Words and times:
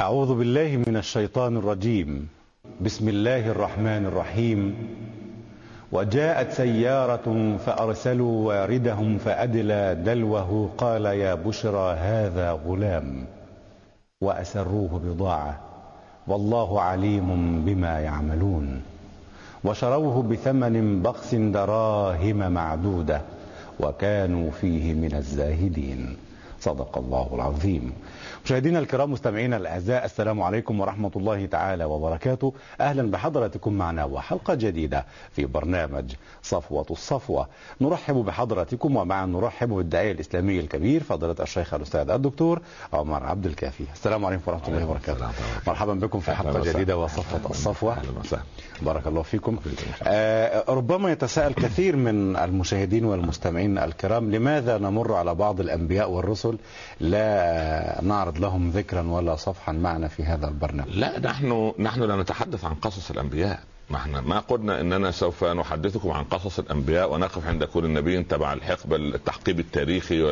أعوذ 0.00 0.34
بالله 0.34 0.82
من 0.86 0.96
الشيطان 0.96 1.56
الرجيم. 1.56 2.28
بسم 2.80 3.08
الله 3.08 3.50
الرحمن 3.50 4.06
الرحيم. 4.06 4.74
وجاءت 5.92 6.52
سيارة 6.52 7.56
فأرسلوا 7.66 8.48
واردهم 8.48 9.18
فأدلى 9.18 10.02
دلوه. 10.04 10.70
قال 10.78 11.04
يا 11.04 11.34
بشرى 11.34 11.94
هذا 11.94 12.52
غلام. 12.66 13.26
وأسروه 14.20 15.00
بضاعة. 15.04 15.60
والله 16.26 16.80
عليم 16.80 17.60
بما 17.64 18.00
يعملون. 18.00 18.82
وشروه 19.64 20.22
بثمن 20.22 21.02
بخس 21.02 21.34
دراهم 21.34 22.52
معدودة. 22.52 23.20
وكانوا 23.80 24.50
فيه 24.50 24.94
من 24.94 25.14
الزاهدين. 25.14 26.16
صدق 26.64 26.98
الله 26.98 27.30
العظيم. 27.34 27.92
مشاهدينا 28.44 28.78
الكرام 28.78 29.12
مستمعينا 29.12 29.56
الأعزاء 29.56 30.04
السلام 30.04 30.42
عليكم 30.42 30.80
ورحمة 30.80 31.10
الله 31.16 31.46
تعالى 31.46 31.84
وبركاته. 31.84 32.52
أهلا 32.80 33.10
بحضراتكم 33.10 33.72
معنا 33.72 34.04
وحلقة 34.04 34.54
جديدة 34.54 35.04
في 35.32 35.46
برنامج 35.46 36.14
صفوة 36.42 36.86
الصفوة. 36.90 37.48
نرحب 37.80 38.14
بحضراتكم 38.14 38.96
ومعا 38.96 39.26
نرحب 39.26 39.68
بالداعية 39.68 40.12
الاسلامي 40.12 40.60
الكبير 40.60 41.02
فضيلة 41.02 41.36
الشيخ 41.40 41.74
الأستاذ 41.74 42.10
الدكتور 42.10 42.60
عمر 42.92 43.26
عبد 43.26 43.46
الكافي. 43.46 43.84
السلام 43.92 44.24
عليكم 44.24 44.42
ورحمة 44.46 44.68
الله 44.68 44.84
وبركاته. 44.84 45.28
مرحبا 45.66 45.94
بكم 45.94 46.20
في 46.20 46.32
حلقة 46.32 46.72
جديدة 46.72 46.96
وصفوة 46.96 47.50
الصفوة. 47.50 47.96
بارك 48.82 49.06
الله 49.06 49.22
فيكم. 49.22 49.58
آه 50.02 50.64
ربما 50.68 51.12
يتساءل 51.12 51.52
كثير 51.54 51.96
من 51.96 52.36
المشاهدين 52.36 53.04
والمستمعين 53.04 53.78
الكرام 53.78 54.30
لماذا 54.30 54.78
نمر 54.78 55.14
على 55.14 55.34
بعض 55.34 55.60
الأنبياء 55.60 56.10
والرسل 56.10 56.53
لا 57.00 58.00
نعرض 58.02 58.38
لهم 58.38 58.70
ذكرا 58.70 59.02
ولا 59.02 59.36
صفحا 59.36 59.72
معنا 59.72 60.08
في 60.08 60.22
هذا 60.22 60.48
البرنامج. 60.48 60.90
لا 60.90 61.20
نحن 61.20 61.72
نحن 61.78 62.02
لا 62.02 62.16
نتحدث 62.16 62.64
عن 62.64 62.74
قصص 62.74 63.10
الأنبياء. 63.10 63.60
ما 63.90 63.96
إحنا 63.96 64.20
ما 64.20 64.38
قلنا 64.38 64.80
إننا 64.80 65.10
سوف 65.10 65.44
نحدثكم 65.44 66.10
عن 66.10 66.24
قصص 66.24 66.58
الأنبياء 66.58 67.12
ونقف 67.12 67.46
عند 67.46 67.64
كل 67.64 67.92
نبي 67.92 68.22
تبع 68.22 68.52
الحقبه 68.52 68.96
التحقيب 68.96 69.60
التاريخي 69.60 70.22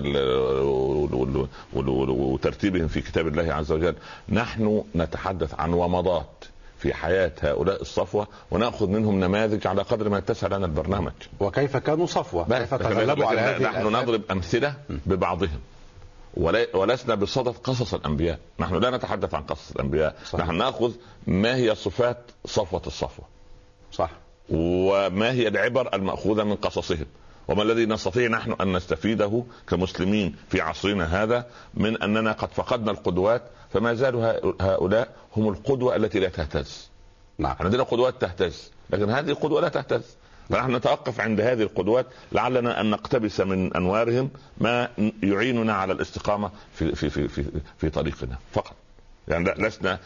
وترتيبهم 1.74 2.88
في 2.88 3.00
كتاب 3.00 3.27
الله 3.27 3.54
عز 3.54 3.72
وجل. 3.72 3.94
نحن 4.28 4.84
نتحدث 4.97 5.54
عن 5.60 5.72
ومضات 5.72 6.44
في 6.78 6.94
حياة 6.94 7.32
هؤلاء 7.41 7.82
الصفوة 7.82 8.27
ونأخذ 8.50 8.88
منهم 8.88 9.20
نماذج 9.20 9.66
على 9.66 9.82
قدر 9.82 10.08
ما 10.08 10.19
يتسع 10.19 10.47
لنا 10.47 10.66
البرنامج. 10.66 11.12
وكيف 11.41 11.77
كانوا 11.77 12.06
صفوة؟ 12.06 12.58
كيف 12.58 12.75
تغلبوا 12.75 13.27
على 13.27 13.41
هذه 13.41 13.62
نحن 13.62 13.86
نضرب 13.86 14.22
أمثلة 14.30 14.75
ببعضهم. 15.06 15.60
ولسنا 16.75 17.14
بصدد 17.14 17.55
قصص 17.64 17.94
الأنبياء، 17.94 18.38
نحن 18.58 18.75
لا 18.75 18.91
نتحدث 18.91 19.34
عن 19.34 19.42
قصص 19.42 19.70
الأنبياء، 19.70 20.16
صحيح. 20.27 20.47
نحن 20.47 20.58
نأخذ 20.58 20.92
ما 21.27 21.56
هي 21.56 21.75
صفات 21.75 22.19
صفوة 22.47 22.83
الصفوة. 22.86 23.25
صح 23.92 24.11
وما 24.50 25.33
هي 25.33 25.48
العبر 25.48 25.94
المأخوذة 25.94 26.44
من 26.44 26.55
قصصهم، 26.55 27.06
وما 27.48 27.62
الذي 27.62 27.86
نستطيع 27.86 28.28
نحن 28.28 28.53
أن 28.53 28.77
نستفيده 28.77 29.44
كمسلمين 29.69 30.36
في 30.48 30.60
عصرنا 30.60 31.22
هذا 31.22 31.47
من 31.75 32.03
أننا 32.03 32.33
قد 32.33 32.48
فقدنا 32.53 32.91
القدوات 32.91 33.42
فما 33.72 33.94
زالوا 33.94 34.33
هؤلاء 34.60 35.08
هم 35.36 35.48
القدوة 35.48 35.97
التي 35.97 36.20
لا 36.20 36.28
تهتز. 36.28 36.88
نعم. 37.38 37.56
عندنا 37.60 37.83
قدوات 37.83 38.20
تهتز، 38.20 38.70
لكن 38.91 39.10
هذه 39.10 39.30
القدوة 39.30 39.60
لا 39.60 39.69
تهتز. 39.69 40.16
فنحن 40.53 40.77
نتوقف 40.77 41.20
عند 41.20 41.41
هذه 41.41 41.62
القدوات 41.62 42.06
لعلنا 42.33 42.81
أن 42.81 42.91
نقتبس 42.91 43.41
من 43.41 43.75
أنوارهم 43.77 44.31
ما 44.59 44.89
يعيننا 45.22 45.72
على 45.75 45.92
الاستقامة 45.92 46.50
في 46.75 46.94
في 46.94 47.11
في 47.11 47.28
في, 47.28 47.44
في 47.78 47.91
طريقنا 47.91 48.39
فقط. 48.53 48.77
يعني 49.28 49.55
لسنا 49.59 49.98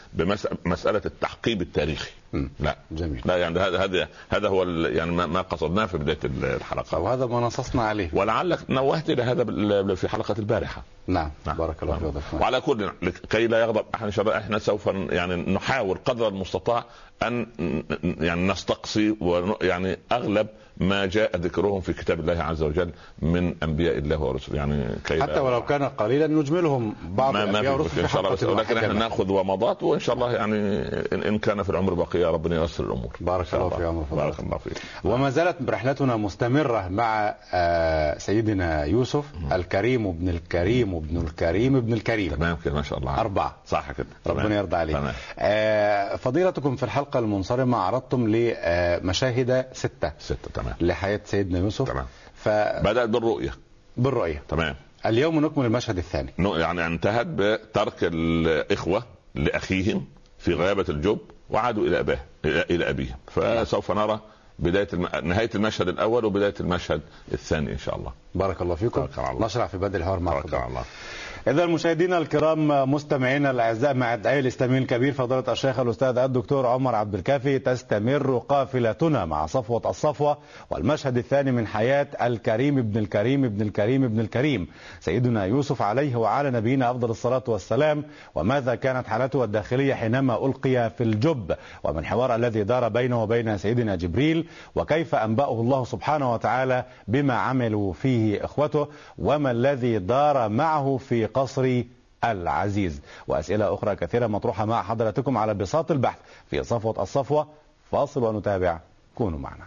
بمساله 0.65 1.03
التحقيب 1.07 1.63
التاريخي. 1.63 2.11
لا. 2.61 2.77
جميل. 2.91 3.23
لا 3.25 3.37
يعني 3.37 3.59
هذا 3.59 3.85
هذا 3.85 4.09
هذا 4.29 4.49
هو 4.49 4.65
يعني 4.69 5.11
ما 5.11 5.43
قصدناه 5.43 5.87
في 5.87 5.99
بداية 5.99 6.19
الحلقة. 6.25 6.99
وهذا 6.99 7.27
ما 7.27 7.41
نصصنا 7.41 7.83
عليه. 7.83 8.11
ولعلك 8.13 8.71
نوهت 8.71 9.11
إلى 9.11 9.23
هذا 9.23 9.95
في 9.95 10.09
حلقة 10.09 10.35
البارحة. 10.39 10.83
نعم, 11.07 11.31
نعم. 11.47 11.57
بارك 11.57 11.83
الله 11.83 11.99
فيك 11.99 12.23
نعم. 12.33 12.43
وعلى 12.43 12.61
كل 12.61 12.91
كي 13.31 13.47
لا 13.47 13.61
يغضب 13.61 13.85
احد 13.95 14.19
الله 14.19 14.39
إحنا 14.39 14.59
سوف 14.59 14.87
يعني 14.87 15.37
نحاول 15.37 15.99
قدر 16.05 16.29
المستطاع 16.29 16.85
أن 17.23 17.47
يعني 18.03 18.49
نستقصي 18.49 19.17
ويعني 19.21 19.99
أغلب 20.13 20.47
ما 20.77 21.07
جاء 21.07 21.37
ذكرهم 21.37 21.81
في 21.81 21.93
كتاب 21.93 22.21
الله 22.21 22.43
عز 22.43 22.63
وجل 22.63 22.91
من 23.23 23.55
أنبياء 23.63 23.99
الله 23.99 24.21
ورسله. 24.21 24.57
يعني 24.57 24.87
كي 25.05 25.23
حتى 25.23 25.41
ولو 25.41 25.65
كان 25.65 25.83
قليلا 25.83 26.27
نجملهم 26.27 26.95
بعض 27.09 27.35
ما 27.35 27.45
الأنبياء 27.45 27.73
والرسل 27.73 28.01
إن 28.01 28.09
شاء 28.09 28.21
الله. 28.21 28.51
ولكن 28.51 28.77
إحنا 28.77 28.93
نأخذ 28.93 29.31
ومضات 29.31 29.83
وإن 29.83 30.01
شاء 30.01 30.15
الله 30.15 30.33
يعني 30.33 30.59
ان 31.29 31.39
كان 31.39 31.63
في 31.63 31.71
العمر 31.71 31.95
بقيه 31.95 32.27
ربنا 32.27 32.61
ييسر 32.61 32.85
الأمور. 32.85 33.17
بارك 33.21 33.55
الله 33.55 33.69
في 33.69 33.85
عمر 33.85 34.05
بارك 34.13 34.41
الله 34.41 34.59
فيك. 34.59 34.73
وما 35.05 35.31
زالت 35.31 35.57
رحلتنا 35.69 36.17
مستمرة 36.17 36.89
مع 36.89 37.35
سيدنا 38.19 38.85
يوسف 38.85 39.25
الكريم 39.53 40.07
ابن 40.07 40.29
الكريم 40.29 40.95
ابن 40.95 41.17
الكريم 41.17 41.77
ابن 41.77 41.93
الكريم. 41.93 42.35
تمام 42.35 42.57
كده 42.65 42.75
ما 42.75 42.83
شاء 42.83 42.99
الله. 42.99 43.21
أربعة. 43.21 43.57
صح 43.67 43.93
كده. 43.93 44.07
ربنا 44.27 44.57
يرضى 44.57 44.77
عليك. 44.77 44.97
تمام. 44.97 45.15
فضيلتكم 46.17 46.77
في 46.77 46.83
الحلقة 46.83 47.19
المنصرمة 47.19 47.79
عرضتم 47.79 48.27
لمشاهد 48.29 49.67
ستة. 49.73 50.13
ستة 50.19 50.51
تمام. 50.55 50.66
لحياة 50.81 51.21
سيدنا 51.25 51.59
يوسف. 51.59 51.89
تمام. 51.89 52.07
ف... 52.35 52.49
بدات 52.85 53.09
بالرؤية. 53.09 53.55
بالرؤية. 53.97 54.43
تمام. 54.49 54.77
اليوم 55.07 55.45
نكمل 55.47 55.67
المشهد 55.67 55.99
الثاني. 55.99 56.33
يعني 56.39 56.87
انتهت 56.87 57.27
بترك 57.27 57.95
الإخوة 58.03 59.03
لأخيهم 59.35 60.07
في 60.39 60.55
غيابه 60.55 60.85
الجب 60.89 61.19
وعادوا 61.51 61.87
إلى 61.87 62.01
اباه 62.01 62.19
إلى 62.45 62.91
أبيهم. 62.91 63.17
فسوف 63.27 63.91
نرى 63.91 64.21
بداية 64.59 64.89
الم... 64.93 65.09
نهاية 65.23 65.51
المشهد 65.55 65.89
الأول 65.89 66.25
وبداية 66.25 66.55
المشهد 66.61 67.01
الثاني 67.33 67.73
إن 67.73 67.79
شاء 67.79 67.97
الله. 67.97 68.13
بارك 68.35 68.63
الله 68.63 68.75
فيكم. 68.75 69.01
بارك 69.01 69.19
الله. 69.19 69.47
نشرع 69.47 69.67
في 69.67 69.79
بدء 69.79 69.97
الحوار 69.99 70.21
مع 70.21 70.39
الله. 70.39 70.85
إذا 71.49 71.67
مشاهدينا 71.67 72.19
الكرام 72.19 72.91
مستمعينا 72.91 73.51
الأعزاء 73.51 73.95
مع 73.95 74.15
الداعية 74.15 74.41
الإسلامي 74.41 74.79
الكبير 74.79 75.13
فضيلة 75.13 75.53
الشيخ 75.53 75.81
الأستاذ 75.81 76.19
الدكتور 76.19 76.67
عمر 76.67 76.95
عبد 76.95 77.15
الكافي 77.15 77.59
تستمر 77.59 78.39
قافلتنا 78.39 79.25
مع 79.25 79.47
صفوة 79.47 79.83
الصفوة 79.91 80.39
والمشهد 80.71 81.17
الثاني 81.17 81.53
من 81.53 81.67
حياة 81.67 82.07
الكريم 82.23 82.79
ابن 82.79 82.99
الكريم 82.99 83.45
ابن 83.45 83.63
الكريم 83.63 84.05
ابن 84.05 84.21
الكريم. 84.21 84.69
سيدنا 85.01 85.45
يوسف 85.45 85.83
عليه 85.83 86.17
وعلى 86.17 86.51
نبينا 86.51 86.91
أفضل 86.91 87.11
الصلاة 87.11 87.45
والسلام. 87.49 88.05
وماذا 88.35 88.75
كانت 88.75 89.07
حالته 89.07 89.45
الداخلية 89.45 89.95
حينما 89.95 90.47
ألقي 90.47 90.91
في 90.91 91.03
الجب؟ 91.03 91.57
ومن 91.85 91.99
الحوار 91.99 92.35
الذي 92.35 92.65
دار 92.65 92.89
بينه 92.89 93.23
وبين 93.23 93.59
سيدنا 93.59 93.97
جبريل؟ 93.97 94.49
وكيف 94.75 95.15
أنبأه 95.15 95.61
الله 95.61 95.85
سبحانه 95.85 96.33
وتعالى 96.33 96.85
بما 97.09 97.35
عملوا 97.35 97.93
فيه 97.93 98.45
إخوته؟ 98.45 98.89
وما 99.19 99.51
الذي 99.51 99.99
دار 99.99 100.49
معه 100.49 100.97
في 100.97 101.27
قصر 101.37 101.83
العزيز. 102.25 103.01
وأسئلة 103.29 103.75
أخرى 103.75 103.97
كثيرة 103.97 104.27
مطروحة 104.27 104.65
مع 104.65 104.83
حضراتكم 104.83 105.39
على 105.39 105.55
بساط 105.55 105.91
البحث 105.91 106.19
في 106.51 106.63
صفوة 106.63 107.03
الصفوة. 107.03 107.49
فاصل 107.93 108.23
ونتابع. 108.23 108.81
كونوا 109.15 109.39
معنا. 109.39 109.65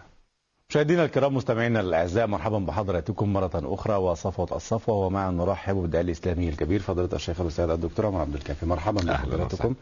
مشاهدينا 0.70 1.04
الكرام 1.04 1.34
مستمعينا 1.34 1.80
الأعزاء 1.80 2.26
مرحبا 2.26 2.58
بحضراتكم 2.58 3.32
مرة 3.32 3.50
أخرى 3.54 3.94
وصفوة 3.96 4.48
الصفوة. 4.56 4.94
ومعا 5.06 5.30
نرحب 5.30 5.74
بالداعي 5.74 6.04
الإسلامي 6.04 6.48
الكبير 6.48 6.80
فضيلة 6.80 7.08
الشيخ 7.12 7.40
الأستاذ 7.40 7.70
الدكتور 7.70 8.06
عمر 8.06 8.20
عبد 8.20 8.34
الكافي. 8.34 8.66
مرحبا 8.66 9.12
بحضراتكم 9.12 9.74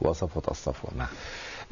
وصفوة 0.00 0.42
الصفوة. 0.50 0.90
نعم. 0.96 1.08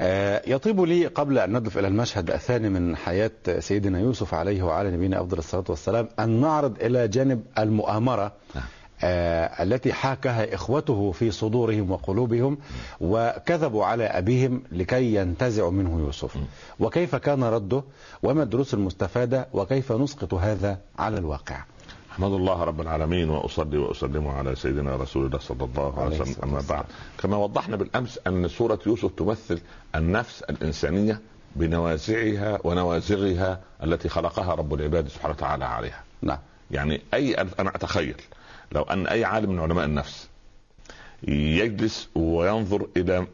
آه 0.00 0.43
يطيب 0.47 0.81
لي 0.81 1.06
قبل 1.06 1.38
أن 1.38 1.59
ندف 1.59 1.78
إلى 1.78 1.88
المشهد 1.88 2.31
الثاني 2.31 2.69
من 2.69 2.97
حياة 2.97 3.31
سيدنا 3.59 4.00
يوسف 4.00 4.34
عليه 4.34 4.62
وعلى 4.62 4.91
نبينا 4.91 5.20
أفضل 5.20 5.38
الصلاة 5.38 5.65
والسلام 5.69 6.09
أن 6.19 6.41
نعرض 6.41 6.82
إلى 6.82 7.09
جانب 7.09 7.43
المؤامرة. 7.59 8.32
نعم. 8.54 8.65
آه 9.05 9.62
التي 9.62 9.93
حاكها 9.93 10.55
إخوته 10.55 11.12
في 11.12 11.31
صدورهم 11.31 11.91
وقلوبهم 11.91 12.58
وكذبوا 13.00 13.85
على 13.85 14.05
أبيهم 14.05 14.62
لكي 14.73 15.14
ينتزعوا 15.14 15.70
منه 15.70 15.99
يوسف. 16.00 16.37
وكيف 16.81 17.17
كان 17.17 17.44
رده؟ 17.44 17.82
وما 18.23 18.43
الدروس 18.43 18.75
المستفادة؟ 18.75 19.49
وكيف 19.52 19.93
نسقط 19.93 20.35
هذا 20.35 20.79
على 20.99 21.19
الواقع؟ 21.19 21.64
أحمد 22.12 22.32
الله 22.32 22.64
رب 22.64 22.81
العالمين 22.81 23.31
وأصلي 23.31 23.79
وأسلم 23.79 24.29
على 24.29 24.56
سيدنا 24.56 24.97
رسول 24.97 25.26
الله 25.26 25.38
صلى 25.38 25.64
الله 25.64 26.00
عليه 26.00 26.20
وسلم. 26.20 26.44
أما 26.44 26.62
بعد 26.69 26.85
كما 27.23 27.37
وضحنا 27.37 27.76
بالأمس 27.76 28.19
أن 28.26 28.49
سورة 28.49 28.79
يوسف 28.87 29.11
تمثل 29.17 29.61
النفس 29.94 30.43
الإنسانية 30.43 31.20
بنوازعها 31.56 32.58
ونوازغها 32.64 33.61
التي 33.82 34.08
خلقها 34.08 34.55
رب 34.55 34.75
العباد 34.75 35.08
سبحانه 35.08 35.35
وتعالى 35.35 35.64
عليها. 35.64 36.02
نعم. 36.23 36.38
يعني 36.70 37.00
أي 37.14 37.35
أنا 37.35 37.70
أتخيل 37.75 38.17
لو 38.72 38.82
أن 38.82 39.06
أي 39.06 39.25
عالم 39.25 39.50
من 39.52 39.61
علماء 39.61 39.84
النفس 39.84 40.28
يجلس 41.28 42.08
وينظر 42.14 42.87
إلى 42.96 43.26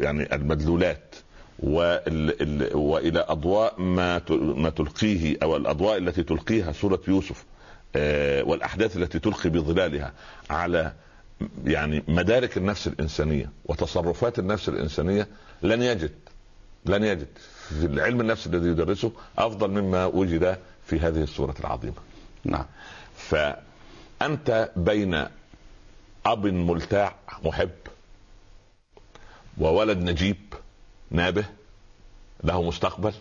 يعني 0.00 0.34
المدلولات 0.34 1.14
وإلى 1.58 3.24
أضواء 3.28 3.80
ما 3.80 4.20
ما 4.30 4.70
تلقيه 4.70 5.36
أو 5.42 5.56
الأضواء 5.56 5.96
التي 5.98 6.22
تلقيها 6.22 6.72
سورة 6.72 7.00
يوسف 7.08 7.44
والأحداث 8.48 8.96
التي 8.96 9.18
تلقي 9.18 9.50
بظلالها 9.50 10.12
على 10.50 10.92
يعني 11.64 12.02
مدارك 12.08 12.56
النفس 12.56 12.86
الإنسانية 12.86 13.50
وتصرفات 13.64 14.38
النفس 14.38 14.68
الإنسانية 14.68 15.28
لن 15.62 15.82
يجد 15.82 16.10
لن 16.86 17.04
يجد 17.04 17.26
في 17.68 17.86
العلم 17.86 18.20
النفس 18.20 18.46
الذي 18.46 18.68
يدرسه 18.68 19.12
أفضل 19.38 19.70
مما 19.70 20.06
وجد 20.06 20.58
في 20.86 21.00
هذه 21.00 21.22
السورة 21.22 21.54
العظيمة. 21.60 21.94
نعم. 22.44 22.64
فانت 24.20 24.70
بين 24.76 25.26
أب 26.26 26.46
ملتاع 26.46 27.14
محب 27.44 27.70
وولد 29.58 29.98
نجيب 29.98 30.54
نابه 31.10 31.44
له 32.44 32.62
مستقبل 32.62 33.14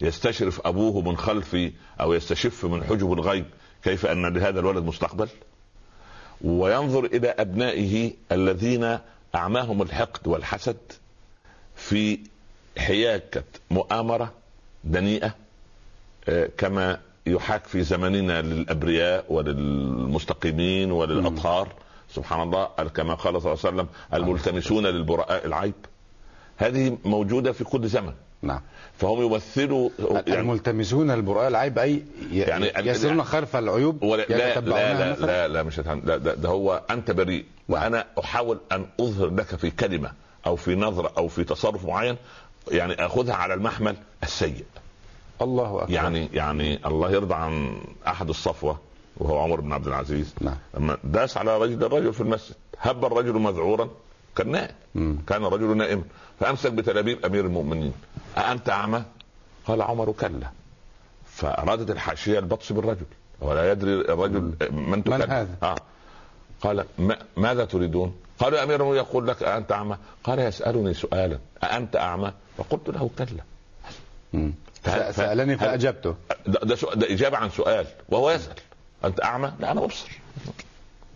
يستشرف 0.00 0.66
أبوه 0.66 1.00
من 1.00 1.16
خلف 1.16 1.56
أو 2.00 2.12
يستشف 2.12 2.64
من 2.64 2.84
حجب 2.84 3.12
الغيب 3.12 3.44
كيف 3.84 4.06
أن 4.06 4.26
لهذا 4.26 4.60
الولد 4.60 4.84
مستقبل؟ 4.84 5.28
وينظر 6.44 7.04
إلى 7.04 7.28
أبنائه 7.28 8.12
الذين 8.32 8.98
أعماهم 9.34 9.82
الحقد 9.82 10.26
والحسد 10.26 10.76
في 11.76 12.18
حياكة 12.78 13.44
مؤامرة 13.70 14.32
دنيئة 14.84 15.34
آه، 16.28 16.50
كما 16.58 17.00
يحاك 17.26 17.66
في 17.66 17.82
زمننا 17.82 18.42
للأبرياء 18.42 19.24
وللمستقيمين 19.28 20.92
وللأطهار. 20.92 21.68
سبحان 22.10 22.42
الله 22.42 22.64
كما 22.94 23.14
قال 23.14 23.42
صلى 23.42 23.52
الله 23.52 23.64
عليه 23.64 23.74
وسلم 23.74 23.86
الملتمسون 24.14 24.86
للبراء 24.86 25.46
العيب. 25.46 25.74
هذه 26.56 26.98
موجودة 27.04 27.52
في 27.52 27.64
كل 27.64 27.88
زمن. 27.88 28.12
نعم. 28.42 28.60
فهم 28.98 29.22
يمثلوا 29.22 29.90
يعني 29.98 30.40
الملتمسون 30.40 31.10
البراء 31.10 31.48
العيب 31.48 31.78
أي 31.78 32.02
يعني 32.32 32.72
يسيرون 32.76 33.24
خلف 33.24 33.56
العيوب 33.56 34.02
ولا 34.02 34.22
لا 34.22 34.60
لا, 34.60 34.60
لا 34.60 35.14
لا 35.14 35.48
لا 35.48 35.62
مش 35.62 35.78
لا 35.78 35.94
ده, 35.94 36.34
ده 36.34 36.48
هو 36.48 36.82
أنت 36.90 37.10
بريء. 37.10 37.44
نعم. 37.68 37.82
وأنا 37.82 38.06
أحاول 38.18 38.58
أن 38.72 38.86
أظهر 39.00 39.34
لك 39.34 39.56
في 39.56 39.70
كلمة 39.70 40.12
أو 40.46 40.56
في 40.56 40.74
نظرة 40.74 41.12
أو 41.18 41.28
في 41.28 41.44
تصرف 41.44 41.84
معين 41.84 42.16
يعني 42.70 43.06
أخذها 43.06 43.34
على 43.34 43.54
المحمل 43.54 43.96
السيء. 44.22 44.64
الله 45.44 45.82
أكبر 45.82 45.90
يعني 45.92 46.28
يعني 46.32 46.86
الله 46.86 47.10
يرضى 47.10 47.34
عن 47.34 47.76
أحد 48.06 48.28
الصفوة 48.28 48.78
وهو 49.16 49.38
عمر 49.38 49.60
بن 49.60 49.72
عبد 49.72 49.86
العزيز 49.86 50.34
نعم. 50.40 50.56
لما 50.74 50.96
داس 51.04 51.36
على 51.36 51.58
رجل 51.58 51.84
الرجل 51.84 52.12
في 52.12 52.20
المسجد 52.20 52.54
هب 52.80 53.04
الرجل 53.04 53.32
مذعورا 53.32 53.88
كان 54.36 54.50
نائم 54.50 55.18
كان 55.26 55.44
الرجل 55.44 55.76
نائما 55.76 56.02
فأمسك 56.40 56.72
بتلابيب 56.72 57.24
أمير 57.26 57.44
المؤمنين 57.46 57.92
أأنت 58.38 58.70
أعمى؟ 58.70 59.02
قال 59.66 59.82
عمر 59.82 60.12
كلا 60.12 60.50
فأرادت 61.26 61.90
الحاشية 61.90 62.38
البطش 62.38 62.72
بالرجل 62.72 63.06
ولا 63.40 63.72
يدري 63.72 63.92
الرجل 63.92 64.40
من 64.70 65.02
من 65.06 65.22
هذا؟ 65.22 65.56
آه. 65.62 65.76
قال 66.60 66.84
ما 66.98 67.16
ماذا 67.36 67.64
تريدون؟ 67.64 68.14
قالوا 68.38 68.62
أمير 68.62 68.74
المؤمنين 68.80 69.04
يقول 69.04 69.28
لك 69.28 69.42
أأنت 69.42 69.72
أعمى؟ 69.72 69.96
قال 70.24 70.38
يسألني 70.38 70.94
سؤالا 70.94 71.38
أأنت 71.62 71.96
أعمى؟ 71.96 72.32
فقلت 72.58 72.88
له 72.90 73.10
كلا 73.18 73.44
سألني 75.10 75.56
فأجبته. 75.58 76.14
ده, 76.46 76.60
ده, 76.62 76.76
ده 76.94 77.12
إجابة 77.12 77.36
عن 77.36 77.50
سؤال 77.50 77.86
وهو 78.08 78.30
يسأل. 78.30 78.54
أنت 79.04 79.24
أعمى؟ 79.24 79.52
لا 79.60 79.72
أنا 79.72 79.84
أبصر. 79.84 80.08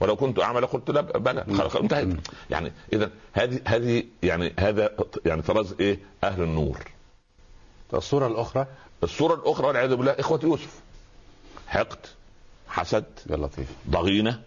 ولو 0.00 0.16
كنت 0.16 0.38
أعمى 0.38 0.60
لقلت 0.60 0.90
لا 0.90 1.00
بلى. 1.00 1.44
انتهت 1.80 2.06
يعني 2.50 2.72
إذا 2.92 3.10
هذه 3.32 3.60
هذه 3.64 4.04
يعني 4.22 4.52
هذا 4.58 4.90
يعني 5.26 5.42
طراز 5.42 5.74
إيه؟ 5.80 5.98
أهل 6.24 6.42
النور. 6.42 6.78
الصورة 7.94 8.26
الأخرى؟ 8.26 8.66
الصورة 9.02 9.34
الأخرى 9.34 9.66
والعياذ 9.66 9.94
بالله 9.96 10.12
إخوة 10.12 10.40
يوسف. 10.42 10.80
حقد 11.68 11.98
حسد 12.68 13.04
يا 13.30 13.36
لطيف. 13.36 13.68
ضغينة. 13.90 14.42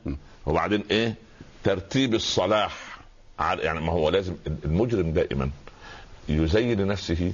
وبعدين 0.45 0.83
إيه؟ 0.91 1.15
ترتيب 1.63 2.13
الصلاح. 2.13 2.99
يعني 3.39 3.81
ما 3.81 3.91
هو 3.91 4.09
لازم 4.09 4.35
المجرم 4.65 5.11
دائما 5.13 5.49
يزين 6.29 6.81
لنفسه 6.81 7.33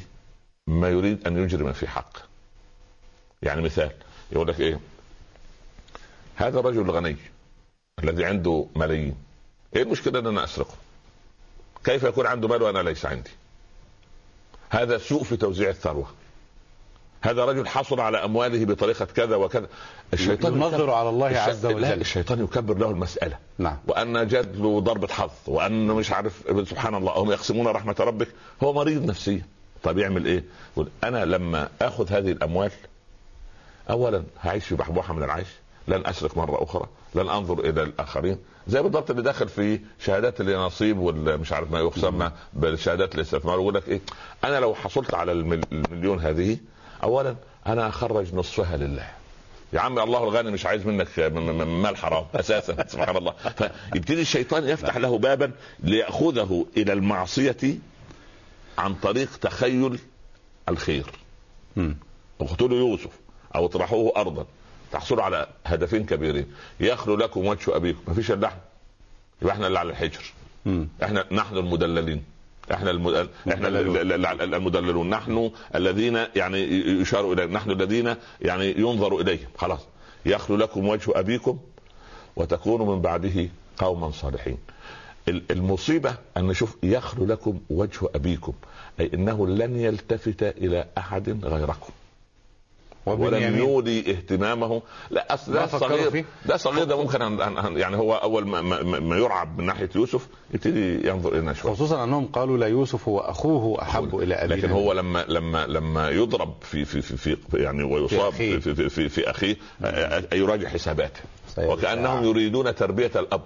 ما 0.68 0.90
يريد 0.90 1.28
أن 1.28 1.38
يجرم 1.38 1.74
في 1.74 1.88
حقه 1.88 2.22
يعني 3.44 3.62
مثال 3.62 3.92
يقول 4.32 4.48
لك 4.48 4.60
إيه؟ 4.60 4.80
هذا 6.36 6.60
الرجل 6.60 6.92
غني 6.92 7.16
الذي 8.04 8.26
عنده 8.26 8.68
ملايين. 8.76 9.16
إيه 9.76 9.84
المشكلة 9.84 10.20
إن 10.20 10.28
أنا 10.28 10.44
أسرقه؟ 10.44 10.76
كيف 11.84 12.04
يكون 12.04 12.26
عنده 12.26 12.48
مال 12.48 12.62
وأنا 12.64 12.80
ليس 12.80 13.06
عندي؟ 13.06 13.30
هذا 14.70 14.98
سوء 14.98 15.24
في 15.24 15.38
توزيع 15.38 15.70
الثروة. 15.70 16.08
هذا 17.22 17.46
رجل 17.46 17.68
حصل 17.68 18.00
على 18.00 18.24
أمواله 18.24 18.66
بطريقة 18.66 19.06
كذا 19.06 19.36
وكذا. 19.36 19.68
الشيطان 20.14 20.54
ينظر 20.54 20.92
على 20.92 21.10
الله 21.10 21.28
عز 21.28 21.66
وجل. 21.66 21.86
الشيطان 21.86 22.44
يكبر 22.44 22.78
له 22.78 22.90
المسألة. 22.90 23.38
نعم. 23.58 23.78
وأن 23.88 24.28
جد 24.28 24.56
له 24.56 24.80
ضربه 24.80 25.08
حظ 25.08 25.32
وأن 25.48 25.88
مش 25.88 26.12
عارف 26.12 26.44
سبحان 26.70 26.96
الله 26.96 27.12
هم 27.12 27.32
يقسمون 27.32 27.68
رحمة 27.68 27.96
ربك. 28.00 28.28
هو 28.64 28.74
مريض 28.74 29.06
نفسيا. 29.06 29.46
طب 29.84 29.98
يعمل 29.98 30.26
إيه؟ 30.26 30.44
يقول 30.74 30.90
أنا 31.04 31.26
لما 31.26 31.70
آخذ 31.82 32.12
هذه 32.12 32.32
الأموال 32.32 32.72
اولا 33.90 34.24
هعيش 34.42 34.66
في 34.66 34.76
بحبوحة 34.76 35.14
من 35.14 35.24
العيش 35.24 35.48
لن 35.88 36.06
اسرق 36.06 36.38
مرة 36.38 36.64
أخرى 36.64 36.88
لن 37.16 37.30
أنظر 37.30 37.60
إلى 37.60 37.84
الآخرين. 37.84 38.38
زي 38.68 38.82
بالضبط 38.82 39.10
اللي 39.10 39.22
داخل 39.22 39.48
في 39.50 39.80
شهادات 40.00 40.42
النصيب 40.42 40.98
والمش 41.00 41.54
عارف 41.54 41.72
ما 41.72 41.80
يسمى 41.80 42.32
بالشهادات 42.54 43.16
الاستثمار 43.16 43.60
ويقول 43.60 43.74
لك 43.74 43.88
إيه؟ 43.88 44.02
أنا 44.44 44.60
لو 44.60 44.76
حصلت 44.76 45.14
على 45.14 45.32
المليون 45.32 46.20
هذه 46.20 46.58
اولا 47.04 47.36
أنا 47.68 47.88
أخرج 47.88 48.36
نصفها 48.36 48.78
لله. 48.78 49.08
يا 49.74 49.80
عم 49.80 50.00
الله 50.00 50.24
الغني 50.24 50.52
مش 50.52 50.66
عايز 50.66 50.86
منك 50.86 51.20
مال 51.20 51.98
حرام 51.98 52.26
أساسا 52.36 52.88
سبحان 52.88 53.18
الله. 53.18 53.34
فيبتدي 53.92 54.22
الشيطان 54.22 54.68
يفتح 54.68 54.98
له 54.98 55.18
بابا 55.18 55.52
ليأخذه 55.80 56.66
إلى 56.78 56.94
المعصية 56.94 57.58
عن 58.78 58.94
طريق 58.96 59.38
تخيل 59.38 60.00
الخير. 60.70 61.06
اقتلوا 62.42 62.78
يوسف 62.78 63.12
أو 63.56 63.66
اطرحوه 63.66 64.14
ارضا. 64.18 64.46
تحصلوا 64.92 65.24
على 65.24 65.48
هدفين 65.66 66.06
كبيرين. 66.06 66.46
يخلو 66.80 67.16
لكم 67.16 67.46
وجه 67.46 67.76
ابيكم. 67.76 68.00
ما 68.08 68.14
فيش 68.14 68.32
إلا 68.32 68.48
إحنا 68.48 68.62
يبقى 69.42 69.54
إحنا 69.54 69.68
اللي 69.68 69.80
على 69.80 69.90
الحجر. 69.90 70.34
إحنا 71.04 71.26
نحن 71.32 71.58
المدللين. 71.58 72.24
إحنا 72.74 72.92
المدل... 72.92 73.30
إحنا 73.52 73.68
المدللون. 74.44 75.10
نحن 75.10 75.52
الذين 75.76 76.26
يعني 76.36 76.58
يشار 77.02 77.34
اليه 77.34 77.46
نحن 77.46 77.72
الذين 77.72 78.16
يعني 78.42 78.72
ينظر 78.80 79.22
إليهم. 79.22 79.48
خلاص. 79.58 79.82
يخلو 80.26 80.58
لكم 80.58 80.88
وجه 80.88 81.20
أبيكم 81.20 81.60
وتكونوا 82.36 82.96
من 82.96 83.02
بعده 83.02 83.50
قوما 83.78 84.12
صالحين. 84.12 84.58
المصيبة 85.28 86.16
أن 86.38 86.48
نشوف 86.48 86.78
يخلو 86.84 87.26
لكم 87.26 87.60
وجه 87.70 88.00
أبيكم 88.16 88.54
أي 89.00 89.12
إنه 89.14 89.48
لن 89.48 89.80
يلتفت 89.80 90.44
إلى 90.44 90.86
أحد 90.98 91.46
غيركم. 91.46 91.94
ولم 93.06 93.58
يولي 93.58 94.00
اهتمامه. 94.12 94.82
لا 95.10 95.34
أصل 95.34 95.54
ده 95.54 95.68
صغير. 95.68 96.26
ده 96.46 96.58
صغير 96.58 96.84
ده 96.84 96.98
ممكن 97.04 97.22
يعني 97.78 97.98
هو 97.98 98.14
أول 98.14 98.48
ما, 98.48 98.62
ما 99.00 99.18
يرعب 99.18 99.58
من 99.60 99.66
ناحية 99.66 99.90
يوسف 99.96 100.28
يبتدي 100.54 101.08
ينظر 101.08 101.34
إلينا 101.34 101.54
شوية. 101.54 101.74
خصوصا 101.74 102.04
أنهم 102.04 102.26
قالوا 102.26 102.58
لا 102.58 102.68
يوسف 102.68 103.08
واخوه 103.08 103.82
أحب 103.82 104.16
إلى 104.20 104.36
أبيه. 104.36 104.56
لكن 104.56 104.72
هو 104.72 104.94
لما 104.94 105.26
لما 105.28 105.68
لما 105.68 106.10
يضرب 106.10 106.54
في 106.62 106.86
في 106.86 107.02
في, 107.02 107.18
في 107.18 107.38
يعني 107.54 107.84
ويصاب 107.84 108.34
في, 108.34 108.60
في, 108.60 108.76
في, 108.76 108.90
في, 108.90 109.10
في 109.10 109.30
أخيه 109.30 109.58
يراجع 110.34 110.70
حساباته. 110.70 111.20
وكأنهم 111.58 112.26
يريدون 112.26 112.76
تربية 112.76 113.12
الأب. 113.16 113.42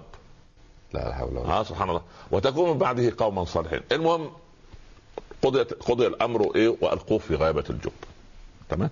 لا 0.94 1.14
حول 1.14 1.36
ولا 1.36 1.52
آه 1.52 1.62
سبحان 1.62 1.88
الله. 1.88 2.02
وتكون 2.30 2.70
من 2.70 2.78
بعده 2.78 3.12
قوما 3.18 3.44
صالحين. 3.44 3.80
المهم 3.92 4.30
قضي 5.42 5.62
قضي 5.62 6.06
الأمر 6.06 6.54
إيه؟ 6.54 6.76
وألقوه 6.80 7.18
في 7.18 7.34
غابه 7.34 7.64
الجب. 7.70 7.92
تمام؟ 8.68 8.90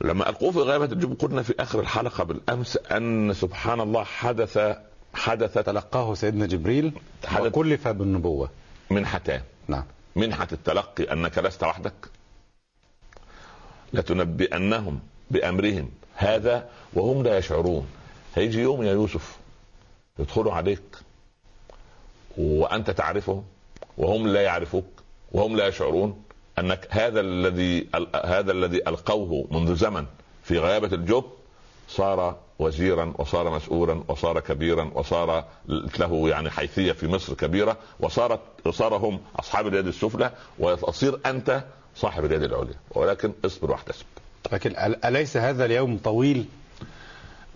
لما 0.00 0.28
ألقوه 0.28 0.50
في 0.50 0.58
غيابه 0.58 0.84
الجب 0.84 1.16
قلنا 1.20 1.42
في 1.42 1.54
آخر 1.60 1.80
الحلقة 1.80 2.24
بالأمس 2.24 2.76
أن 2.76 3.32
سبحان 3.32 3.80
الله 3.80 4.04
حدث 4.04 4.58
حدث 5.14 5.54
تلقاه 5.54 6.14
سيدنا 6.14 6.46
جبريل 6.46 6.92
وكلف 7.40 7.88
بالنبوة. 7.88 8.50
منحتان 8.90 9.42
نعم. 9.68 9.84
منحة 10.16 10.48
التلقي 10.52 11.04
أنك 11.12 11.38
لست 11.38 11.64
وحدك. 11.64 12.10
لتنبئنهم 13.92 15.00
بأمرهم. 15.30 15.90
هذا 16.14 16.68
وهم 16.94 17.22
لا 17.22 17.38
يشعرون. 17.38 17.86
هيجي 18.34 18.60
يوم 18.60 18.82
يا 18.82 18.92
يوسف. 18.92 19.36
يدخلوا 20.18 20.52
عليك. 20.52 20.82
وأنت 22.38 22.90
تعرفهم 22.90 23.44
وهم 23.98 24.28
لا 24.28 24.42
يعرفوك 24.42 24.84
وهم 25.32 25.56
لا 25.56 25.66
يشعرون 25.66 26.22
أنك 26.58 26.88
هذا 26.90 27.20
الذي 27.20 27.88
هذا 28.24 28.52
الذي 28.52 28.88
ألقوه 28.88 29.48
منذ 29.50 29.74
زمن 29.74 30.06
في 30.42 30.58
غيابة 30.58 30.94
الجب 30.94 31.24
صار 31.88 32.36
وزيرا 32.58 33.14
وصار 33.18 33.50
مسؤولا 33.50 34.02
وصار 34.08 34.40
كبيرا 34.40 34.90
وصار 34.94 35.44
له 35.98 36.28
يعني 36.28 36.50
حيثية 36.50 36.92
في 36.92 37.06
مصر 37.06 37.34
كبيرة 37.34 37.76
وصارت 38.00 38.40
صار 38.70 38.96
هم 38.96 39.20
أصحاب 39.40 39.66
اليد 39.66 39.86
السفلى 39.86 40.32
وتصير 40.58 41.20
أنت 41.26 41.64
صاحب 41.96 42.24
اليد 42.24 42.42
العليا. 42.42 42.74
ولكن 42.90 43.32
اصبر 43.44 43.70
واحتسب. 43.70 44.04
لكن 44.52 44.74
أليس 45.04 45.36
هذا 45.36 45.64
اليوم 45.64 45.98
طويل؟ 45.98 46.44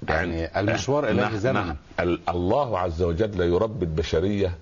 يعني 0.09 0.61
المشوار 0.61 1.09
إليه 1.09 1.37
زمن. 1.37 1.76
ال- 2.00 2.21
الله 2.28 2.78
عز 2.78 3.02
وجل 3.02 3.40
يربي 3.40 3.85
البشرية 3.85 4.59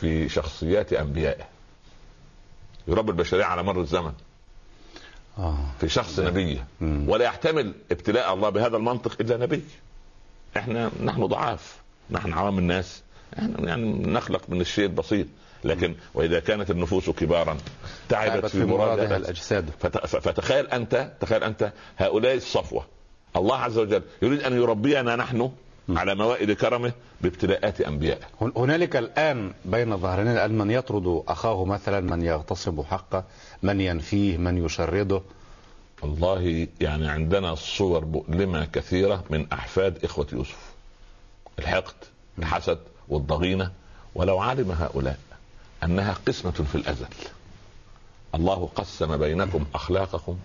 في 0.00 0.28
شخصيات 0.28 0.92
أنبيائه. 0.92 1.44
يربي 2.88 3.10
البشرية 3.10 3.44
على 3.44 3.62
مر 3.62 3.80
الزمن. 3.80 4.12
آه. 5.38 5.58
في 5.80 5.88
شخص 5.88 6.20
نبيه. 6.20 6.64
ولا 6.80 7.24
يحتمل 7.24 7.74
ابتلاء 7.90 8.34
الله 8.34 8.48
بهذا 8.48 8.76
المنطق 8.76 9.16
إلا 9.20 9.36
نبي. 9.36 9.62
إحنا 10.56 10.90
نحن 11.04 11.26
ضعاف. 11.26 11.76
نحن 12.10 12.32
عوام 12.32 12.58
الناس. 12.58 13.02
إحنا 13.38 13.60
يعني 13.68 13.92
نخلق 14.06 14.42
من 14.48 14.60
الشيء 14.60 14.84
البسيط. 14.86 15.26
لكن 15.64 15.94
وإذا 16.14 16.40
كانت 16.40 16.70
النفوس 16.70 17.10
كبارا 17.10 17.56
تعبت 18.08 18.46
في 18.46 18.64
مرادها 18.64 19.16
الأجساد. 19.16 19.70
فتخيل 20.20 20.66
انت 20.66 21.12
تخيل 21.20 21.44
أنت 21.44 21.72
هؤلاء 21.98 22.34
الصفوة. 22.36 22.84
الله 23.36 23.56
عز 23.56 23.78
وجل 23.78 24.02
يريد 24.22 24.42
أن 24.42 24.52
يربينا 24.56 25.16
نحن 25.16 25.50
على 25.88 26.14
موائد 26.14 26.52
كرمه 26.52 26.92
بابتلاءات 27.20 27.80
انبيائه 27.80 28.20
هن- 28.40 28.52
هنالك 28.56 28.96
الآن 28.96 29.52
بين 29.64 29.96
ظهرنا 29.96 30.32
الان 30.32 30.58
من 30.58 30.70
يطرد 30.70 31.22
أخاه 31.28 31.64
مثلا 31.64 32.00
من 32.00 32.22
يغتصب 32.22 32.82
حقه 32.82 33.24
من 33.62 33.80
ينفيه 33.80 34.36
من 34.36 34.64
يشرده. 34.64 35.22
والله 36.02 36.68
يعني 36.80 37.08
عندنا 37.08 37.54
صور 37.54 38.04
مؤلمة 38.04 38.64
كثيرة 38.64 39.24
من 39.30 39.46
أحفاد 39.52 40.04
إخوة 40.04 40.26
يوسف. 40.32 40.58
الحقد 41.58 41.94
الحسد 42.38 42.78
والضغينة. 43.08 43.72
ولو 44.14 44.38
علم 44.38 44.70
هؤلاء 44.70 45.18
أنها 45.84 46.14
قسمة 46.26 46.50
في 46.50 46.74
الأزل. 46.74 47.06
الله 48.34 48.68
قسم 48.74 49.16
بينكم 49.16 49.64
أخلاقكم 49.74 50.36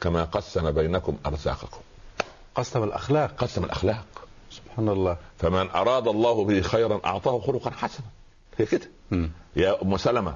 كما 0.00 0.24
قسم 0.24 0.70
بينكم 0.70 1.16
أرزاقكم. 1.26 1.80
قسم 2.54 2.82
الأخلاق. 2.82 3.30
قسم 3.38 3.64
الأخلاق. 3.64 4.04
سبحان 4.50 4.88
الله. 4.88 5.16
فمن 5.38 5.70
أراد 5.70 6.08
الله 6.08 6.44
به 6.44 6.60
خيرا 6.60 7.00
أعطاه 7.04 7.40
خلقا 7.40 7.70
حسنا. 7.70 8.06
هي 8.58 8.66
كده. 8.66 8.90
يا 9.56 9.82
أم 9.82 9.96
سلمة 9.96 10.34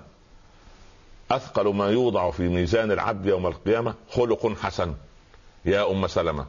أثقل 1.30 1.74
ما 1.74 1.88
يوضع 1.90 2.30
في 2.30 2.48
ميزان 2.48 2.90
العبد 2.92 3.26
يوم 3.26 3.46
القيامة 3.46 3.94
خلق 4.10 4.56
حسن. 4.62 4.94
يا 5.64 5.90
أم 5.90 6.06
سلمة 6.06 6.46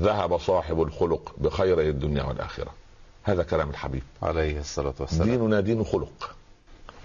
ذهب 0.00 0.38
صاحب 0.38 0.82
الخلق 0.82 1.34
بخير 1.38 1.80
الدنيا 1.80 2.22
والآخرة. 2.22 2.74
هذا 3.22 3.42
كلام 3.42 3.70
الحبيب. 3.70 4.02
عليه 4.22 4.60
الصلاة 4.60 4.94
والسلام. 5.00 5.28
ديننا 5.28 5.60
دين 5.60 5.84
خلق. 5.84 6.34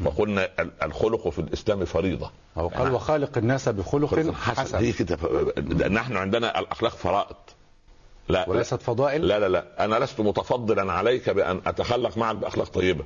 وقلنا 0.05 0.49
ال- 0.59 0.83
الخلق 0.83 1.29
في 1.29 1.39
الإسلام 1.39 1.85
فريضة. 1.85 2.31
هو 2.57 2.67
قال 2.67 2.93
وخالق 2.93 3.37
الناس 3.37 3.69
بخلق 3.69 4.31
حسن. 4.33 4.77
هي 4.77 4.91
كده. 4.91 5.15
ف- 5.15 5.59
نحن 5.87 6.17
عندنا 6.17 6.59
الأخلاق 6.59 6.91
فرائض. 6.91 7.35
لا. 8.29 8.49
وليست 8.49 8.81
فضائل؟ 8.81 9.27
لا 9.27 9.39
لا 9.39 9.49
لا. 9.49 9.85
أنا 9.85 9.95
لست 9.95 10.19
متفضلا 10.19 10.91
عليك 10.91 11.29
بأن 11.29 11.61
أتخلق 11.67 12.17
معك 12.17 12.35
بأخلاق 12.35 12.67
طيبة. 12.67 13.03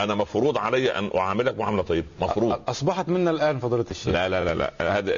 أنا 0.00 0.14
مفروض 0.14 0.58
علي 0.58 0.90
أن 0.90 1.10
أعاملك 1.16 1.58
معاملة 1.58 1.82
طيبة. 1.82 2.06
مفروض. 2.20 2.60
أصبحت 2.68 3.08
منا 3.08 3.30
الآن 3.30 3.58
فضيلة 3.58 3.84
الشيخ. 3.90 4.14
لا 4.14 4.28
لا 4.28 4.44
لا 4.44 4.54
لا. 4.54 4.98
هذا 4.98 5.12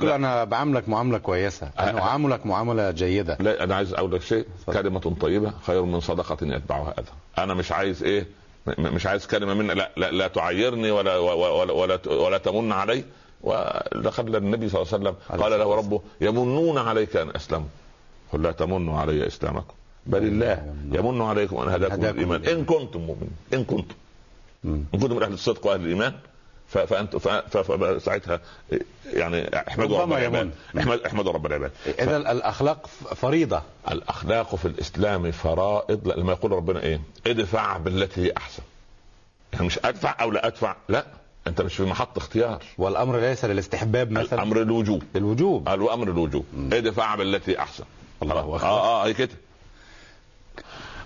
لا, 0.00 0.14
أنا 0.14 0.44
بعاملك 0.44 0.88
معاملة 0.88 1.18
كويسة. 1.18 1.70
أنا 1.78 2.00
أعاملك 2.00 2.46
معاملة 2.46 2.90
جيدة. 2.90 3.36
لا 3.40 3.64
أنا 3.64 3.74
عايز 3.74 3.94
أقول 3.94 4.12
لك 4.12 4.22
شيء. 4.22 4.46
كلمة 4.66 5.14
طيبة 5.20 5.52
خير 5.66 5.82
من 5.82 6.00
صدقة 6.00 6.36
يتبعها 6.42 6.94
أذى. 6.98 7.08
أنا 7.38 7.54
مش 7.54 7.72
عايز 7.72 8.02
إيه؟ 8.02 8.26
مش 8.78 9.06
عايز 9.06 9.26
كلمة 9.26 9.54
من 9.54 9.66
لا 9.66 9.90
لا, 9.96 10.10
لا 10.10 10.28
تعيرني 10.28 10.90
ولا 10.90 11.16
ولا 11.16 11.72
ولا, 11.72 11.98
ولا 12.08 12.38
تمن 12.38 12.72
علي. 12.72 13.04
ودخل 13.42 14.36
النبي 14.36 14.68
صلى 14.68 14.82
الله 14.82 14.94
عليه 14.94 15.10
وسلم 15.10 15.42
قال 15.42 15.58
له 15.58 15.74
ربه 15.74 16.00
يمنون 16.20 16.78
عليك 16.78 17.16
أن 17.16 17.30
اسلموا 17.36 17.68
قل 18.32 18.42
لا 18.42 18.52
تمنوا 18.52 19.00
علي 19.00 19.26
إسلامكم. 19.26 19.74
بل 20.06 20.22
الله 20.22 20.74
يمن 20.92 21.22
عليكم 21.22 21.56
أن 21.56 21.68
هداكم 21.68 22.04
الإيمان. 22.04 22.44
إن 22.44 22.64
كنتم 22.64 23.00
مؤمنين. 23.00 23.30
إن 23.54 23.64
كنتم. 23.64 23.94
إن 24.64 24.84
كنتم 24.92 25.16
من 25.16 25.22
أهل 25.22 25.32
الصدق 25.32 25.66
وأهل 25.66 25.80
الإيمان 25.80 26.12
ف- 26.68 26.78
فانتم 26.78 27.18
ف- 27.18 27.28
ف- 27.28 27.72
فساعتها 27.72 28.40
يعني 29.12 29.56
احمدوا 29.68 29.98
رب 30.02 30.12
العباد. 30.12 30.50
احمد- 30.78 31.00
احمدوا 31.06 31.32
رب 31.32 31.46
العباد. 31.46 31.70
اذا 31.98 32.16
الأخلاق 32.16 32.86
فريضة. 33.14 33.62
الأخلاق 33.90 34.54
في 34.56 34.64
الإسلام 34.68 35.30
فرائض. 35.30 36.08
لما 36.18 36.32
يقول 36.32 36.52
ربنا 36.52 36.82
إيه؟ 36.82 37.00
ادفع 37.26 37.76
بالتي 37.76 38.20
هي 38.26 38.32
أحسن. 38.36 38.62
يعني 39.52 39.66
مش 39.66 39.78
أدفع 39.84 40.16
أو 40.20 40.30
لا 40.30 40.46
أدفع. 40.46 40.76
لا 40.88 41.06
أنت 41.46 41.62
مش 41.62 41.74
في 41.76 41.82
محط 41.82 42.16
اختيار. 42.16 42.62
والأمر 42.78 43.18
ليس 43.20 43.44
للاستحباب 43.44 44.10
مثلا. 44.10 44.34
الأمر 44.34 44.62
الوجوب 44.62 45.02
الوجوب 45.16 45.68
الامر 45.68 46.08
الوجوب 46.08 46.44
ادفع 46.72 47.14
بالتي 47.14 47.58
أحسن. 47.58 47.84
الله 48.22 48.40
أكبر. 48.40 48.62
آه 48.62 49.02
آه 49.02 49.06
هي 49.06 49.14
كده 49.14 49.34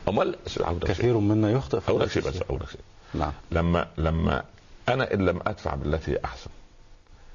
أمال. 0.09 0.37
كثير 0.85 1.19
منا 1.19 1.51
يخطئ 1.51 1.81
في 1.81 1.89
أقول 1.91 2.01
لك 2.03 2.11
شيء 2.11 2.23
بس. 2.23 2.43
أقول 2.43 2.61
لك 2.61 2.69
شيء 2.71 2.81
نعم 3.15 3.33
لما 3.51 3.87
لما 3.99 4.45
أنا 4.89 5.15
إن 5.15 5.27
لم 5.27 5.41
أدفع 5.47 5.75
بالتي 5.75 6.25
أحسن 6.25 6.51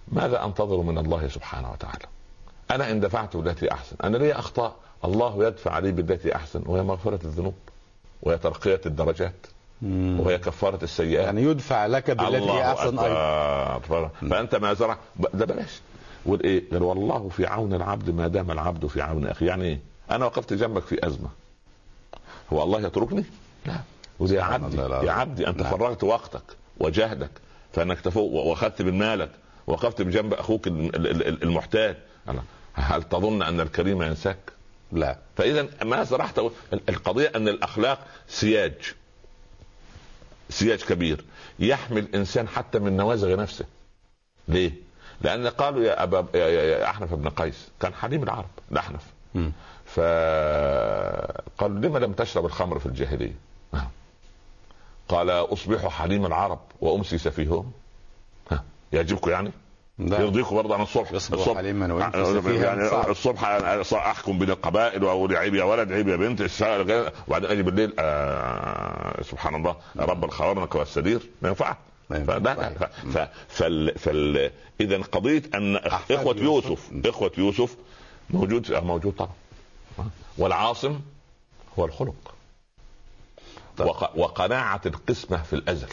ماذا 0.07 0.45
أنتظر 0.45 0.77
من 0.81 0.98
الله 0.98 1.27
سبحانه 1.27 1.71
وتعالى؟ 1.71 2.05
أنا 2.71 2.91
إن 2.91 3.00
دفعت 3.00 3.38
بالتي 3.38 3.71
أحسن 3.71 3.95
أنا 4.03 4.17
لي 4.17 4.33
أخطاء 4.33 4.75
الله 5.05 5.48
يدفع 5.48 5.79
لي 5.79 5.91
بالتي 5.91 6.36
أحسن 6.36 6.63
وهي 6.65 6.81
مغفرة 6.83 7.19
الذنوب 7.24 7.53
وهي 8.21 8.38
ترقية 8.38 8.81
الدرجات 8.86 9.33
مم. 9.81 10.19
وهي 10.19 10.38
كفارة 10.38 10.83
السيئات 10.83 11.25
يعني 11.25 11.41
يدفع 11.43 11.86
لك 11.86 12.12
بالتي 12.12 12.63
أحسن 12.63 13.00
أيضا. 13.00 14.09
فأنت 14.29 14.55
ما 14.55 14.74
زرع 14.74 14.98
ده 15.33 15.45
بلاش 15.45 15.79
قول 16.25 16.43
إيه؟ 16.43 16.63
قال 16.71 16.83
والله 16.83 17.29
في 17.29 17.45
عون 17.45 17.73
العبد 17.73 18.09
ما 18.09 18.27
دام 18.27 18.51
العبد 18.51 18.85
في 18.88 19.01
عون 19.01 19.27
أخيه، 19.27 19.47
يعني 19.47 19.63
إيه؟ 19.65 19.79
أنا 20.11 20.25
وقفت 20.25 20.53
جنبك 20.53 20.83
في 20.83 21.07
أزمة. 21.07 21.29
هو 22.53 22.63
الله 22.63 22.81
يتركني؟ 22.81 23.23
لا. 23.65 23.75
يا 24.35 24.43
عبدي. 24.43 24.77
يا 25.07 25.11
عبدي 25.11 25.47
أنت. 25.47 25.63
فرغت 25.63 26.03
وقتك 26.03 26.43
وجهدك 26.79 27.31
فإنك 27.73 28.01
تفوق 28.01 28.31
وأخذت 28.31 28.81
من 28.81 28.97
مالك 28.97 29.31
وقفت 29.67 30.01
بجنب 30.01 30.33
أخوك 30.33 30.67
ال- 30.67 30.95
ال- 30.95 31.27
ال- 31.27 31.43
المحتاج 31.43 31.97
أنا- 32.29 32.31
هل 32.73 33.03
تظن 33.03 33.41
أن 33.41 33.59
الكريم 33.59 34.01
ينساك؟ 34.01 34.38
لا 34.91 35.17
فإذا 35.38 35.67
ما 35.83 36.03
زرعت 36.03 36.39
القضية 36.89 37.31
أن 37.35 37.47
الأخلاق 37.47 38.07
سياج 38.27 38.73
سياج 40.49 40.79
كبير 40.83 41.25
يحمي 41.59 41.99
الانسان 41.99 42.47
حتى 42.47 42.79
من 42.79 42.97
نوازغ 42.97 43.35
نفسه 43.35 43.65
ليه؟ 44.47 44.71
لأن 45.21 45.47
قالوا 45.47 45.83
يا 45.83 46.03
ابا 46.03 46.25
يا, 46.33 46.47
يا, 46.47 46.89
أحنف 46.89 47.13
بن 47.13 47.29
قيس 47.29 47.69
كان 47.79 47.93
حليم 47.93 48.23
العرب 48.23 48.49
الاحنف 48.71 49.01
مم. 49.35 49.51
فقالوا 49.85 51.79
لما 51.79 51.99
لم 51.99 52.13
تشرب 52.13 52.45
الخمر 52.45 52.79
في 52.79 52.85
الجاهلية؟ 52.85 53.35
قال 55.09 55.29
أصبح 55.29 55.88
حليم 55.88 56.25
العرب 56.25 56.59
وأمسي 56.81 57.17
سفيههم. 57.17 57.71
ها. 58.51 58.63
يعجبكم 58.91 59.31
يعني؟ 59.31 59.51
يرضيكم 59.99 60.55
برضه 60.55 60.75
عن 60.75 60.81
الصبح. 60.81 61.11
يصبح 61.11 61.55
حليما 61.55 61.85
يعني 61.85 62.89
صعب. 62.89 63.09
الصبح 63.09 63.43
أحكم 63.93 64.39
بين 64.39 64.49
القبائل 64.49 65.03
واقول 65.03 65.35
عيب 65.35 65.55
يا 65.55 65.63
ولد 65.63 65.91
عيب 65.91 66.07
يا 66.07 66.15
بنت 66.15 66.41
وبعدين 67.27 67.49
أجي 67.49 67.63
بالليل 67.63 67.93
آه 67.99 69.21
سبحان 69.21 69.55
الله 69.55 69.75
رب 69.99 70.25
الخوارنق 70.25 70.75
والسرير 70.75 71.29
ما 71.41 71.49
ينفعش 71.49 71.75
ما 72.09 72.17
ينفع. 72.17 72.39
فده 72.39 72.69
ف... 72.69 72.83
ف... 73.17 73.29
فال... 73.49 73.99
فال... 73.99 74.51
إذا 74.81 75.01
قضيه 75.01 75.43
أن 75.55 75.75
إخوة 75.75 76.37
يوسف. 76.37 76.89
إخوة 77.05 77.31
يوسف 77.37 77.75
موجود 78.29 78.71
موجود 78.71 79.13
طبعا. 79.13 79.33
والعاصم 80.37 80.99
هو 81.79 81.85
الخلق. 81.85 82.35
طيب. 83.77 83.87
وق... 83.87 84.17
وقناعة 84.17 84.81
القسمة 84.85 85.43
في 85.43 85.53
الأزل. 85.53 85.87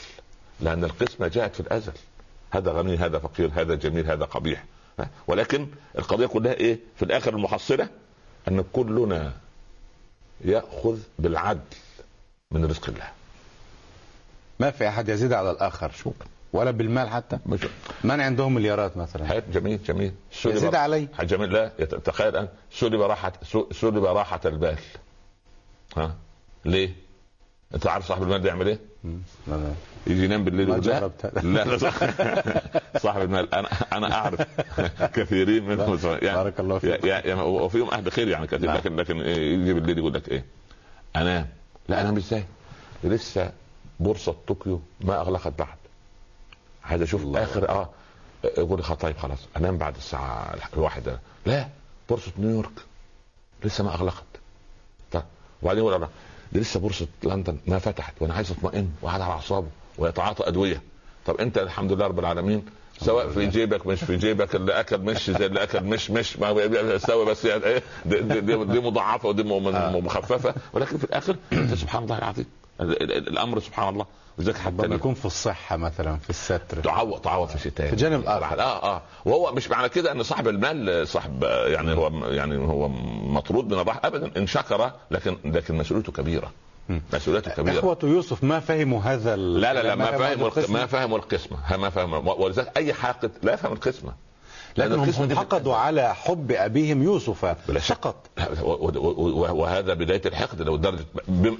لأن 0.60 0.84
القسمة 0.84 1.28
جاءت 1.28 1.54
في 1.54 1.60
الأزل. 1.60 1.92
هذا 2.50 2.72
غني 2.72 2.96
هذا 2.96 3.18
فقير 3.18 3.50
هذا 3.54 3.74
جميل 3.74 4.06
هذا 4.06 4.24
قبيح. 4.24 4.64
ولكن 5.26 5.68
القضية 5.98 6.26
كلها 6.26 6.52
إيه؟ 6.52 6.78
في 6.96 7.04
الآخر 7.04 7.34
المحصلة 7.34 7.88
أن 8.48 8.64
كلنا 8.72 9.32
يأخذ 10.44 10.98
بالعدل 11.18 11.60
من 12.50 12.64
رزق 12.64 12.88
الله. 12.88 13.10
ما 14.60 14.70
في 14.70 14.88
أحد 14.88 15.08
يزيد 15.08 15.32
على 15.32 15.50
الآخر 15.50 15.90
شو 15.90 16.12
ولا 16.52 16.70
بالمال 16.70 17.08
حتى 17.08 17.38
مش 17.46 17.60
من 18.04 18.20
عندهم 18.20 18.54
مليارات 18.54 18.96
مثلا 18.96 19.26
حياة 19.26 19.42
جميل 19.52 19.82
جميل 19.82 20.12
سلب- 20.32 20.54
يزيد 20.56 20.74
علي 20.74 21.08
جميل 21.20 21.52
لا 21.52 21.68
تخيل 22.04 22.28
الان 22.28 22.48
سلب 22.72 23.00
راحه 23.00 23.32
سلب 23.72 24.04
راحه 24.04 24.40
البال 24.44 24.76
ها 25.96 26.14
ليه؟ 26.64 26.90
أنت 27.74 27.86
عارف 27.86 28.06
صاحب 28.08 28.22
المال 28.22 28.42
ده 28.42 28.48
يعمل 28.48 28.66
إيه؟ 28.68 28.78
مم. 29.04 29.18
لا 29.46 29.54
لا. 29.54 29.72
يجي 30.06 30.24
ينام 30.24 30.44
بالليل 30.44 30.68
لا. 30.86 31.10
لا 31.42 31.64
لا 31.64 31.78
صح- 31.78 32.04
صاحب 33.02 33.20
المال 33.22 33.54
أنا 33.54 33.68
أنا 33.92 34.14
أعرف 34.14 34.40
كثيرين 35.16 35.64
منهم 35.64 35.98
يعني 36.04 36.36
بارك 36.36 36.60
الله 36.60 36.78
فيك. 36.78 37.04
يا- 37.04 37.26
يا- 37.26 37.34
وفيهم 37.42 37.90
أهل 37.90 38.12
خير 38.12 38.28
يعني 38.28 38.46
كثير. 38.46 38.72
لكن 38.72 38.96
لكن 38.96 39.20
إيه، 39.20 39.54
يجي 39.54 39.72
بالليل 39.74 39.98
يقول 39.98 40.14
لك 40.14 40.28
إيه؟ 40.28 40.44
أنام 41.16 41.46
لا 41.88 42.00
أنام 42.00 42.16
إزاي؟ 42.16 42.44
لسه 43.04 43.50
بورصة 44.00 44.34
طوكيو 44.48 44.80
ما 45.00 45.20
أغلقت 45.20 45.52
بعد. 45.58 45.76
عايز 46.84 47.02
أشوف 47.02 47.22
الله. 47.22 47.42
آخر 47.42 47.68
آه 47.68 47.88
يقول 48.58 48.82
طيب 48.84 49.16
خلاص 49.16 49.38
أنام 49.56 49.78
بعد 49.78 49.96
الساعة 49.96 50.54
الواحدة. 50.74 51.18
لا 51.46 51.68
بورصة 52.08 52.32
نيويورك 52.38 52.70
لسه 53.64 53.84
ما 53.84 53.94
أغلقت. 53.94 54.24
وبعدين 55.62 55.82
يقول 55.82 55.94
الله 55.94 56.08
دي 56.52 56.60
لسه 56.60 56.80
بورصة 56.80 57.06
لندن 57.22 57.58
ما 57.66 57.78
فتحت 57.78 58.14
وأنا 58.20 58.34
عايز 58.34 58.50
أطمئن 58.50 58.90
وقاعد 59.02 59.20
على 59.20 59.32
أعصابه 59.32 59.68
ويتعاطى 59.98 60.48
أدوية. 60.48 60.82
طب 61.26 61.36
أنت 61.40 61.58
الحمد 61.58 61.92
لله 61.92 62.06
رب 62.06 62.18
العالمين 62.18 62.64
سواء 63.00 63.28
في 63.28 63.46
جيبك 63.46 63.86
مش 63.86 64.04
في 64.04 64.16
جيبك 64.16 64.54
اللي 64.56 64.80
أكل 64.80 64.98
مش 64.98 65.30
زي 65.30 65.46
اللي 65.46 65.62
أكل 65.62 65.84
مش 65.84 66.10
مش 66.10 66.38
ما 66.38 66.50
يستوي 66.50 67.24
بس 67.26 67.44
يعني 67.44 67.64
إيه 67.64 67.82
دي, 68.06 68.20
دي, 68.20 68.40
دي, 68.40 68.64
دي 68.64 68.80
مضاعفة 68.80 69.28
ودي 69.28 69.42
م- 69.42 70.04
مخففة. 70.06 70.54
ولكن 70.72 70.98
في 70.98 71.04
الآخر 71.04 71.36
انت 71.52 71.74
سبحان 71.82 72.02
الله 72.02 72.18
العظيم. 72.18 72.46
ال- 72.46 72.50
ال- 72.50 72.65
الأمر 72.80 73.60
سبحان 73.60 73.88
الله. 73.88 74.06
لذلك 74.38 74.56
حتى 74.56 74.68
ربما 74.68 74.94
يكون 74.94 75.14
في 75.14 75.24
الصحة 75.24 75.76
مثلا 75.76 76.16
في 76.16 76.30
الستر. 76.30 76.80
تعوض 76.82 77.20
تعوض 77.20 77.48
في 77.48 77.58
شيء 77.58 77.72
تاني 77.72 77.88
في 77.88 77.94
الجانب 77.94 78.20
الآخر. 78.20 78.60
آه 78.60 78.96
آه 78.96 79.02
وهو 79.24 79.52
مش 79.52 79.70
معنى 79.70 79.88
كده 79.88 80.12
إن 80.12 80.22
صاحب 80.22 80.48
المال 80.48 81.08
صاحب 81.08 81.42
يعني 81.42 81.94
هو 81.94 82.24
يعني 82.26 82.56
هو 82.56 82.88
مطرود 83.28 83.72
من 83.72 83.78
الراحة. 83.78 84.00
ابدا 84.04 84.30
إن 84.36 84.46
شكر 84.46 84.90
لكن 85.10 85.36
لكن 85.44 85.74
مسؤوليته 85.74 86.12
كبيرة. 86.12 86.52
مسؤوليته 87.12 87.50
كبيرة. 87.50 87.78
إخوة 87.78 87.98
يوسف 88.02 88.44
ما 88.44 88.60
فهموا 88.60 89.00
هذا 89.00 89.36
لا 89.36 89.74
لا 89.74 89.82
لا 89.82 89.94
ما 89.94 90.18
فهموا. 90.18 90.50
ما 90.68 90.86
فهموا 90.86 91.18
القسمة. 91.18 91.76
ما 91.76 91.90
فهموا. 91.90 92.18
ولذلك 92.18 92.72
أي 92.76 92.92
حاقد 92.92 93.30
لا 93.42 93.54
يفهم 93.54 93.72
القسمة. 93.72 94.12
لكن 94.78 94.92
هم 94.92 95.36
حقدوا 95.36 95.74
على 95.76 96.14
حب 96.14 96.52
أبيهم 96.52 97.02
يوسف 97.02 97.44
بلا 97.68 97.80
شك. 97.80 97.94
فقط. 97.94 98.16
وهذا 99.52 99.94
بداية 99.94 100.22
الحقد 100.26 100.62
لو 100.62 100.76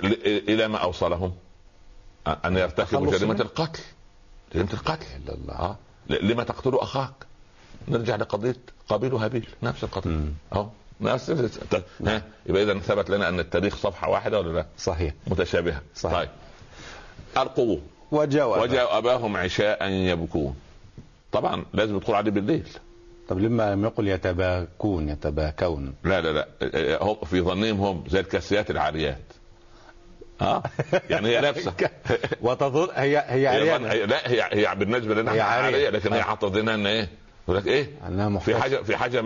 ل- 0.03 0.17
إلى 0.49 0.69
ما 0.69 0.79
أوصلهم؟ 0.79 1.33
أن 2.45 2.57
يرتكبوا 2.57 3.01
منه. 3.35 3.43
القتل. 3.43 3.81
جريمة 4.55 4.73
القتل. 4.73 5.07
الله. 5.29 5.77
ل- 6.09 6.29
لما 6.29 6.45
تقتل 6.45 6.75
أخاك؟ 6.75 7.13
نرجع 7.89 8.17
لقضية 8.17 8.57
قابيل 8.89 9.15
وهابيل 9.15 9.49
نفس 9.63 9.85
القضية. 9.85 10.11
مم. 10.11 10.33
أهو. 10.53 10.67
نفس 11.01 11.27
ت- 11.71 11.85
ها 12.07 12.23
يبقى 12.47 12.63
إذا 12.63 12.79
ثبت 12.79 13.11
لنا 13.11 13.29
أن 13.29 13.41
التاريخ 13.41 13.77
صفحة 13.77 14.09
واحدة 14.11 14.39
ولا 14.41 14.53
لا؟ 14.53 14.67
صحيح. 14.79 15.15
متشابهة. 15.27 15.83
صحيح. 15.95 16.19
طيب. 16.19 16.29
القوة. 17.37 17.81
وجاء 18.13 18.63
وجاء 18.63 18.99
أباهم 18.99 19.37
عشاء 19.37 19.89
يبكون. 19.89 20.57
طبعا 21.33 21.65
لازم 21.75 21.97
يدخل 21.97 22.15
عليه 22.15 22.31
بالليل. 22.31 22.69
طب 23.29 23.39
لما 23.39 23.75
لم 23.75 23.85
يقل 23.85 24.09
يتباكون 24.09 25.09
يتباكون. 25.09 25.95
لا 26.05 26.21
لا 26.21 26.33
لا. 26.33 27.03
هم 27.03 27.17
في 27.25 27.41
ظنهم 27.41 27.81
هم 27.81 28.05
زي 28.09 28.21
الكاسيات 28.21 28.71
العاريات. 28.71 29.23
آه 30.43 30.63
يعني 31.11 31.29
هي 31.29 31.41
لابسه 31.41 31.73
وتظن 32.43 32.89
هي 32.95 33.25
هي 33.29 33.47
عريانة 33.47 33.89
هي 33.93 34.07
لا 34.07 34.31
هي 34.31 34.43
هي 34.53 34.75
بالنسبة 34.75 35.15
لنا 35.15 35.33
هي. 35.33 35.41
عارية. 35.41 35.91
لكن 35.91 36.13
هي. 36.13 36.23
حاطه 36.23 36.49
ذهنها 36.49 36.75
إن 36.75 36.87
إيه؟ 36.87 37.09
يقول 37.49 37.57
لك 37.61 37.67
إيه؟ 37.67 37.91
أنها 38.09 38.39
في 38.39 38.57
حاجة 38.57 38.77
في 38.77 38.97
حاجة 38.97 39.21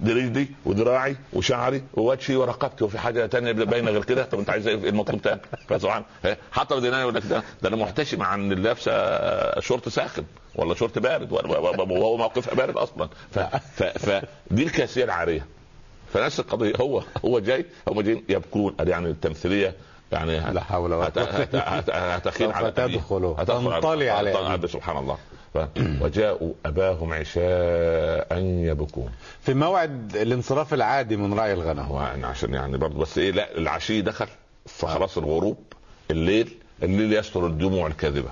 دي 0.00 0.12
رجلي 0.12 0.48
وذراعي 0.64 1.16
وشعري 1.32 1.82
ووجهي 1.94 2.36
ورقبتي. 2.36 2.84
وفي 2.84 2.98
حاجة 2.98 3.26
تانية 3.26 3.52
باينة 3.52 3.90
غير 3.90 4.04
كده؟ 4.04 4.24
طب 4.24 4.38
أنت 4.38 4.50
عايز 4.50 4.66
إيه؟ 4.66 4.74
المطلوب 4.88 5.22
تاني؟ 5.22 5.40
فسبحان 5.68 6.02
في 6.22 6.36
ذهنها 6.78 7.00
يقول 7.00 7.14
لك 7.14 7.22
ده 7.26 7.42
ده 7.62 7.68
أنا 7.68 7.76
محتشم 7.76 8.22
عن 8.22 8.52
اللي 8.52 8.62
لابسة 8.62 9.60
شورت 9.60 9.88
ساخن. 9.88 10.24
ولا 10.58 10.74
شورت 10.74 10.98
بارد 10.98 11.32
وهو 11.32 12.16
موقفها 12.16 12.54
بارد 12.54 12.76
أصلا. 12.76 13.08
فدي 13.98 14.62
الكاسيه 14.62 15.04
العاريه 15.04 15.46
فنفس 16.12 16.40
القضية 16.40 16.72
هو 16.80 17.02
هو 17.24 17.38
جاي 17.38 17.64
هم 17.88 18.00
جايين 18.00 18.24
يبكون 18.28 18.74
يعني 18.80 19.08
التمثيلية 19.10 19.74
يعني 20.12 20.40
لا 20.52 20.60
حول 20.60 20.92
ولا 20.92 21.08
هت- 21.08 21.18
هتخين 21.90 22.50
على. 22.50 22.70
تدخل 22.70 23.24
هتدخل 23.38 23.62
تنطلي 23.80 24.10
على 24.10 24.32
تنطلي 24.32 24.54
أبيه. 24.54 24.68
سبحان 24.68 24.96
الله. 24.96 25.18
وجاءوا 26.00 26.52
أباهم 26.66 27.12
عشاء 27.12 28.38
يبكون. 28.42 29.10
في 29.42 29.54
موعد 29.54 30.16
الانصراف 30.16 30.74
العادي 30.74 31.16
من 31.16 31.38
رأي 31.38 31.52
الغنم. 31.52 31.92
يعني 31.96 32.26
عشان 32.26 32.54
يعني 32.54 32.76
برضه 32.78 32.98
بس 32.98 33.18
إيه 33.18 33.30
لا 33.30 33.58
العشي 33.58 34.00
دخل 34.00 34.26
فخلاص 34.66 35.18
الغروب 35.18 35.58
الليل 36.10 36.54
الليل 36.82 37.12
يستر 37.12 37.46
الدموع 37.46 37.86
الكاذبة. 37.86 38.28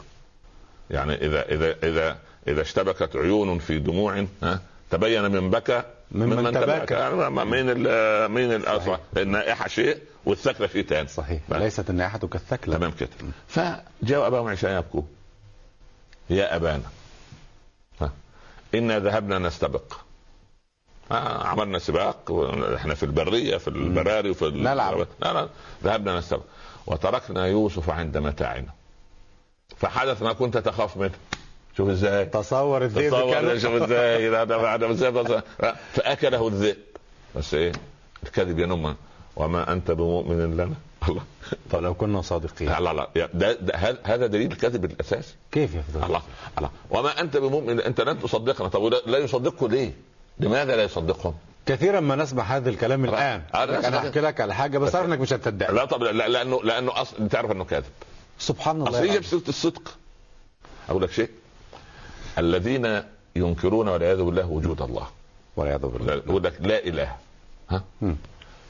يعني 0.91 1.15
إذا 1.15 1.43
إذا 1.49 1.77
إذا 1.83 2.19
إذا 2.49 2.61
اشتبكت 2.63 3.17
عيون 3.17 3.59
في 3.59 3.79
دموع 3.79 4.27
ها 4.43 4.61
تبين 4.91 5.31
من 5.31 5.51
بكى 5.51 5.83
ممن 6.13 6.53
تباكى. 6.53 6.95
يعني 6.95 7.15
ما- 7.15 7.45
مين 7.45 7.67
ال 7.71 8.31
مين 8.31 8.53
الاصل 8.53 8.99
النائحة 9.17 9.69
شيء 9.69 9.99
والثكله 10.25 10.67
شيء 10.67 10.87
ثاني 10.87 11.09
صحيح. 11.09 11.41
بقى. 11.49 11.59
ليست 11.61 11.91
النائحة 11.91 12.19
كالثكلة 12.19 12.77
تمام 12.77 12.91
كده. 12.91 13.09
فجاء 13.49 14.27
اباهم 14.27 14.49
عشاء 14.49 14.79
يبكون 14.79 15.09
يا 16.31 16.57
أبانا. 16.57 16.83
ها. 18.01 18.11
إنا 18.75 18.99
ذهبنا 18.99 19.39
نستبق. 19.39 19.93
آه 21.11 21.47
عملنا 21.47 21.79
سباق 21.79 22.33
إحنا 22.77 22.95
في 22.95 23.03
البرية 23.03 23.57
في 23.57 23.69
البراري 23.69 24.31
وفي 24.31 24.45
نلعب. 24.45 24.99
لا 25.21 25.33
لا. 25.33 25.49
ذهبنا 25.85 26.19
نستبق. 26.19 26.43
وتركنا 26.87 27.47
يوسف 27.47 27.91
عند 27.91 28.17
متاعنا. 28.19 28.76
فحدث 29.81 30.23
ما 30.23 30.33
كنت 30.33 30.59
تخاف 30.59 30.97
منه. 30.97 31.11
شوف 31.77 31.89
إزاي. 31.89 32.25
تصور 32.25 32.85
الذئب 32.85 33.09
تصور 33.11 33.59
شوف 33.59 33.73
إزاي. 33.83 34.29
لا 34.29 34.45
ده 34.45 34.57
بعد 34.57 34.83
إزاي 34.83 35.43
فأكله 35.95 36.49
الذئب. 36.49 36.77
بس 37.37 37.55
إيه؟ 37.55 37.73
الكذب 38.23 38.59
ينم. 38.59 38.97
وما 39.37 39.73
أنت 39.73 39.91
بمؤمن 39.91 40.57
لنا. 40.57 40.75
الله. 41.09 41.23
طب 41.71 41.83
لو 41.83 41.95
كنا 41.95 42.23
صادقين. 42.23 42.69
لا 42.69 42.81
لا 42.81 42.93
لا. 42.93 43.09
يا- 43.17 43.29
ده, 43.35 43.53
ده 43.53 43.75
هذا- 44.05 44.27
دليل 44.27 44.53
الكذب 44.53 44.85
الأساسي. 44.85 45.35
كيف 45.53 45.75
يفضل؟ 45.75 46.05
الله. 46.07 46.23
الله. 46.59 46.71
وما 46.91 47.21
أنت 47.21 47.37
بمؤمن 47.37 47.81
أنت 47.81 48.01
لن 48.01 48.23
تصدقنا. 48.23 48.69
طب 48.69 48.85
لا 49.07 49.19
يصدقه 49.19 49.69
ليه؟ 49.69 49.93
لماذا 50.41 50.77
لا 50.77 50.83
يصدقهم؟ 50.83 51.35
كثيرا 51.67 52.01
ما 52.01 52.17
نسمع 52.17 52.43
هذا 52.45 52.71
الكلام 52.71 53.07
لا. 53.07 53.13
الآن. 53.13 53.43
أنا. 53.55 53.99
أحكي 53.99 54.21
لك 54.21 54.41
على 54.41 54.55
حاجة 54.55 54.79
بس 54.79 54.95
انك 54.95 55.21
مش 55.21 55.33
هتصدق. 55.33 55.71
لا 55.71 55.85
طب 55.85 56.03
لا 56.03 56.29
لأنه 56.29 56.63
لأنه 56.63 57.01
اصل 57.03 57.29
تعرف 57.29 57.51
إنه 57.51 57.65
كاذب. 57.65 57.85
سبحان 58.39 58.77
الله 58.77 58.91
اصل 58.91 59.05
يجي 59.05 59.15
يا 59.15 59.21
بسيره 59.21 59.43
الصدق. 59.49 59.97
أقول 60.89 61.03
لك 61.03 61.11
شيء. 61.11 61.31
الذين 62.39 63.03
ينكرون 63.37 63.89
والعياذ 63.89 64.23
بالله 64.23 64.47
وجود 64.47 64.83
الله. 64.83 65.07
والعياذ 65.57 65.79
بالله. 65.81 66.15
يقول 66.15 66.45
لك 66.45 66.57
لا 66.61 66.79
إله. 66.85 67.17
ها؟ 67.71 67.85
مم. 68.03 68.17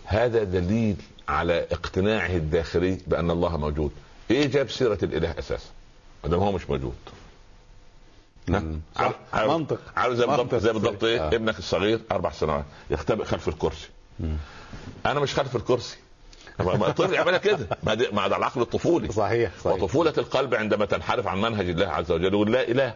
هذا 0.04 0.42
دليل 0.44 0.96
على 1.28 1.66
اقتناعه 1.72 2.26
الداخلي 2.36 2.98
بأن 3.06 3.30
الله 3.30 3.56
موجود. 3.56 3.90
إيه 4.30 4.46
جاب 4.46 4.70
سيرة 4.70 4.98
الإله 5.02 5.34
أساسا؟ 5.38 5.68
ما 6.24 6.30
دام 6.30 6.40
هو 6.40 6.52
مش 6.52 6.70
موجود. 6.70 6.94
عارف- 8.96 9.16
منطق. 9.50 9.80
عارف 9.96 10.14
زي 10.14 10.26
بالضبط. 10.26 10.54
زي 10.54 10.72
بالضبط 10.72 11.04
إيه؟ 11.04 11.20
آه. 11.20 11.28
ابنك 11.34 11.58
الصغير 11.58 12.00
أربع 12.12 12.30
سنوات 12.30 12.64
يختبئ 12.90 13.24
خلف 13.24 13.48
الكرسي. 13.48 13.88
أنا 15.06 15.20
مش 15.20 15.34
خلف 15.34 15.56
الكرسي. 15.56 15.96
ما- 16.58 16.88
الطفل 16.88 17.14
يعملها 17.14 17.38
كده. 17.38 17.68
ما 17.82 17.94
ده 17.94 18.10
ما 18.12 18.28
ده 18.28 18.36
العقل 18.36 18.60
الطفولي. 18.60 19.12
صحيح 19.12 19.50
صحيح. 19.64 19.82
وطفولة 19.82 20.12
القلب 20.18 20.54
عندما 20.54 20.84
تنحرف 20.84 21.26
عن 21.26 21.40
منهج 21.40 21.68
الله 21.68 21.86
عز 21.86 22.12
وجل 22.12 22.34
يقول 22.34 22.52
لا 22.52 22.68
إله. 22.68 22.94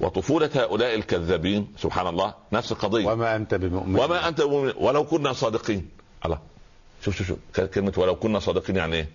وطفولة 0.00 0.50
هؤلاء 0.54 0.94
الكذابين 0.94 1.72
سبحان 1.78 2.06
الله 2.06 2.34
نفس 2.52 2.72
القضية. 2.72 3.06
وما 3.06 3.36
أنت 3.36 3.54
بمؤمن. 3.54 3.98
وما 4.00 4.28
أنت 4.28 4.40
بمؤمن. 4.40 4.72
ولو 4.76 5.04
كنا 5.04 5.32
صادقين. 5.32 5.88
الله. 6.24 6.38
شوف 7.04 7.16
شوف 7.16 7.26
شوف. 7.26 7.38
كلمة 7.66 7.92
ولو 7.96 8.16
كنا 8.16 8.38
صادقين 8.38 8.76
يعني 8.76 8.96
إيه؟ 8.96 9.08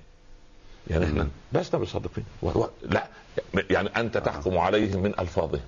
يعني 0.88 1.06
إحنا. 1.06 1.28
لسنا 1.54 1.80
بصادقين. 1.80 2.26
و... 2.42 2.48
و... 2.48 2.70
لا. 2.90 3.08
يعني 3.70 3.90
أنت 3.98 4.18
تحكم 4.18 4.58
عليهم 4.58 5.02
من 5.02 5.20
ألفاظهم. 5.20 5.62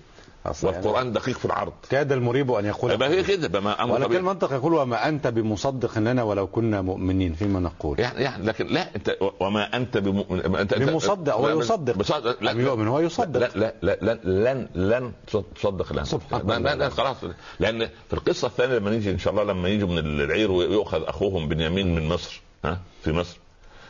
يعني 0.46 0.58
والقرآن 0.64 1.12
دقيق 1.14 1.38
في 1.38 1.46
العرض 1.46 1.74
كاد 1.90 2.12
المريب 2.12 2.52
أن 2.52 2.66
يقول 2.66 2.94
ما 2.98 3.08
هي 3.08 3.24
كده 3.24 3.48
بما 3.48 3.84
أمر 3.84 3.94
ولكن. 3.94 4.16
المنطق 4.16 4.54
يقول 4.54 4.74
وما 4.74 5.08
أنت 5.08 5.28
بمصدق 5.28 5.98
اننا 5.98 6.24
ولو 6.24 6.48
كنا 6.48 6.82
مؤمنين 6.82 7.34
فيما 7.34 7.60
نقول 7.60 8.00
يعني 8.00 8.24
يعني 8.24 8.46
لكن 8.46 8.68
لا 8.68 8.96
انت 8.96 9.18
وما 9.40 9.78
أنت 9.78 9.98
بمؤمن 9.98 10.56
انت 10.56 10.74
بمصدق، 10.74 11.34
هو 11.34 11.48
لا، 11.50 11.54
يصدق. 11.54 11.96
بصدق 11.98 12.44
لا 12.44 12.52
لم 12.52 12.62
يؤمن 12.62 12.88
هو 12.88 13.00
يصدق. 13.00 13.40
لا 13.40 13.74
لا 13.82 13.98
لا 14.02 14.20
لن 14.24 14.68
لن 14.76 14.92
لن 14.92 15.12
تصدق 15.56 15.94
لن 15.94 16.04
سبحان 16.06 16.48
لا, 16.48 16.58
الله. 16.58 16.74
لا, 16.74 16.76
لا 16.76 16.90
خلاص 16.90 17.18
لأن 17.60 17.88
في 18.08 18.14
القصة 18.14 18.48
الثانية 18.48 18.78
لما 18.78 18.90
نيجي 18.90 19.12
إن 19.12 19.20
شاء 19.20 19.34
الله 19.34 19.44
لما 19.44 19.70
يجوا 19.70 19.90
من 19.90 19.98
العير 19.98 20.52
ويؤخذ 20.52 21.04
أخوهم 21.04 21.48
بنيامين 21.48 21.96
من 21.96 22.08
مصر 22.10 22.42
ها 22.66 22.80
في 23.04 23.12
مصر 23.12 23.38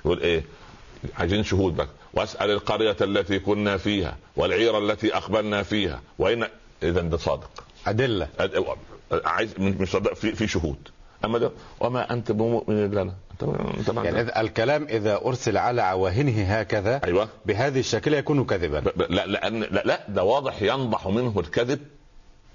يقول 0.05 0.19
إيه 0.19 0.43
عايزين 1.19 1.43
شهود 1.43 1.75
بقى 1.75 1.87
واسأل 2.13 2.51
القرية 2.51 2.95
التي 3.01 3.39
كنا 3.39 3.77
فيها 3.77 4.17
والعير 4.35 4.77
التي 4.77 5.15
اقبلنا 5.17 5.63
فيها. 5.63 6.01
وان 6.19 6.47
اذا 6.83 7.01
ده 7.01 7.17
صادق. 7.17 7.63
أدلة. 7.87 8.27
عايز 9.25 9.53
مش 9.59 9.91
صادق. 9.91 10.13
في, 10.13 10.31
في 10.35 10.47
شهود. 10.47 10.77
أما 11.25 11.37
ده 11.39 11.51
وما 11.79 12.13
أنت 12.13 12.31
بمؤمن 12.31 12.91
لنا 12.91 13.13
انت 13.31 13.43
أنت 13.77 13.89
ما 13.89 14.03
يعني 14.03 14.21
إذا 14.21 14.41
الكلام 14.41 14.83
إذا 14.83 15.15
أرسل 15.25 15.57
على 15.57 15.81
عواهنه 15.81 16.43
هكذا 16.43 17.01
أيوه. 17.03 17.27
بهذه 17.45 17.79
الشكل 17.79 18.13
يكون 18.13 18.45
كذبا. 18.45 18.79
ب- 18.79 18.83
ب- 18.97 19.01
لا 19.11 19.25
لأن 19.25 19.59
لا, 19.59 19.83
لا 19.85 19.99
ده 20.09 20.23
واضح 20.23 20.61
ينضح 20.61 21.07
منه 21.07 21.39
الكذب. 21.39 21.79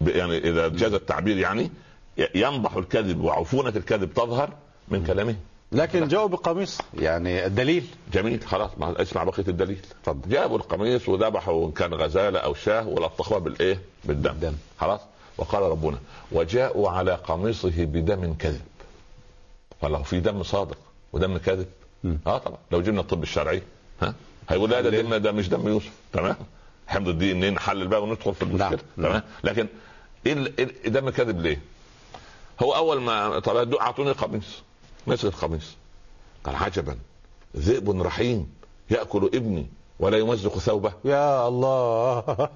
ب- 0.00 0.08
يعني 0.08 0.38
إذا 0.38 0.68
جاز 0.68 0.92
التعبير 0.92 1.38
يعني 1.38 1.70
ينضح 2.34 2.76
الكذب 2.76 3.20
وعفونة 3.20 3.68
الكذب 3.76 4.14
تظهر 4.14 4.50
من 4.88 5.04
كلامه. 5.04 5.36
لكن 5.72 6.08
جاءوا 6.08 6.28
بقميص 6.28 6.78
يعني 6.94 7.46
الدليل 7.46 7.86
جميل 8.12 8.42
خلاص 8.46 8.70
ما 8.78 9.02
اسمع 9.02 9.24
بقية 9.24 9.44
الدليل 9.48 9.78
اتفضل. 10.00 10.28
جابوا 10.30 10.56
القميص 10.58 11.08
وذبحوا 11.08 11.66
إن 11.66 11.72
كان 11.72 11.94
غزالة 11.94 12.38
أو 12.38 12.54
شاه 12.54 12.88
ولطخوها 12.88 13.38
بالإيه؟ 13.38 13.80
بالدم 14.04 14.30
بالدم. 14.32 14.54
خلاص 14.80 15.00
وقال 15.38 15.62
ربنا 15.62 15.98
وجاءوا 16.32 16.90
على 16.90 17.14
قميصه 17.14 17.84
بدم 17.84 18.34
كذب 18.34 18.60
فلو 19.82 20.02
في 20.02 20.20
دم 20.20 20.42
صادق 20.42 20.78
ودم 21.12 21.38
كذب. 21.38 21.66
آه 22.26 22.38
طبعا 22.38 22.58
لو 22.70 22.80
جبنا 22.82 23.00
الطب 23.00 23.22
الشرعي 23.22 23.62
ها 24.02 24.14
هيقول 24.48 24.70
لا 24.70 24.80
ده؟ 24.80 24.90
دم 25.02 25.14
ده 25.14 25.32
مش 25.32 25.48
دم 25.48 25.68
يوسف 25.68 25.90
تمام 26.12 26.36
حمض 26.86 27.08
الدي 27.08 27.32
ان 27.32 27.42
إيه 27.44 27.50
نحلل 27.50 27.88
بقى 27.88 28.02
وندخل 28.02 28.34
في 28.34 28.42
المشكلة 28.42 28.68
نعم. 28.68 28.78
تمام 28.96 29.12
نعم. 29.12 29.22
لكن 29.44 29.66
إيه 30.26 30.52
إيه 30.58 30.88
دم 30.88 31.10
كذب 31.10 31.40
ليه؟ 31.40 31.60
هو 32.62 32.74
أول 32.76 33.00
ما 33.00 33.38
طلع 33.38 33.80
أعطوني 33.80 34.10
قميص 34.12 34.62
مسك 35.06 35.24
القميص 35.24 35.76
قال 36.44 36.56
عجبا. 36.56 36.96
ذئب 37.56 38.02
رحيم 38.02 38.48
يأكل 38.90 39.30
ابني 39.34 39.66
ولا 40.00 40.18
يمزق 40.18 40.58
ثوبه. 40.58 40.92
يا 41.04 41.48
الله. 41.48 42.20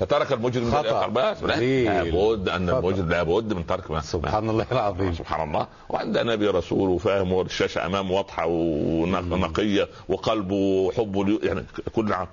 فترك 0.00 0.32
المجرم 0.32 0.70
خطأ. 0.70 1.06
لابد 1.06 2.48
أن. 2.48 2.68
المجرم 2.70 3.08
لابد 3.08 3.52
من 3.52 3.66
ترك 3.66 3.90
ما 3.90 4.00
سبحان 4.00 4.50
الله 4.50 4.66
العظيم. 4.72 5.14
سبحان 5.14 5.48
الله. 5.48 5.66
وعندنا 5.88 6.22
نبي 6.34 6.48
رسول 6.48 6.88
وفاهم 6.90 7.32
والشاشة 7.32 7.86
أمام 7.86 8.10
واضحة 8.10 8.46
ونقيه 8.46 9.88
وقلبه 10.08 10.54
وحبه 10.54 11.24
لي- 11.24 11.38
يعني 11.42 11.64
كل 11.94 12.12
عام. 12.12 12.26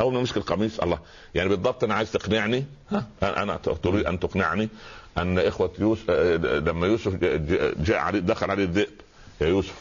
أول 0.00 0.12
ما 0.14 0.20
مسك 0.20 0.36
القميص 0.36 0.80
الله. 0.80 0.98
يعني 1.34 1.48
بالضبط 1.48 1.84
أنا 1.84 1.94
عايز 1.94 2.12
تقنعني. 2.12 2.64
ها 2.90 3.06
أنا 3.22 3.56
تريد 3.56 4.06
أن 4.06 4.20
تقنعني. 4.20 4.68
أن 5.18 5.38
إخوة 5.38 5.70
يوسف 5.78 6.10
آه، 6.10 6.36
لما 6.36 6.86
يوسف 6.86 7.14
جاء- 7.14 7.98
عليه 7.98 8.18
دخل 8.20 8.50
عليه 8.50 8.64
الذئب. 8.64 8.88
يا 9.40 9.46
يوسف 9.46 9.74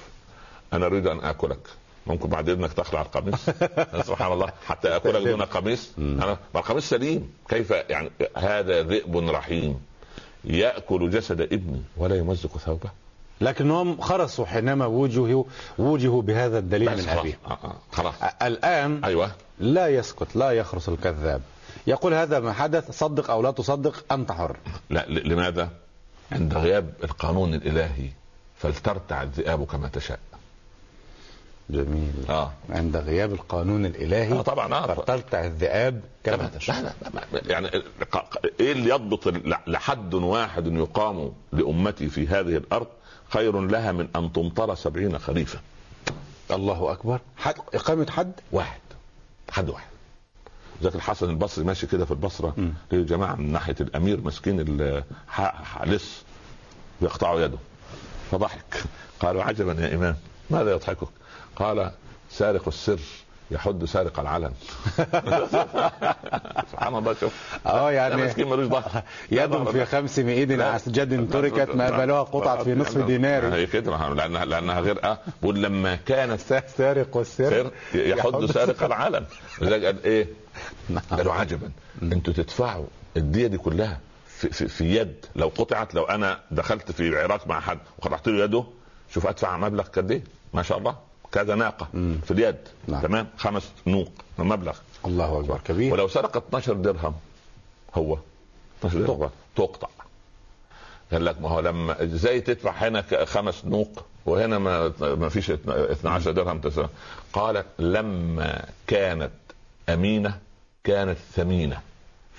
أنا 0.74 0.86
أريد 0.86 1.08
أن 1.08 1.20
آكلك. 1.20 1.60
ممكن 2.08 2.30
بعد 2.30 2.50
إذنك 2.50 2.74
تخلع 2.74 3.02
القميص. 3.02 3.46
سبحان 4.08 4.32
الله 4.32 4.50
حتى 4.66 4.96
آكلك 4.96 5.28
دون 5.28 5.42
قميص. 5.42 5.92
أنا 5.98 6.38
القميص 6.56 6.90
سليم. 6.90 7.30
كيف 7.50 7.72
يعني؟ 7.72 8.10
هذا 8.38 8.84
ذئب 8.84 9.18
رحيم. 9.30 9.80
يأكل 10.44 11.10
جسد 11.10 11.42
ابني 11.42 11.82
ولا 11.98 12.16
يمزق 12.16 12.58
ثوبه. 12.58 12.90
لكنهم 13.42 14.02
خرسوا 14.02 14.46
حينما 14.46 14.86
وجهوا 14.86 15.44
وجهوا 15.78 16.22
بهذا 16.22 16.60
الدليل 16.60 16.98
من 16.98 17.10
ابيه 17.10 17.40
آه، 17.46 17.52
آه، 17.52 17.76
خلاص. 17.92 18.14
الآن 18.42 19.04
أيوه. 19.04 19.32
لا 19.60 19.88
يسكت 19.88 20.36
لا 20.36 20.52
يخرس 20.52 20.90
الكذاب. 20.90 21.42
يقول 21.88 22.14
هذا 22.14 22.40
ما 22.40 22.54
حدث 22.54 22.92
صدق 22.92 23.32
أو 23.32 23.42
لا 23.42 23.52
تصدق 23.52 24.06
أنت 24.12 24.32
حر. 24.32 24.58
لا 24.90 25.06
لماذا؟ 25.10 25.70
عند 26.32 26.54
غياب 26.54 26.94
القانون 27.04 27.54
الإلهي 27.54 28.10
فلترتع 28.58 29.22
الذئاب 29.22 29.66
كما 29.66 29.88
تشاء. 29.88 30.20
جميل. 31.70 32.12
آه. 32.30 32.52
عند 32.70 32.98
غياب 32.98 33.34
القانون 33.34 33.86
الإلهي 33.86 34.40
آه، 34.40 34.42
طبعا، 34.42 34.74
آه. 34.74 34.94
فترتع 34.94 35.46
الذئاب 35.46 36.02
كما 36.24 36.48
تشاء. 36.48 36.82
لا 36.82 37.10
لا 37.14 37.42
يعني 37.46 37.70
إيه 38.60 38.72
اللي 38.72 38.90
يضبط 38.90 39.28
لحد 39.68 40.14
واحد 40.14 40.68
يقام 40.68 41.34
لأمتي 41.52 42.10
في 42.10 42.28
هذه 42.28 42.58
الأرض 42.58 42.88
خير 43.30 43.62
لها 43.62 43.92
من 43.92 44.08
أن 44.16 44.34
تمطر 44.34 44.76
سبعين 44.76 45.20
خريفا 45.20 45.60
الله 46.52 46.92
أكبر. 46.92 47.20
حد 47.38 47.56
إقامة 47.74 48.12
حد؟ 48.12 48.32
واحد. 48.52 48.80
حد 49.52 49.70
واحد. 49.70 49.91
ذاك 50.82 50.96
الحسن 50.96 51.30
البصري 51.30 51.66
ماشي 51.66 51.88
كده 51.88 52.06
في 52.06 52.12
البصرة. 52.12 52.56
ليه 52.92 53.04
جماعة 53.06 53.36
من 53.36 53.52
ناحية 53.52 53.76
الأمير 53.82 54.22
ح- 55.64 55.84
لص 55.84 56.22
يقطعوا 57.02 57.42
يده. 57.42 57.58
فضحك. 58.32 58.84
قالوا 59.20 59.44
عجبا 59.44 59.74
يا 59.82 59.96
إمام 59.96 60.16
ماذا 60.50 60.72
يضحكك؟ 60.72 61.08
قال 61.56 61.92
سارق 62.32 62.68
السر 62.68 63.00
يحد 63.52 63.86
سارق 63.86 64.20
العلن. 64.20 64.52
سبحان 66.72 66.96
الله 66.96 67.14
شوف. 67.22 67.34
آه 67.68 67.92
يعني 67.92 68.16
مسكين 68.16 68.50
ملوش 68.50 68.66
ظهر 68.68 69.04
يد 69.32 69.64
في 69.64 69.86
خمس 69.86 70.20
مئيد. 70.20 70.62
عسجد 70.62 71.30
تركت 71.32 71.76
ما 71.76 71.90
بالها 71.90 72.24
قطعت 72.24 72.62
في 72.64 72.76
نصف 72.76 72.98
دينار. 72.98 73.54
هي 73.54 73.66
كده 73.66 74.14
لانها 74.14 74.46
لأنها 74.46 74.80
غير 74.80 75.04
آه 75.04 75.18
بقول 75.42 75.64
لما 75.64 75.96
كانت 75.96 76.40
سارق 76.78 77.18
والسر 77.18 77.50
سر 77.50 77.72
يحد 78.00 78.46
سارق 78.46 78.84
العلن. 78.84 79.26
لذلك 79.62 79.86
قال 79.86 80.04
إيه؟ 80.04 80.28
نعم. 80.90 81.04
قالوا 81.12 81.34
عجبا. 81.34 81.72
أنتوا 82.04 82.34
تدفعوا 82.34 82.86
الدية 83.18 83.48
دي 83.48 83.58
كلها 83.58 84.00
في, 84.28 84.50
في, 84.50 84.68
في 84.68 84.96
يد. 84.96 85.26
لو 85.36 85.48
قطعت 85.48 85.96
لو 85.96 86.04
أنا 86.04 86.40
دخلت 86.52 86.92
في 86.92 87.18
عراك 87.18 87.48
مع 87.48 87.60
حد 87.60 87.80
وقطعت 88.00 88.28
له 88.28 88.44
يده 88.44 88.64
شوف 89.14 89.28
أدفع 89.28 89.58
مبلغ 89.58 89.84
قد 89.84 90.12
إيه؟ 90.12 90.24
ما 90.54 90.64
شاء 90.64 90.78
الله. 90.78 90.96
كذا 91.32 91.56
ناقة 91.56 91.88
مم. 91.94 92.20
في 92.26 92.32
اليد. 92.32 92.58
نعم. 92.88 93.02
تمام؟ 93.02 93.28
خمس 93.38 93.72
نوق 93.88 94.12
مبلغ. 94.40 94.78
الله 95.06 95.40
أكبر. 95.40 95.60
كبير. 95.66 95.94
ولو 95.94 96.08
سرق 96.08 96.38
12 96.38 96.74
درهم 96.74 97.16
هو 97.96 98.18
12 98.80 99.02
درهم. 99.06 99.30
تقطع. 99.56 99.88
قال 101.12 101.26
لك 101.26 101.42
ما 101.42 101.50
هو 101.50 101.60
لما 101.60 102.04
إزاي 102.04 102.42
تدفع 102.42 102.72
هنا 102.72 103.26
خمس 103.26 103.66
نوق 103.66 104.06
وهنا 104.26 104.60
ما 104.60 104.94
ما 105.02 105.30
فيش 105.30 105.52
12 105.52 106.32
درهم 106.32 106.62
تسرق 106.62 106.90
قالت 107.34 107.66
لما 107.80 108.66
كانت 108.88 109.32
أمينة 109.94 110.40
كانت 110.84 111.18
ثمينة 111.36 111.82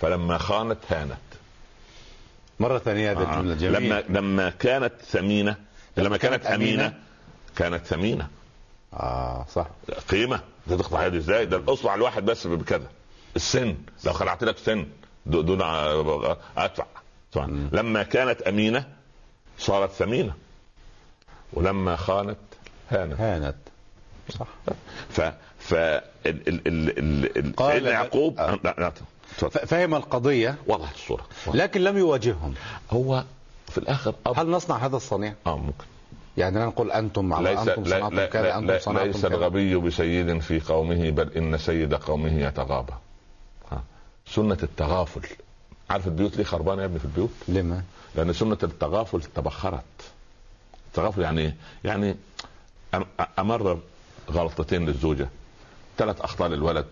فلما 0.00 0.38
خانت 0.38 0.78
هانت. 0.90 1.12
مرة 2.60 2.78
ثانية 2.78 3.10
هذه 3.12 3.18
آه. 3.18 3.40
الجملة. 3.40 3.54
جميله 3.54 3.78
لما 3.78 4.18
لما 4.18 4.50
كانت 4.50 4.92
ثمينة 5.10 5.56
لما 5.96 6.16
كانت 6.16 6.46
أمينة. 6.46 6.84
أمينة. 6.86 6.98
كانت 7.56 7.86
ثمينة. 7.86 8.28
آه 8.94 9.46
صح. 9.54 9.66
قيمة. 10.08 10.40
ده 10.66 10.76
تقطع 10.76 11.06
يدي 11.06 11.16
إزاي؟ 11.18 11.46
ده 11.46 11.56
الاصبع 11.56 11.94
الواحد 11.94 12.24
بس 12.24 12.46
بكذا. 12.46 12.86
السن. 13.36 13.76
لو 14.04 14.12
خلعت 14.12 14.44
لك 14.44 14.58
سن. 14.58 14.86
دو- 15.26 15.40
دون 15.42 15.62
أدفع. 16.56 16.86
طبعا. 17.32 17.68
لما 17.72 18.02
كانت 18.02 18.42
أمينة 18.42 18.84
صارت 19.58 19.90
ثمينة. 19.90 20.34
ولما 21.52 21.96
خانت 21.96 22.38
هانت. 22.90 23.20
هانت. 23.20 23.56
صح. 24.30 24.46
ف 25.10 25.20
ف 25.62 25.74
ال... 25.74 26.02
ال... 26.26 26.48
ال... 26.48 26.98
ال... 26.98 27.38
ال... 27.38 27.56
قال- 27.56 27.72
سيدنا 27.72 27.90
يعقوب 27.90 28.38
آه. 28.38 28.92
ف- 29.36 29.44
فهم 29.58 29.94
القضية 29.94 30.54
وضحت 30.66 30.94
الصورة 30.94 31.26
لكن 31.54 31.80
لم 31.80 31.98
يواجههم 31.98 32.54
هو 32.90 33.24
في 33.68 33.78
الآخر 33.78 34.14
أب... 34.26 34.38
هل 34.38 34.46
نصنع 34.50 34.76
هذا 34.76 34.96
الصنيع؟ 34.96 35.34
آه 35.46 35.56
ممكن 35.58 35.84
يعني 36.36 36.58
لا 36.58 36.66
نقول 36.66 36.90
أنتم 36.92 37.32
على 37.32 37.50
ليس 37.50 37.68
أنتم 37.68 37.84
صنعتم 37.84 38.16
لا 38.16 38.26
كذا 38.26 38.58
أنتم 38.58 38.78
صنعتم 38.78 39.06
ليس 39.06 39.24
الغبي 39.24 39.76
بسيد 39.76 40.38
في 40.40 40.60
قومه 40.60 41.10
بل 41.10 41.32
إن 41.32 41.58
سيد 41.58 41.94
قومه 41.94 42.32
يتغابى. 42.42 42.92
سنة 44.26 44.58
التغافل 44.62 45.20
عارف 45.90 46.06
البيوت 46.06 46.36
ليه 46.36 46.44
خربانة 46.44 46.80
يا 46.82 46.86
ابني 46.86 46.98
في 46.98 47.04
البيوت؟ 47.04 47.30
لما؟ 47.48 47.82
لأن 48.14 48.32
سنة 48.32 48.58
التغافل 48.62 49.22
تبخرت 49.22 49.82
التغافل 50.88 51.22
يعني؟ 51.22 51.54
يعني 51.84 52.16
امرر 53.38 53.78
غلطتين 54.30 54.86
للزوجة 54.86 55.28
ثلاث 55.98 56.20
أخطاء 56.20 56.48
للولد 56.48 56.86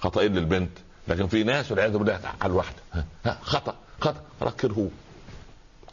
خطأين 0.00 0.34
للبنت 0.34 0.70
لكن 1.08 1.26
في 1.26 1.44
ناس 1.44 1.70
والعياذ 1.70 1.98
بالله 1.98 2.20
على 2.40 2.50
الواحده 2.50 3.04
خطأ 3.42 3.74
خطأ. 4.00 4.20
ركره 4.42 4.88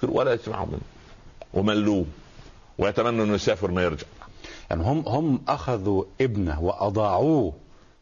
ولا 0.03 0.33
يسمعوا 0.33 0.65
منه. 0.65 0.81
وملوه. 1.53 2.05
ويتمنى 2.77 3.23
إنه 3.23 3.33
يسافر 3.33 3.71
ما 3.71 3.83
يرجع. 3.83 4.07
يعني 4.69 4.83
هم 4.83 5.03
هم 5.07 5.41
أخذوا 5.47 6.03
ابنه 6.21 6.61
وأضاعوه 6.61 7.53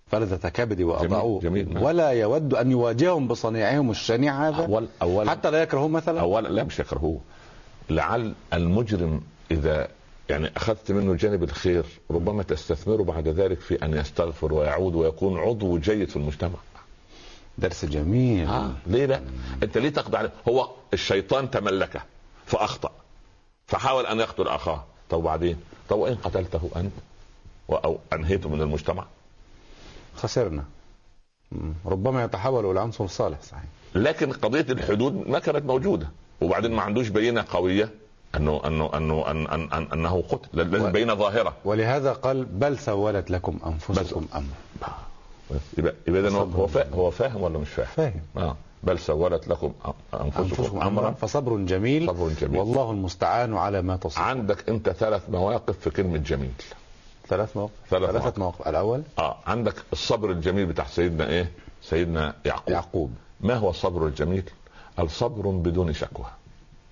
فلذة 0.08 0.50
كبدي 0.50 0.84
وأضاعوه. 0.84 1.42
جميل، 1.42 1.70
جميل. 1.70 1.84
ولا 1.84 2.10
يود 2.10 2.54
أن 2.54 2.72
يواجههم 2.72 3.28
بصنيعهم 3.28 3.92
الشنيع 3.92 4.48
هذا؟ 4.50 4.66
أول 4.66 4.88
أول. 5.02 5.30
حتى 5.30 5.52
لا 5.52 5.62
يكرهوه 5.62 5.88
مثلا؟ 5.88 6.22
اولا 6.22 6.48
لا 6.48 6.64
مش 6.64 6.80
يكرهوه. 6.80 7.20
لعل 7.90 8.34
المجرم 8.54 9.22
إذا 9.52 9.88
يعني 10.30 10.52
أخذت 10.58 10.92
منه 10.92 11.13
جانب 11.13 11.44
الخير 11.44 11.86
ربما 12.12 12.44
تستثمره 12.44 13.04
بعد 13.04 13.28
ذلك 13.28 13.60
في 13.60 13.86
أن 13.86 13.94
يستغفر 13.94 14.54
ويعود 14.54 14.96
ويكون 14.96 15.40
عضو 15.40 15.78
جيد 15.78 16.10
في 16.10 16.16
المجتمع. 16.16 16.60
درس 17.58 17.86
جميل. 17.86 18.48
آه. 18.48 18.72
ليه 18.88 19.06
لا 19.06 19.22
أنت 19.63 19.78
ليه 19.78 19.90
تقضي 19.90 20.18
عليه؟ 20.18 20.32
هو 20.48 20.70
الشيطان 20.94 21.52
تملكه 21.52 22.02
فأخطأ 22.46 22.92
فحاول 23.68 24.06
أن 24.06 24.20
يقتل 24.20 24.48
أخاه. 24.48 24.84
طب 25.10 25.18
وبعدين؟ 25.18 25.58
طب 25.90 25.98
وإن 25.98 26.16
قتلته 26.16 26.70
أنت؟ 26.76 26.94
أو 27.70 28.00
أنهيته 28.13 28.50
من 28.50 28.62
المجتمع؟ 28.62 29.06
خسرنا. 30.16 30.63
ربما 31.86 32.24
يتحول 32.24 32.72
إلى 32.72 32.80
عنصر 32.80 33.08
صالح 33.08 33.42
صحيح. 33.42 33.63
لكن 33.96 34.32
قضية 34.32 34.66
الحدود 34.70 35.28
ما 35.28 35.40
كانت 35.40 35.66
موجودة 35.66 36.08
وبعدين 36.42 36.72
ما 36.72 36.82
عندوش 36.82 37.08
بينة 37.08 37.46
قوية. 37.50 37.90
أنه 38.36 38.62
أنه 38.66 38.90
أنه 38.98 39.32
أن 39.32 39.48
أن 39.48 39.70
أن 39.74 39.88
أنه 39.94 40.24
قتل. 40.30 40.48
لازم 40.54 40.92
بينه 40.92 41.13
ظاهرة. 41.13 41.54
ولهذا 41.66 42.13
قال 42.13 42.46
بل 42.46 42.78
سولت 42.80 43.32
لكم 43.32 43.60
أنفسكم 43.66 44.26
أمر. 44.36 44.46
يبقى 45.78 45.94
يبقى 46.08 46.32
هو 46.32 46.44
هو 46.44 46.68
فا- 46.68 46.94
هو 46.96 47.12
فاهم 47.12 47.42
ولا 47.44 47.58
مش 47.60 47.70
فاهم؟ 47.70 47.88
فاهم. 47.96 48.22
آه. 48.38 48.56
بل 48.84 49.00
سولت 49.00 49.48
لكم 49.48 49.74
أنفسكم 50.13 50.44
أنفسكم 50.44 50.76
أمرا. 50.82 50.88
أمرا. 50.88 51.12
فصبر 51.12 51.58
جميل. 51.58 52.08
صبر 52.08 52.30
جميل. 52.30 52.60
والله 52.60 52.92
المستعان 52.92 53.58
على 53.58 53.82
ما 53.82 53.96
تصفون 53.98 54.24
عندك 54.24 54.70
أنت 54.70 54.90
ثلاث 54.90 55.30
مواقف 55.30 55.80
في 55.80 55.90
كلمة 55.90 56.18
جميل. 56.18 56.52
ثلاث 57.28 57.58
مواقف؟ 57.58 57.72
ثلاث 57.90 58.10
ثلاثة 58.12 58.24
مواقف. 58.24 58.40
مواقف. 58.40 58.68
الأول؟ 58.68 59.02
آه. 59.20 59.38
عندك 59.48 59.76
الصبر 59.94 60.32
الجميل 60.32 60.66
بتاع 60.66 60.86
سيدنا 60.86 61.28
إيه؟ 61.30 61.52
سيدنا 61.84 62.34
يعقوب. 62.46 62.70
يعقوب. 62.74 63.12
ما 63.42 63.56
هو 63.56 63.70
الصبر 63.70 64.06
الجميل؟ 64.08 64.44
الصبر 65.00 65.48
بدون 65.50 65.94
شكوى. 65.94 66.26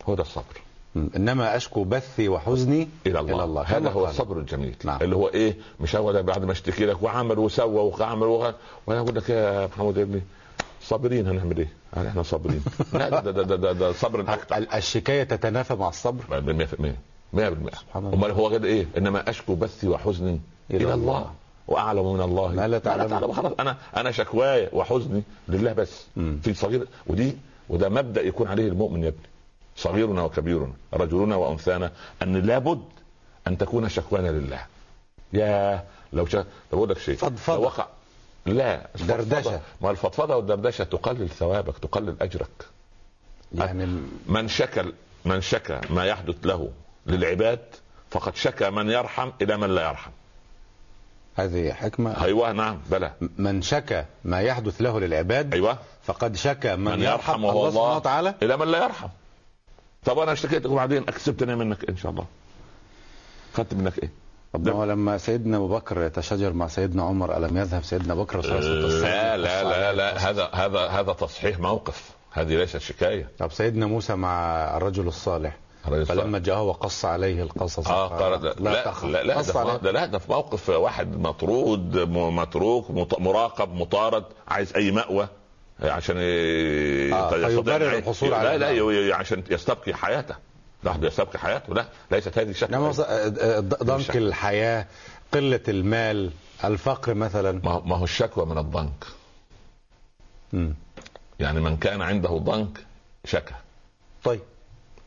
هو 0.09 0.15
ده 0.15 0.21
الصبر. 0.21 0.61
إنما 0.95 1.55
أشكو 1.55 1.83
بثي 1.83 2.29
وحزني 2.29 2.87
إلى 3.07 3.19
الله, 3.19 3.35
إلى 3.35 3.43
الله. 3.43 3.61
هذا 3.61 3.89
هو. 3.89 4.05
الصبر 4.07 4.37
الجميل 4.39 4.75
نعم. 4.83 4.99
اللي 5.01 5.15
هو 5.15 5.27
إيه 5.27 5.55
مش 5.79 5.95
هو 5.95 6.23
بعد 6.23 6.45
ما 6.45 6.51
اشتكي 6.51 6.85
لك 6.85 7.03
وعمل 7.03 7.39
وسوى 7.39 7.93
وعمل 7.99 8.23
وغ... 8.27 8.51
وأنا 8.87 8.99
أقول 8.99 9.15
لك 9.15 9.29
يا 9.29 9.65
محمود 9.65 9.97
ابني 9.97 10.21
صابرين 10.81 11.27
هنعمل 11.27 11.57
إيه؟ 11.57 11.69
إحنا 11.97 12.23
صابرين؟ 12.23 12.63
لا 12.93 13.09
ده 13.09 13.31
ده 13.31 13.43
ده, 13.43 13.55
ده, 13.55 13.71
ده 13.71 13.91
صبر 13.91 14.33
أكتر 14.33 14.57
ال- 14.57 14.71
الشكاية 14.73 15.23
تتنافى 15.23 15.75
مع 15.75 15.89
الصبر 15.89 16.23
100% 16.29 16.33
100% 16.33 17.75
سبحان 17.79 18.05
الله. 18.05 18.13
امال 18.13 18.31
هو 18.31 18.49
كده 18.49 18.67
إيه؟ 18.67 18.85
إنما 18.97 19.29
أشكو 19.29 19.55
بثي 19.55 19.87
وحزني 19.87 20.41
إلى 20.71 20.83
إلى 20.83 20.93
الله 20.93 21.17
الله. 21.17 21.31
وأعلم 21.67 22.13
من 22.13 22.21
الله 22.21 22.47
ما 22.47 22.67
لا 22.67 22.79
تعلم. 22.79 23.31
خلاص 23.33 23.53
أنا 23.59 23.77
أنا 23.97 24.11
شكواي 24.11 24.69
وحزني 24.73 25.23
لله 25.49 25.73
بس 25.73 26.05
مم. 26.15 26.39
في 26.43 26.53
صغير 26.53 26.87
ودي 27.07 27.37
وده 27.69 27.89
مبدأ 27.89 28.21
يكون 28.21 28.47
عليه 28.47 28.67
المؤمن 28.67 29.03
يا 29.03 29.07
ابني 29.07 29.19
صغيرنا 29.75 30.23
وكبيرنا 30.23 30.73
رجلنا 30.93 31.35
وأنثانا 31.35 31.91
أن 32.21 32.35
لابد 32.35 32.83
أن 33.47 33.57
تكون 33.57 33.89
شكوانا 33.89 34.27
لله. 34.27 34.65
يا 35.33 35.83
لو 36.13 36.25
شا... 36.25 36.41
طب 36.41 36.47
أقول 36.77 36.89
لك 36.89 36.97
شيء 36.97 37.15
فضفضة. 37.15 37.55
لو 37.55 37.63
وقع 37.63 37.87
لا. 38.45 38.87
الفضفضة- 38.97 39.59
ما 39.81 39.91
الفضفضة 39.91 40.35
والدردشة 40.35 40.83
تقلل 40.83 41.29
ثوابك 41.29 41.77
تقلل 41.77 42.15
أجرك. 42.21 42.67
يعني 43.55 43.85
من 44.27 44.47
شكى 44.47 44.91
من 45.25 45.41
شكى 45.41 45.81
ما 45.89 46.05
يحدث 46.05 46.35
له 46.45 46.69
للعباد 47.07 47.59
فقد 48.11 48.35
شكى 48.35 48.69
من 48.69 48.89
يرحم 48.89 49.31
إلى 49.41 49.57
من 49.57 49.69
لا 49.75 49.87
يرحم. 49.89 50.11
هذه 51.35 51.73
حكمة. 51.73 52.23
أيوه 52.23 52.51
نعم 52.51 52.79
بلى. 52.91 53.11
من 53.37 53.61
شكى 53.61 54.05
ما 54.25 54.41
يحدث 54.41 54.81
له 54.81 54.99
للعباد 54.99 55.53
أيوه. 55.53 55.77
فقد 56.03 56.35
شكى 56.35 56.75
من, 56.75 56.83
من 56.91 57.01
يرحم 57.01 57.31
يرحم 57.43 57.45
الله 57.45 57.69
سبحانه 57.71 57.95
وتعالى. 57.95 58.33
إلى 58.43 58.57
من 58.57 58.67
لا 58.67 58.83
يرحم. 58.83 59.07
طب 60.05 60.19
أنا 60.19 60.31
اشتكيتك 60.31 60.69
وبعدين 60.69 61.03
أكسبتني 61.07 61.55
منك 61.55 61.89
إن 61.89 61.97
شاء 61.97 62.11
الله. 62.11 62.25
خدت 63.53 63.73
منك 63.73 64.03
إيه؟ 64.03 64.11
طب 64.53 64.67
ما 64.67 64.73
هو 64.73 64.83
لما 64.83 65.17
سيدنا 65.17 65.57
أبو 65.57 65.67
بكر 65.67 66.01
يتشاجر 66.01 66.53
مع 66.53 66.67
سيدنا 66.67 67.03
عمر 67.03 67.37
ألم 67.37 67.57
يذهب 67.57 67.83
سيدنا 67.83 68.13
أبو 68.13 68.23
بكر 68.23 68.41
لا 68.41 69.37
لا 69.37 69.63
لا 69.63 69.93
لا 69.93 70.29
هذا 70.29 70.49
هذا 70.53 70.79
هذا 70.87 71.13
تصحيح 71.13 71.59
موقف. 71.59 72.11
هذه 72.31 72.55
ليست 72.57 72.77
شكاية. 72.77 73.29
طب 73.39 73.51
سيدنا 73.51 73.85
موسى 73.85 74.15
مع 74.15 74.55
الرجل 74.77 75.07
الصالح. 75.07 75.57
فلما 76.05 76.39
جاءه 76.39 76.61
وقص 76.61 77.05
عليه 77.05 77.43
القصص 77.43 77.87
آه 77.87 78.07
قال 78.07 78.31
لا 78.43 78.53
لا. 78.59 78.93
لا, 79.03 79.23
لا, 79.23 79.77
ده, 79.77 79.91
لا 79.91 80.05
ده 80.05 80.19
في 80.19 80.31
موقف 80.31 80.69
واحد 80.69 81.17
مطرود 81.17 81.97
متروك 82.09 82.91
مراقب 83.19 83.73
مطارد 83.73 84.23
عايز 84.47 84.73
أي 84.75 84.91
مأوى. 84.91 85.27
عشان 85.83 86.17
ي- 86.17 87.13
آه، 87.13 87.35
الحصول 87.35 88.29
لا 88.29 88.37
على 88.37 88.57
لا 88.57 88.69
ي- 88.69 89.13
عشان 89.13 89.43
يستبقي 89.51 89.93
حياته. 89.93 90.35
لا 90.83 90.97
يستبقي 91.01 91.39
حياته. 91.39 91.73
لا 91.73 91.85
ليست 92.11 92.37
هذه 92.37 92.53
انما 92.63 92.91
شكوى 92.91 93.05
ض- 93.05 93.05
آه، 93.39 93.59
ضنك. 93.59 94.17
الحياة 94.17 94.85
قلة 95.33 95.59
المال 95.67 96.31
الفقر 96.63 97.13
مثلا. 97.13 97.61
ما 97.63 97.71
هو- 97.71 98.03
الشكوى 98.03 98.45
من 98.45 98.57
الضنك. 98.57 99.05
يعني 101.39 101.59
من 101.61 101.77
كان 101.77 102.01
عنده 102.01 102.29
ضنك 102.29 102.85
شكى. 103.25 103.53
طيب. 104.23 104.41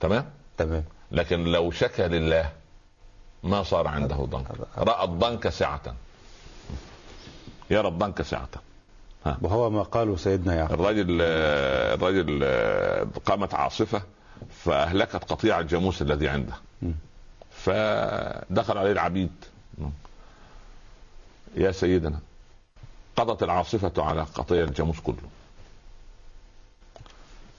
تمام؟ 0.00 0.30
تمام. 0.58 0.84
لكن 1.12 1.44
لو 1.44 1.70
شكى 1.70 2.08
لله 2.08 2.52
ما 3.42 3.62
صار 3.62 3.88
عنده 3.88 4.16
ضنك. 4.16 4.46
رأى 4.78 5.04
الضنك 5.04 5.48
سعة. 5.48 5.94
يرى 7.70 7.88
الضنك 7.88 8.22
سعة. 8.22 8.48
وهو 9.42 9.70
ما 9.70 9.82
قاله 9.82 10.16
سيدنا 10.16 10.54
يعقوب. 10.54 10.80
الرجل 10.80 11.20
الرجل 11.20 12.44
قامت 13.26 13.54
عاصفة 13.54 14.02
فأهلكت 14.64 15.24
قطيع 15.24 15.60
الجاموس 15.60 16.02
الذي 16.02 16.28
عنده. 16.28 16.54
فدخل 17.50 18.78
عليه 18.78 18.92
العبيد. 18.92 19.32
يا 21.56 21.72
سيدنا 21.72 22.18
قضت 23.16 23.42
العاصفة 23.42 23.92
على 23.98 24.22
قطيع 24.22 24.64
الجاموس 24.64 25.00
كله. 25.00 25.28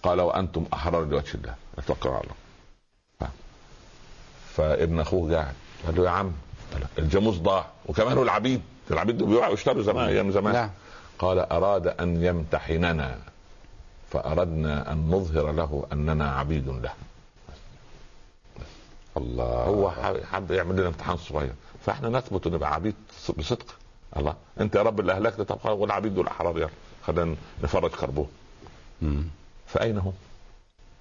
قال 0.03 0.21
وأنتم 0.21 0.65
أحرار 0.73 1.05
لوجه 1.05 1.35
الله. 1.35 1.55
اتوكلوا 1.77 2.15
على 2.15 2.23
الله. 2.23 3.31
فابن 4.55 4.99
أخوه 4.99 5.35
قاعد. 5.35 5.53
قال 5.85 5.95
له 5.95 6.03
يا 6.03 6.09
عم 6.09 6.31
الجاموس 6.97 7.35
ضاع. 7.37 7.65
وكمان 7.85 8.17
هو 8.17 8.23
العبيد. 8.23 8.61
العبيد 8.91 9.17
دول 9.17 9.27
بيبيعوا 9.27 9.51
ويشتروا 9.51 9.83
زمان 9.83 10.07
أيام 10.07 10.31
زمان. 10.31 10.53
نعم. 10.53 10.69
قال 11.19 11.39
أراد 11.39 11.87
أن 11.87 12.23
يمتحننا 12.23 13.17
فأردنا 14.11 14.91
أن 14.91 15.09
نظهر 15.09 15.51
له 15.51 15.85
أننا 15.93 16.31
عبيد 16.35 16.67
له. 16.67 16.93
الله. 19.17 19.43
هو 19.43 19.91
حب- 19.91 20.23
حب 20.23 20.51
يعمل 20.51 20.75
لنا 20.77 20.87
امتحان 20.87 21.17
صغير 21.17 21.53
فإحنا 21.85 22.09
نثبت 22.09 22.47
نبقى 22.47 22.73
عبيد 22.73 22.95
بصدق. 23.37 23.65
الله. 24.17 24.33
أنت 24.59 24.75
يا 24.75 24.81
رب 24.81 24.99
اللي 24.99 25.11
أهلكت 25.13 25.41
طب 25.41 25.69
والعبيد 25.79 26.15
دول 26.15 26.27
احرار 26.27 26.57
يلا. 26.57 26.69
خلينا 27.03 27.35
نفرج 27.63 27.91
مم. 29.01 29.23
فأين 29.67 29.97
هم؟ 29.97 30.13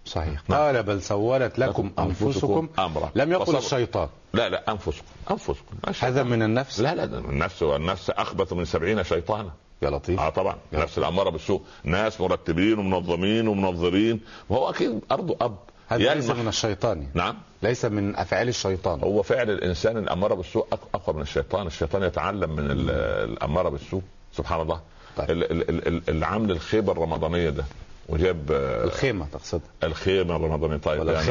صحيح. 0.06 0.42
نعم. 0.48 0.58
قال 0.60 0.82
بل 0.82 1.02
سولت 1.02 1.58
لكم 1.58 1.92
أنفسكم 1.98 2.68
أمرا. 2.78 3.10
لم 3.14 3.32
يقل 3.32 3.42
وصبر. 3.42 3.58
الشيطان. 3.58 4.08
لا 4.32 4.48
لا 4.48 4.72
أنفسكم. 4.72 5.06
أنفسكم. 5.30 5.76
هذا 6.00 6.22
من 6.22 6.42
النفس؟ 6.42 6.80
لا 6.80 6.94
لا 6.94 7.04
النفس. 7.04 7.62
والنفس 7.62 8.10
أخبث 8.10 8.52
من 8.52 8.64
سبعين 8.64 9.04
شيطانا. 9.04 9.50
يا 9.82 9.90
لطيف. 9.90 10.20
آه 10.20 10.28
طبعا. 10.28 10.56
نفس 10.72 10.98
الأمارة 10.98 11.30
بالسوء 11.30 11.62
ناس 11.84 12.20
مرتبين 12.20 12.78
ومنظمين 12.78 13.48
ومنظرين. 13.48 14.20
وهو 14.48 14.70
أكيد 14.70 15.00
أرضه 15.12 15.36
أب. 15.40 15.56
هذا 15.88 16.14
ليس 16.14 16.24
يلمح 16.24 16.38
من 16.38 16.48
الشيطان. 16.48 17.06
نعم. 17.14 17.36
ليس 17.62 17.84
من 17.84 18.16
أفعال 18.16 18.48
الشيطان. 18.48 19.00
هو 19.00 19.22
فعل 19.22 19.50
الإنسان 19.50 19.96
الأمارة 19.96 20.34
بالسوء 20.34 20.66
أقوى 20.94 21.16
من 21.16 21.22
الشيطان. 21.22 21.66
الشيطان 21.66 22.02
يتعلم 22.02 22.50
من 22.50 22.70
ال- 22.70 22.90
الأمارة 23.30 23.68
بالسوء 23.68 24.02
سبحان 24.36 24.60
الله. 24.60 24.80
طيب. 25.16 25.30
ال- 25.30 25.52
ال- 25.52 25.68
ال- 25.70 25.88
ال- 25.88 26.02
اللي 26.08 26.26
عامل 26.26 26.50
الخيبة 26.50 26.92
الرمضانية 26.92 27.50
ده. 27.50 27.64
وجاب 28.08 28.52
آه، 28.52 28.84
الخيمه 28.84 29.26
تقصد 29.32 29.60
الخيمه 29.84 30.36
الرمضانيه 30.36 30.76
طيب 30.76 31.00
ولا 31.00 31.12
يعني- 31.12 31.26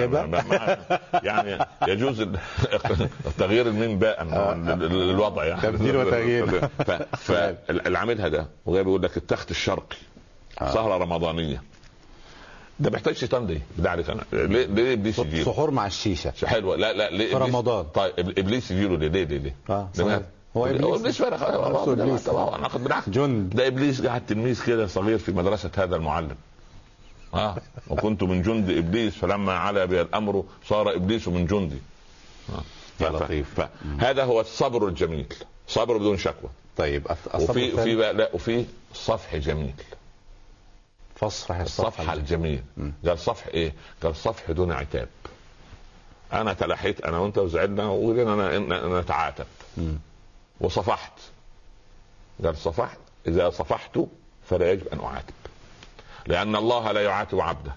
يعني 1.23 1.65
يجوز 1.87 2.27
تغيير 3.37 3.67
الميم 3.67 3.99
باء 3.99 4.23
لل- 4.23 4.65
لل- 4.79 5.09
للوضع 5.09 5.45
يعني 5.45 5.61
تبديل 5.61 5.97
وتغيير. 5.97 6.69
فاللي 7.17 7.97
عاملها 7.97 8.27
ده 8.27 8.47
وجاي 8.65 8.83
بيقول 8.83 9.03
لك 9.03 9.17
التخت 9.17 9.51
الشرقي 9.51 9.97
آه. 10.61 10.73
سهره 10.73 10.97
رمضانيه 10.97 11.61
ده 12.79 12.89
محتاج 12.89 13.15
شيطان 13.15 13.47
ليه؟ 13.47 13.61
بالله 13.75 13.89
عليك 13.89 14.09
أنا 14.09 14.21
ليه 14.33 14.65
ليه 14.65 14.93
ابليس 14.93 15.19
يجيله؟ 15.19 15.43
سحور 15.45 15.71
مع 15.71 15.85
الشيشه 15.87 16.33
حلوة 16.45 16.75
لا 16.75 16.93
لا 16.93 17.09
ليه 17.09 17.27
في 17.29 17.35
رمضان. 17.35 17.85
طيب 17.85 18.13
ابليس 18.39 18.71
يجيله 18.71 18.97
ليه 18.97 19.07
ليه 19.07 19.23
ليه 19.23 19.37
ليه؟ 19.37 19.55
آه. 19.69 19.89
هو 19.99 20.21
هو 20.57 20.65
ابليس 20.65 20.99
ابليس 20.99 21.17
فرق 21.17 21.69
نفسه 21.69 21.93
إبليس. 21.93 22.29
بالعكس 22.77 23.09
جند 23.09 23.55
ده 23.55 23.67
ابليس 23.67 24.05
قاعد 24.05 24.25
تلميذ 24.25 24.63
كده 24.65 24.87
صغير 24.87 25.17
في 25.17 25.31
مدرسه 25.31 25.71
هذا 25.77 25.95
المعلم 25.95 26.35
آه. 27.37 27.57
وكنت 27.87 28.23
من 28.23 28.41
جند 28.41 28.69
إبليس 28.69 29.15
فلما 29.15 29.53
علا 29.53 29.85
بي 29.85 30.01
الأمر 30.01 30.43
صار 30.67 30.95
إبليس 30.95 31.27
من 31.27 31.45
جندي. 31.45 31.77
آه. 32.49 32.61
يا 33.03 33.09
لطيف. 33.09 33.61
فهذا 33.99 34.23
هو 34.23 34.41
الصبر 34.41 34.87
الجميل. 34.87 35.33
صبر 35.67 35.97
بدون 35.97 36.17
شكوى. 36.17 36.49
طيب 36.77 37.07
وفي 37.33 37.71
في 37.83 37.95
بقى 37.95 38.13
لا 38.13 38.29
وفي 38.33 38.65
صفح 38.93 39.35
جميل. 39.35 39.73
فصفح 41.15 41.55
الصفحه 41.55 42.13
الجميل. 42.13 42.63
قال 43.07 43.19
صفح 43.19 43.47
إيه؟ 43.47 43.73
قال 44.03 44.15
صفح 44.15 44.51
دون 44.51 44.71
عتاب. 44.71 45.07
أنا 46.33 46.53
تلحيت 46.53 47.01
أنا 47.01 47.17
وأنت 47.19 47.37
وزعلنا 47.37 47.85
وقلنا 47.85 48.35
أنا- 48.59 49.03
نتعاتب. 49.03 49.45
وصفحت. 50.61 51.13
قال 52.43 52.57
صفحت 52.57 52.97
إذا 53.27 53.49
صفحت 53.49 53.99
فلا 54.49 54.71
يجب 54.71 54.87
أن 54.87 54.99
أعاتب. 54.99 55.33
لأن 56.27 56.55
الله 56.55 56.91
لا 56.91 57.01
يعاتب 57.01 57.39
عبده. 57.39 57.71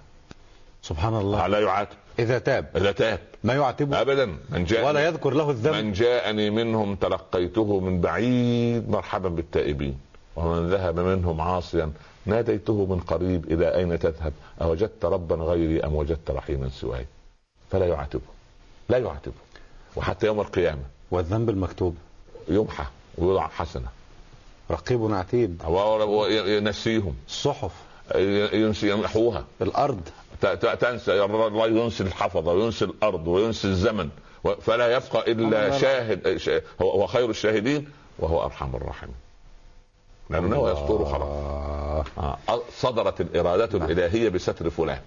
سبحان 0.83 1.15
الله. 1.15 1.47
لا 1.47 1.61
يعاتب. 1.61 1.97
إذا 2.19 2.39
تاب. 2.39 2.67
إذا 2.77 2.93
تاب. 2.93 3.21
ما 3.45 3.55
يعاتبه. 3.55 4.01
ابدا. 4.01 4.27
من 4.51 4.65
جاء 4.65 4.87
ولا 4.87 5.07
يذكر 5.07 5.31
له 5.31 5.51
الذنب. 5.51 5.75
من 5.75 5.93
جاءني 5.93 6.51
منهم 6.51 6.95
تلقيته 6.95 7.81
من 7.81 8.01
بعيد 8.01 8.91
مرحبا 8.91 9.29
بالتائبين. 9.29 10.01
ومن 10.37 10.71
ذهب 10.71 11.01
منهم 11.01 11.41
عاصيا 11.41 11.93
ناديته 12.27 12.87
من 12.87 13.01
قريب 13.01 13.53
إلى 13.53 13.75
أين 13.77 13.99
تذهب؟ 13.99 14.33
أوجدت 14.63 15.05
ربا 15.05 15.37
غيري 15.37 15.85
أم 15.85 15.95
وجدت 15.95 16.31
رحيما 16.31 16.69
سواي؟ 16.69 17.07
فلا 17.71 17.87
يعاتبه. 17.87 18.31
لا 18.89 18.99
يعاتبه. 18.99 19.35
وحتى 19.97 20.27
يوم 20.27 20.41
القيامة. 20.41 20.83
والذنب 21.11 21.51
المكتوب. 21.51 21.97
يمحى 22.49 22.85
ويوضع 23.19 23.49
حسنة. 23.49 23.89
رقيب 24.71 25.15
عتيد. 25.15 25.63
وينسيهم. 25.67 27.15
الصحف 27.29 27.73
ينسي 28.53 28.91
يمحوها 28.91 29.45
الأرض. 29.63 30.01
تنسى. 30.81 31.19
رب 31.21 31.35
الله 31.47 31.67
ينسي 31.67 32.03
الحفظة 32.03 32.53
وينسي 32.53 32.85
الأرض 32.85 33.29
وينسي 33.29 33.69
الزمن. 33.69 34.09
فلا 34.61 34.97
يبقى 34.97 35.33
إلا. 35.33 35.79
شاهد 35.79 36.37
شا- 36.37 36.61
هو 36.83 37.07
خير 37.07 37.31
الشاهدين 37.31 37.89
وهو 38.19 38.45
أرحم 38.45 38.77
الراحمين. 38.77 39.15
لأنه 40.31 40.71
يستر 40.71 41.05
خلاص. 41.05 42.07
آه. 42.19 42.61
صدرت 42.79 43.21
الإرادة 43.21 43.79
الإلهية 43.87 44.29
بستر 44.29 44.71
فلان. 44.71 45.01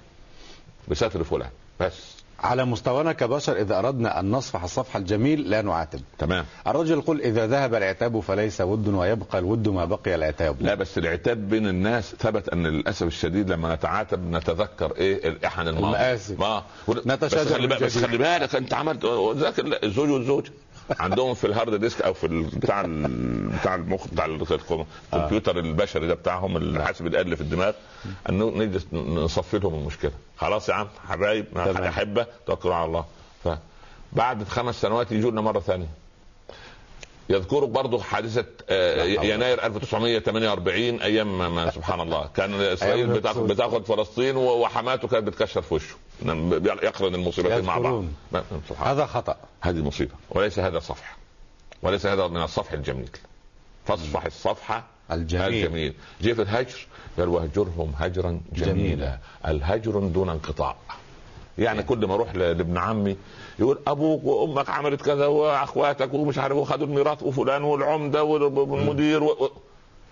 بستر 0.88 1.24
فلان. 1.24 1.50
بس. 1.80 2.23
على 2.44 2.66
مستوانا 2.66 3.12
كبشر 3.14 3.58
إذا 3.62 3.80
أردنا 3.80 4.20
أن 4.20 4.32
نصفح 4.32 4.64
الصفح 4.64 4.96
الجميل 4.96 5.50
لا 5.50 5.62
نعاتب. 5.62 6.00
تمام. 6.18 6.46
الرجل 6.68 6.98
يقول 6.98 7.22
إذا 7.22 7.48
ذهب 7.48 7.76
العتاب 7.76 8.20
فليس 8.20 8.62
ود 8.62 8.88
ويبقى 8.88 9.40
الود 9.40 9.68
ما 9.68 9.86
بقي 9.86 10.16
العتاب. 10.16 10.56
لا 10.62 10.76
بس 10.76 10.98
العتاب 10.98 11.50
بين 11.50 11.68
الناس 11.68 12.16
ثبت 12.20 12.50
أن 12.50 12.68
للأسف 12.68 13.08
الشديد 13.08 13.50
لما 13.52 13.76
نتعاتب 13.76 14.32
نتذكر 14.32 14.92
إيه 14.98 15.30
الإحن 15.30 15.68
الماضي. 15.68 15.98
ما 16.38 16.64
نتشاجر 17.06 17.44
بس 17.44 17.54
خلي, 17.54 17.68
بالك- 17.68 17.84
بس 17.84 17.94
بالجديد. 17.98 18.08
خلي 18.08 18.18
بالك 18.40 18.56
أنت 18.56 18.74
عملت 18.74 19.06
ذاك 19.36 19.60
الزوج 19.84 20.10
والزوج 20.10 20.48
عندهم 21.00 21.34
في 21.34 21.48
ال 21.48 21.54
hard 21.54 21.80
disk 21.80 22.02
أو 22.02 22.14
في 22.14 22.28
بتاع 22.54 22.82
بتاع 23.62 23.76
المخ 23.76 24.08
بتاع 24.08 24.26
ال- 24.26 24.46
الكمبيوتر 25.14 25.58
البشري 25.60 26.08
ده 26.08 26.14
بتاعهم 26.14 26.58
الحاسب 26.58 27.08
الآلي 27.08 27.36
في 27.36 27.42
الدماغ 27.42 27.74
انه 28.30 28.50
نجلس 28.56 28.88
نصفي 28.94 29.60
لهم 29.60 29.74
المشكلة. 29.74 30.12
خلاص 30.38 30.70
يا 30.70 30.74
عم 30.74 30.88
حبايب. 31.08 31.46
احبه 31.90 32.26
توكلوا 32.48 32.76
على 32.76 32.86
الله. 32.86 33.06
فبعد 34.14 34.44
خمس 34.44 34.82
سنوات 34.82 35.12
يجوا 35.12 35.32
لنا 35.32 35.42
مرة 35.42 35.60
ثانية. 35.60 35.88
يذكروا 37.30 37.70
برضه 37.70 38.00
حادثه 38.02 38.46
آه،. 38.70 39.04
يناير 39.04 39.66
1948 39.66 41.02
أيام 41.02 41.56
ما- 41.56 41.72
سبحان 41.72 42.00
الله. 42.00 42.30
كان 42.36 42.54
إسرائيل 42.54 43.08
بتاخد, 43.08 43.86
فلسطين 43.86 44.36
وحماته 44.36 45.08
كانت 45.08 45.28
بتكشر 45.28 45.62
في 45.62 45.74
وشه. 45.74 45.96
نعم، 46.22 46.54
يقرن 46.64 47.16
المصيبتين 47.16 47.66
مع 47.66 47.78
بعض 47.78 48.06
هذا 48.78 49.06
خطأ. 49.06 49.38
هذه 49.62 49.82
مصيبة. 49.84 50.12
وليس 50.30 50.60
هذا 50.60 50.80
صفح 50.80 51.18
وليس 51.82 52.06
هذا 52.06 52.28
من 52.28 52.42
الصفح 52.42 52.72
الجميل. 52.74 53.10
فاصفح 53.86 54.26
الصفحة 54.26 54.84
الجميل. 55.12 55.66
الجميل. 55.66 55.94
جه 56.22 56.34
في 56.34 56.42
الهجر؟ 56.42 56.88
قال 57.18 57.30
واهجرهم 57.30 57.94
هجرا 57.98 58.42
جميلا. 58.54 58.74
جميلا. 58.74 59.18
الهجر 59.48 60.00
دون 60.00 60.30
انقطاع. 60.30 60.76
يعني 61.58 61.84
كل 61.84 62.06
ما 62.06 62.14
أروح 62.14 62.36
لابن 62.36 62.78
عمي 62.78 63.18
يقول 63.60 63.80
أبوك 63.88 64.24
وأمك 64.24 64.70
عملت 64.70 65.02
كذا 65.02 65.26
وأخواتك 65.26 66.14
ومش 66.14 66.38
عارف 66.38 66.58
وخدوا 66.58 66.88
الميراث 66.88 67.24
وفلان 67.24 67.64
والعمدة 67.64 68.24
والمدير 68.24 69.24
و... 69.24 69.28
و... 69.28 69.52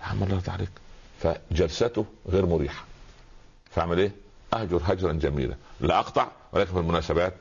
يا 0.01 0.05
عم 0.05 0.23
الله 0.23 0.35
يرضى 0.35 0.51
عليك. 0.51 0.69
فجلسته 1.19 2.05
غير 2.29 2.45
مريحة. 2.45 2.85
فاعمل 3.71 3.99
إيه؟ 3.99 4.11
أهجر 4.53 4.81
هجرا 4.85 5.11
جميلا. 5.13 5.55
لا 5.81 5.99
أقطع 5.99 6.27
ولكن 6.53 6.71
في 6.73 6.79
المناسبات 6.79 7.33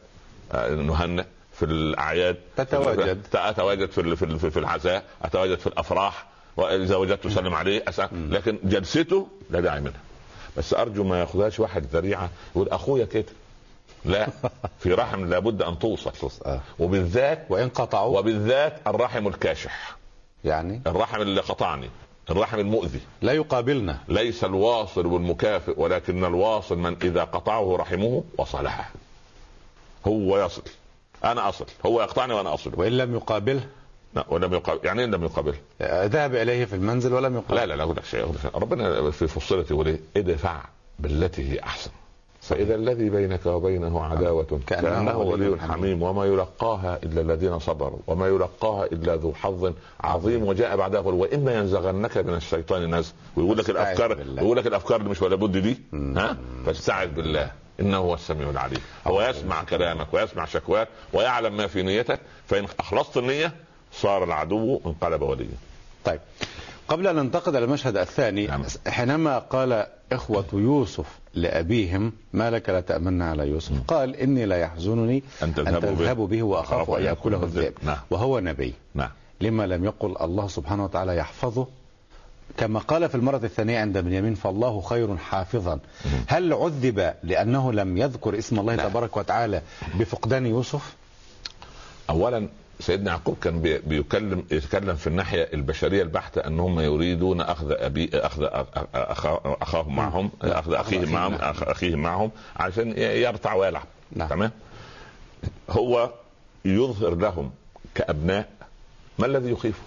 آه، 0.53 0.75
نهنئ 0.75 1.25
في 1.53 1.65
الأعياد. 1.65 2.37
تتواجد. 2.57 3.27
أتواجد 3.35 3.91
في 3.91 4.51
في 4.51 4.59
العزاء. 4.59 5.05
أتواجد 5.23 5.59
في 5.59 5.67
الأفراح. 5.67 6.27
وإذا 6.57 6.97
وجدت 6.97 7.27
اسلم 7.27 7.55
عليه 7.55 7.83
أسأل. 7.89 8.33
لكن 8.33 8.59
جلسته 8.65 9.29
لا 9.51 9.61
داعي 9.61 9.81
منها 9.81 10.01
بس 10.57 10.75
أرجو 10.75 11.05
ما 11.05 11.21
يأخذهاش 11.21 11.61
واحد 11.61 11.87
ذريعة. 11.93 12.31
يقول 12.57 12.69
أخويا 12.69 13.05
كده. 13.05 13.25
لا. 14.05 14.29
في 14.79 14.93
رحم 14.93 15.25
لابد 15.25 15.63
أن 15.63 15.79
توصل 15.79 16.31
آه. 16.47 16.61
وبالذات 16.79 17.47
وإن 17.49 17.69
قطعوا؟ 17.69 18.19
وبالذات 18.19 18.81
الرحم 18.87 19.29
الكاشح. 19.29 19.97
يعني؟ 20.45 20.83
الرحم 20.87 21.21
اللي 21.23 21.41
قطعني. 21.41 21.91
الرحم 22.31 22.59
المؤذي. 22.59 23.01
لا 23.23 23.33
يقابلنا. 23.33 23.99
ليس 24.09 24.45
الواصل 24.45 25.07
والمكافئ 25.07 25.81
ولكن 25.81 26.25
الواصل 26.25 26.79
من 26.79 26.97
إذا 27.03 27.25
قطعه 27.25 27.77
رحمه 27.77 28.25
وصلها 28.39 28.91
هو 30.07 30.45
يصل. 30.45 30.63
أنا 31.25 31.49
أصل. 31.49 31.67
هو 31.87 32.03
يقطعني 32.03 32.35
وأنا 32.35 32.55
اصل 32.55 32.73
وإن 32.77 32.93
لم 32.93 33.15
يقابله؟ 33.15 33.67
لا 34.15 34.25
ولم 34.29 34.55
يقابل. 34.55 34.87
يعني 34.87 35.07
لم 35.07 35.25
يقابل 35.25 35.55
آه، 35.81 36.07
ذهب 36.07 36.35
إليه 36.35 36.65
في 36.65 36.77
المنزل 36.77 37.13
ولم 37.13 37.35
يقابل 37.35 37.57
لا 37.57 37.67
لا 37.67 37.75
لا 37.75 37.83
أقول 37.83 37.97
لك 37.97 38.05
شيء. 38.05 38.35
ربنا 38.55 39.11
في 39.11 39.27
فصلت 39.27 39.71
يقول 39.71 39.87
إيه؟ 39.87 40.01
ادفع 40.17 40.61
بالتي 40.99 41.53
هي 41.53 41.61
أحسن. 41.61 41.91
فإذا 42.41 42.75
الذي 42.75 43.11
بينك 43.11 43.47
وبينه 43.47 44.05
عداوة 44.05 44.61
كأنه 44.67 44.89
كأنه 44.89 45.19
ولي 45.19 45.61
حميم. 45.61 46.03
وما 46.03 46.25
يلقاها 46.25 46.99
إلا 47.03 47.21
الذين 47.21 47.59
صبروا 47.59 47.99
وما 48.07 48.29
يلقاها 48.29 48.85
إلا 48.85 49.17
ذو 49.17 49.33
حظ 49.33 49.73
عظيم 50.01 50.45
وجاء 50.45 50.77
بعدها 50.77 51.01
يقول 51.01 51.15
واما 51.15 51.55
ينزغنك 51.55 52.19
من 52.19 52.35
الشيطان 52.35 52.95
نزغ. 52.95 53.13
ويقول 53.37 53.59
لك 53.59 53.71
بالله. 54.17 54.43
ويقول 54.43 54.57
لك 54.57 54.67
الأفكار 54.67 54.97
اللي 54.97 55.11
مش 55.11 55.23
ولا 55.23 55.37
بد 55.37 55.57
دي. 55.57 55.81
ها؟ 55.95 56.37
فاستعذ 56.67 57.09
بالله 57.09 57.51
إنه 57.81 57.97
هو 57.97 58.15
السميع 58.15 58.51
العليم. 58.51 58.81
هو 59.07 59.23
يسمع 59.23 59.65
كلامك 59.65 60.15
ويسمع 60.15 60.45
شكواك 60.45 60.89
ويعلم 61.13 61.57
ما 61.57 61.67
في 61.67 61.83
نيتك 61.83 62.21
فإن 62.47 62.67
أخلصت 62.79 63.17
النية 63.17 63.53
صار 63.93 64.25
العدو 64.25 64.81
انقلب 64.87 65.23
وليا. 65.23 65.49
طيب. 66.05 66.21
قبل 66.91 67.07
أن 67.07 67.17
ننتقل 67.17 67.57
إلى 67.57 67.65
المشهد 67.65 67.97
الثاني 67.97 68.47
نعم. 68.47 68.65
حينما 68.89 69.39
قال 69.39 69.87
إخوة 70.13 70.45
يوسف 70.53 71.07
لأبيهم 71.35 72.13
ما 72.33 72.51
لك 72.51 72.69
لا 72.69 72.81
تامن 72.81 73.23
على 73.23 73.49
يوسف 73.49 73.73
قال 73.89 74.17
إني 74.17 74.47
لا 74.47 74.57
يحزنني 74.57 75.23
أن 75.43 75.55
تذهبوا 75.55 76.27
به. 76.27 76.37
به 76.37 76.43
وأخاف 76.43 76.73
أخاف 76.73 76.99
أن 76.99 77.05
يأكله 77.05 77.43
الذئب 77.43 77.73
نعم. 77.83 77.97
وهو 78.11 78.41
نبي 78.41 78.75
نعم 78.95 79.11
لما 79.41 79.67
لم 79.67 79.85
يقل 79.85 80.17
الله 80.21 80.49
سبحانه 80.49 80.85
وتعالى 80.85 81.17
يحفظه 81.17 81.67
كما 82.57 82.81
قال 82.81 83.09
في 83.09 83.15
المرة 83.15 83.41
الثانية 83.45 83.81
عند 83.81 83.99
بنيامين 83.99 84.35
فالله 84.35 84.81
خير 84.81 85.17
حافظا 85.17 85.79
هل 86.27 86.53
عذب 86.53 87.15
لأنه 87.23 87.73
لم 87.73 87.99
يذكر 87.99 88.39
اسم 88.39 88.61
الله 88.61 88.75
لا. 88.75 88.89
تبارك 88.89 89.17
وتعالى 89.17 89.63
بفقدان 89.95 90.47
يوسف 90.47 90.95
اولا 92.11 92.49
سيدنا 92.81 93.11
يعقوب 93.11 93.37
كان 93.43 93.61
بي- 93.63 93.79
بيكلم 93.79 94.45
يتكلم 94.51 94.97
في 94.97 95.07
الناحية 95.07 95.49
البشرية 95.55 96.03
البحتة 96.03 96.41
أن 96.47 96.61
هم 96.61 96.81
يريدون 96.81 97.41
أخذ 97.41 97.73
ابي 97.73 98.11
أخذ 98.15 98.49
اخاهم 99.63 99.97
معهم 99.97 100.31
أخذ 100.43 100.73
اخيهم 100.75 101.03
أخيه 101.03 101.13
معهم 101.15 101.35
اخيهم 101.63 101.99
معهم 102.03 102.31
عشان 102.57 102.99
يرتع 102.99 103.55
ويلعب. 103.55 103.87
نعم. 104.13 104.29
تمام؟ 104.29 104.51
هو 105.71 106.11
يظهر 106.65 107.15
لهم 107.15 107.51
كأبناء 107.95 108.49
ما 109.19 109.27
الذي 109.27 109.51
يخيفه؟ 109.51 109.83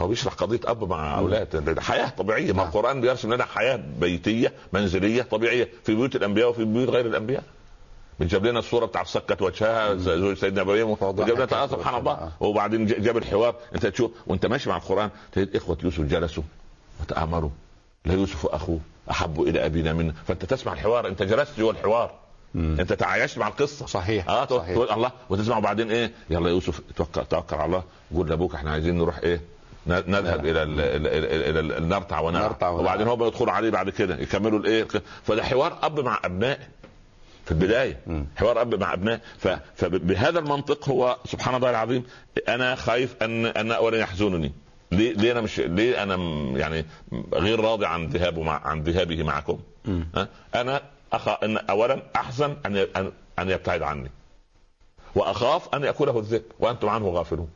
هو 0.00 0.08
بيشرح 0.08 0.32
قضية 0.34 0.60
أب 0.64 0.88
مع 0.90 1.18
أولاد. 1.18 1.78
حياة 1.80 2.08
طبيعية. 2.08 2.52
ما 2.52 2.58
نعم. 2.58 2.66
القرآن 2.66 3.00
بيرسم 3.00 3.34
لنا 3.34 3.44
حياة 3.44 3.80
بيتية 4.00 4.52
منزلية 4.72 5.22
طبيعية 5.22 5.68
في 5.84 5.94
بيوت 5.94 6.16
الأنبياء 6.16 6.48
وفي 6.50 6.64
بيوت 6.64 6.88
غير 6.88 7.06
الأنبياء. 7.06 7.42
جاب 8.20 8.46
لنا 8.46 8.58
الصورة 8.58 8.86
بتاعت 8.86 9.06
سكت 9.06 9.42
وجهها 9.42 9.94
زوج 9.94 10.36
سيدنا 10.36 10.60
إبراهيم 10.62 10.90
وجاب 10.90 11.30
لنا 11.30 11.66
سبحان. 11.66 12.00
الله. 12.00 12.32
وبعدين 12.40 12.86
جاب 12.86 13.16
الحوار. 13.16 13.54
انت 13.74 13.86
تشوف 13.86 14.10
وانت 14.26 14.46
ماشي 14.46 14.68
مع 14.70 14.76
القرآن 14.76 15.10
تجد 15.32 15.56
إخوة 15.56 15.78
يوسف 15.84 16.00
جلسوا 16.00 16.42
وتآمروا. 17.00 17.50
لا 18.04 18.14
يوسف 18.14 18.46
أخوه 18.46 18.80
أحب 19.10 19.42
إلى 19.42 19.66
أبينا 19.66 19.92
منا 19.92 20.14
فأنت 20.28 20.44
تسمع 20.44 20.72
الحوار 20.72 21.08
انت 21.08 21.22
جلست 21.22 21.58
جوه 21.58 21.70
الحوار. 21.70 22.10
مم. 22.54 22.76
انت 22.80 22.92
تعايشت 22.92 23.38
مع 23.38 23.48
القصة. 23.48 23.86
صحيح 23.86 24.28
آه 24.28 24.44
تقول 24.44 24.60
صحيح. 24.60 24.74
تقول 24.74 24.90
الله. 24.90 25.12
وتسمع 25.30 25.58
وبعدين 25.58 25.90
إيه؟ 25.90 26.12
يلا 26.30 26.50
يوسف 26.50 26.80
توكل 26.96 27.24
توكل 27.24 27.56
على 27.56 27.64
الله. 27.66 27.82
قول 28.14 28.28
لأبوك 28.28 28.54
إحنا 28.54 28.70
عايزين 28.70 28.98
نروح 28.98 29.18
إيه؟ 29.18 29.40
نذهب 29.86 30.46
إلى 30.46 30.62
ال- 30.62 30.80
إلى 30.80 31.18
إلى 31.18 31.50
إلى 31.50 31.60
ال- 31.78 31.88
نرتع 31.88 32.20
ونلعب 32.20 32.44
نرتع 32.44 32.68
ونلعب. 32.68 32.80
وبعدين 32.84 33.08
هم 33.08 33.24
يدخلوا 33.24 33.52
عليه 33.52 33.70
بعد 33.70 33.90
كده. 33.90 34.16
يكملوا 34.18 34.58
الإيه؟ 34.58 34.86
فده 35.24 35.44
حوار 35.44 35.78
أب 35.82 36.00
مع 36.00 36.20
ابنائه 36.24 36.58
في 37.48 37.54
البداية. 37.54 38.00
حوار 38.36 38.60
أب 38.60 38.74
مع 38.74 38.92
ابنائه 38.94 39.20
ف- 39.38 39.48
فبهذا 39.76 40.38
المنطق 40.38 40.88
هو 40.88 41.16
سبحان 41.24 41.54
الله 41.54 41.70
العظيم 41.70 42.04
أنا 42.48 42.74
خايف 42.74 43.16
ان 43.22 43.46
أن 43.46 43.72
اولا 43.72 43.98
يحزنني 43.98 44.52
ليه 44.92 45.12
ليه 45.12 45.32
أنا 45.32 45.40
مش 45.40 45.60
ليه 45.60 46.02
أنا 46.02 46.14
يعني 46.58 46.84
غير 47.34 47.60
راضي 47.60 47.86
عن 47.86 48.06
ذهابه 48.06 48.42
مع 48.42 48.60
عن 48.66 48.82
ذهابه 48.82 49.22
معكم؟ 49.22 49.58
أنا 50.54 50.82
أخ... 51.12 51.28
أن 51.42 51.56
اولا 51.56 52.02
أحزن 52.16 52.56
أن 52.66 52.76
ان 52.76 53.12
أن 53.38 53.50
يبتعد 53.50 53.82
عني. 53.82 54.10
وأخاف 55.14 55.74
أن 55.74 55.84
يأكله 55.84 56.18
الذئب 56.18 56.42
وأنتم 56.58 56.88
عنه 56.88 57.08
غافلون. 57.08 57.48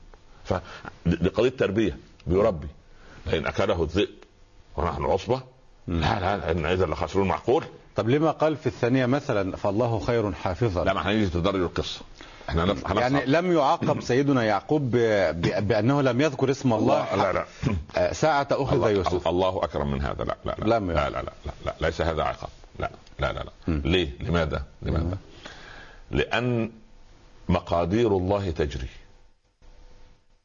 فدي 0.44 1.28
قضية 1.28 1.48
تربية. 1.48 1.96
بيربي 2.26 2.66
لأن 3.26 3.46
أكله 3.46 3.82
الذئب 3.82 4.08
ونحن 4.76 5.04
عصبة 5.04 5.42
لا 5.88 6.20
لا 6.20 6.50
إن 6.50 6.64
اذا 6.66 6.86
لخسرون 6.86 7.28
معقول. 7.28 7.64
طب 7.96 8.08
لما 8.08 8.30
قال 8.30 8.56
في 8.56 8.66
الثانية 8.66 9.06
مثلا 9.06 9.56
فالله 9.56 9.98
خير 9.98 10.32
حافظا؟ 10.32 10.84
لا 10.84 10.92
ما 10.92 11.10
هنيجي 11.10 11.26
تدرج 11.30 11.60
القصة. 11.60 12.00
إحنا 12.48 12.64
هنفهم. 12.64 12.98
يعني 12.98 13.26
لم 13.26 13.52
يعاقب 13.52 14.00
سيدنا 14.10 14.44
يعقوب 14.44 14.82
ب... 14.90 14.96
ب... 15.40 15.68
بأنه 15.68 16.02
لم 16.02 16.20
يذكر 16.20 16.50
اسم 16.50 16.72
الله 16.72 17.16
لا 17.16 17.32
لا. 17.32 17.44
آه، 17.96 18.12
ساعة 18.12 18.48
أخذ 18.50 18.74
الله, 18.74 18.90
يوسف. 18.90 19.28
الله 19.28 19.64
أكرم 19.64 19.90
من 19.90 20.02
هذا. 20.02 20.24
لا 20.24 20.36
لا 20.44 20.54
لا. 20.58 20.76
لم 20.78 20.90
لا, 20.90 21.10
لا, 21.10 21.22
لا, 21.22 21.32
لا, 21.46 21.52
لا. 21.66 21.74
ليس 21.80 22.00
هذا 22.00 22.22
عقاب. 22.22 22.50
لا 22.78 22.90
لا 23.18 23.32
لا, 23.32 23.44
لا. 23.68 23.80
ليه؟ 23.84 24.10
لماذا؟ 24.20 24.64
لماذا؟ 24.82 25.18
لأن 26.10 26.70
مقادير 27.48 28.16
الله 28.16 28.50
تجري. 28.50 28.88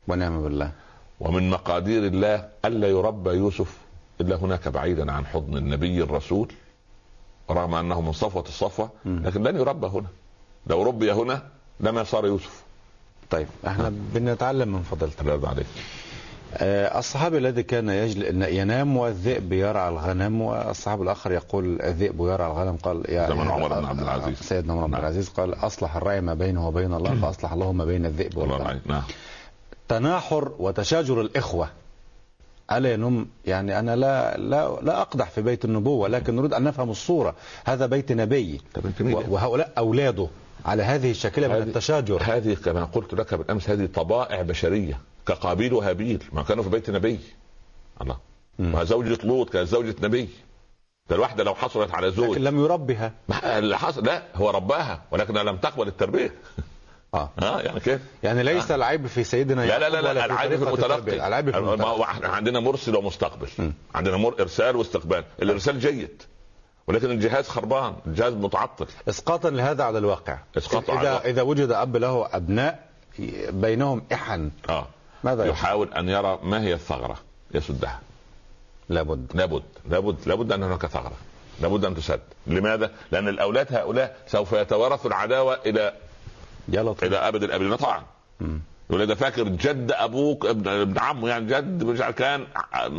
ونعم 0.08 0.44
بالله. 0.44 0.72
ومن 1.20 1.50
مقادير 1.50 2.04
الله 2.06 2.50
ألا 2.66 2.88
يربى 2.88 3.30
يوسف 3.30 3.78
إلا 4.22 4.36
هناك 4.36 4.68
بعيدا 4.68 5.12
عن 5.12 5.26
حضن 5.26 5.58
النبي 5.58 6.04
الرسول. 6.04 6.52
رغم 7.50 7.76
أنه 7.76 8.02
من 8.02 8.12
صفوة 8.12 8.44
الصفوة 8.44 8.90
لكن 9.06 9.44
لن 9.44 9.56
يربى 9.56 9.88
هنا. 9.88 10.08
لو 10.68 10.84
ربي 10.84 11.12
هنا 11.12 11.42
لما 11.80 12.04
صار 12.04 12.26
يوسف. 12.26 12.64
طيب 13.30 13.48
إحنا 13.68 13.94
بنتعلم 14.14 14.74
من 14.74 14.82
فضيلتك 14.82 15.22
الله 15.22 15.34
يرضى 15.34 15.48
عليك 15.48 15.66
آه، 16.54 17.00
الصحابي 17.00 17.38
الذي 17.38 17.64
كان 17.64 17.90
يجل... 17.90 18.44
ينام 18.44 18.98
والذئب 18.98 19.54
يرعى 19.54 19.90
الغنم 19.90 20.42
والصحابي 20.42 21.04
الآخر 21.04 21.32
يقول 21.32 21.82
الذئب 21.82 22.22
يرعى 22.22 22.52
الغنم 22.52 22.76
قال 22.76 23.04
يا 23.10 23.30
زمن 23.30 23.48
عمر 23.48 23.80
بن 23.80 23.86
عبد 23.86 24.00
العزيز. 24.00 24.40
سيدنا 24.40 24.74
عمر 24.74 24.86
بن 24.86 24.92
نعم. 24.92 24.96
عبد 24.96 25.06
العزيز 25.06 25.30
قال 25.30 25.54
أصلح 25.54 25.96
الرأي 25.96 26.22
ما 26.22 26.34
بينه 26.34 26.68
وبين 26.68 26.94
الله 26.94 27.16
فأصلح 27.22 27.54
الله 27.54 27.72
ما 27.72 27.86
بين 27.86 28.06
الذئب 28.06 28.38
والغنم. 28.38 28.82
نعم. 28.86 29.02
تناحر 29.88 30.52
وتشاجر 30.60 31.22
الإخوة. 31.22 31.70
ألا 32.72 32.94
ينم 32.94 33.28
يعني 33.46 33.80
أنا 33.80 33.96
لا 33.96 34.38
لا 34.38 34.78
لا 34.82 35.02
أقدح 35.02 35.30
في 35.30 35.42
بيت 35.42 35.66
النبوة 35.66 36.08
لكن 36.08 36.36
نريد 36.36 36.54
أن 36.54 36.64
نفهم 36.64 36.90
الصورة. 36.90 37.36
هذا 37.66 37.86
بيت 37.86 38.12
نبي. 38.12 38.62
وهؤلاء 39.10 39.74
أولاده 39.78 40.28
على 40.66 40.84
هذه 40.84 41.12
الشكلة 41.12 41.48
من 41.48 41.56
التشاجر. 41.56 42.22
هذه 42.24 42.54
كما 42.54 42.86
قلت 42.86 43.14
لك 43.14 43.34
بالأمس 43.34 43.70
هذه 43.70 43.86
طبائع 43.86 44.42
بشرية 44.42 45.00
كقابيل 45.28 45.74
وهابيل 45.74 46.24
ما 46.34 46.44
كانوا 46.44 46.64
في 46.64 46.70
بيت 46.70 46.90
نبي. 46.90 47.20
الله. 48.02 48.18
وزوجة 48.60 49.18
لوط 49.24 49.50
كانت 49.50 49.68
زوجة 49.68 49.96
نبي. 50.04 50.30
ده 51.10 51.16
الواحدة 51.16 51.44
لو 51.44 51.56
حصلت 51.56 51.92
على 51.94 52.12
زوج. 52.12 52.30
لكن 52.30 52.44
لم 52.44 52.60
يربها. 52.60 53.14
اللي 53.44 53.78
حصل 53.78 54.06
لا 54.06 54.24
هو 54.36 54.50
رباها 54.50 55.02
ولكنها 55.12 55.44
لم 55.44 55.58
تقبل 55.58 55.88
التربية. 55.88 56.34
آه. 57.18 57.30
آه 57.42 57.62
يعني 57.62 57.80
كيف 57.80 58.02
يعني 58.24 58.44
ليس 58.44 58.72
العيب 58.72 59.08
في 59.08 59.24
سيدنا 59.24 59.62
لا 59.62 59.80
لا 59.80 59.90
لا, 59.90 60.00
ولا 60.00 60.14
لا 60.14 60.26
العيب 60.26 60.56
في 60.56 60.64
المتلقي. 60.64 61.28
العيب 61.28 61.52
في 61.52 61.60
ما 61.60 61.74
المتلقي 61.74 62.04
إحنا 62.04 62.28
عندنا 62.28 62.60
مرسل 62.60 62.96
ومستقبل. 62.96 63.48
م. 63.60 63.72
عندنا 63.96 64.18
مر 64.18 64.36
إرسال 64.40 64.76
واستقبال. 64.76 65.24
الإرسال 65.42 65.80
جيد 65.80 66.24
ولكن 66.88 67.12
الجهاز 67.12 67.48
خربان 67.48 67.94
الجهاز 68.08 68.34
متعطل. 68.34 68.88
اسقاطا 69.10 69.50
لهذا 69.50 69.84
على 69.84 69.98
الواقع. 69.98 70.38
إسقاطا 70.58 70.94
على 70.94 71.00
إذا 71.00 71.10
الواقع. 71.10 71.30
إذا 71.30 71.42
وجد 71.42 71.72
اب 71.72 71.98
له 71.98 72.28
أبناء 72.32 72.88
بينهم 73.50 74.04
إحن. 74.14 74.52
آه. 74.70 74.88
ماذا؟ 75.24 75.46
يحاول 75.46 75.94
أن 75.94 76.10
يرى 76.10 76.40
ما 76.44 76.62
هي 76.62 76.74
الثغرة 76.74 77.18
يسدها. 77.54 78.00
لابد. 78.90 79.32
لابد 79.34 79.64
لابد 79.90 80.16
لابد 80.26 80.52
أن 80.52 80.64
هناك 80.64 80.86
ثغرة. 80.86 81.16
لابد 81.62 81.86
أن 81.86 81.96
تسد. 81.96 82.20
لماذا؟ 82.48 82.92
لأن 83.12 83.28
الأولاد 83.28 83.74
هؤلاء 83.74 84.16
سوف 84.28 84.54
يتوارثوا 84.54 85.10
العداوة 85.10 85.60
إلى 85.66 85.94
يا 86.70 86.84
لطيف. 86.84 87.04
إلى 87.04 87.18
أبد 87.18 87.44
الأبدين. 87.44 87.76
طبعا. 87.76 88.04
يقول 88.90 89.06
ده 89.06 89.16
فاكر 89.16 89.44
جد 89.44 89.92
أبوك 89.92 90.46
ابن, 90.46 90.68
ابن 90.68 91.00
عمه 91.00 91.30
يعني 91.30 91.46
جد 91.48 91.84
مش 91.84 92.00
كان 92.00 92.48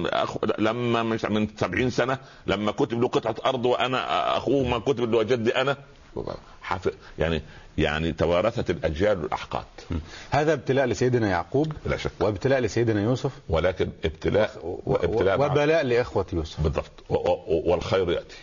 أخو 0.06 0.38
لما 0.58 1.02
مش 1.02 1.24
من 1.24 1.48
70 1.56 1.90
سنة 1.90 2.18
لما 2.46 2.72
كتب 2.72 3.00
له 3.00 3.08
قطعة 3.08 3.34
أرض 3.50 3.66
وأنا 3.66 4.36
أخوه 4.36 4.68
ما 4.68 4.78
كتب 4.78 5.12
له 5.12 5.22
جدي 5.22 5.56
أنا. 5.56 5.76
حف... 6.62 6.90
يعني 7.18 7.42
يعني 7.78 8.12
توارثت 8.12 8.70
الأجيال 8.70 9.24
الاحقاد 9.24 9.64
هذا 10.30 10.52
ابتلاء 10.52 10.86
لسيدنا 10.86 11.28
يعقوب 11.28 11.72
لا 11.86 11.96
شك. 11.96 12.10
وابتلاء 12.20 12.60
لسيدنا 12.60 13.02
يوسف. 13.02 13.32
ولكن 13.48 13.88
ابتلاء 14.04 14.50
و- 14.62 14.80
وابتلاء 14.86 15.40
وبلاء 15.40 15.84
لإخوة 15.84 16.26
يوسف. 16.32 16.60
بالضبط. 16.60 16.90
و- 17.08 17.14
و- 17.14 17.62
والخير 17.70 18.10
يأتي. 18.10 18.36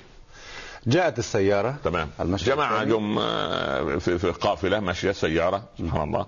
جاءت 0.88 1.20
السيارة 1.20 1.76
تمام. 1.84 2.10
الثاني. 2.20 2.86
جم 2.86 3.18
آه، 3.20 3.98
في, 3.98 4.18
في 4.18 4.32
قافلة 4.32 4.80
ماشية 4.80 5.12
سيارة 5.12 5.64
سبحان 5.78 6.04
الله. 6.04 6.26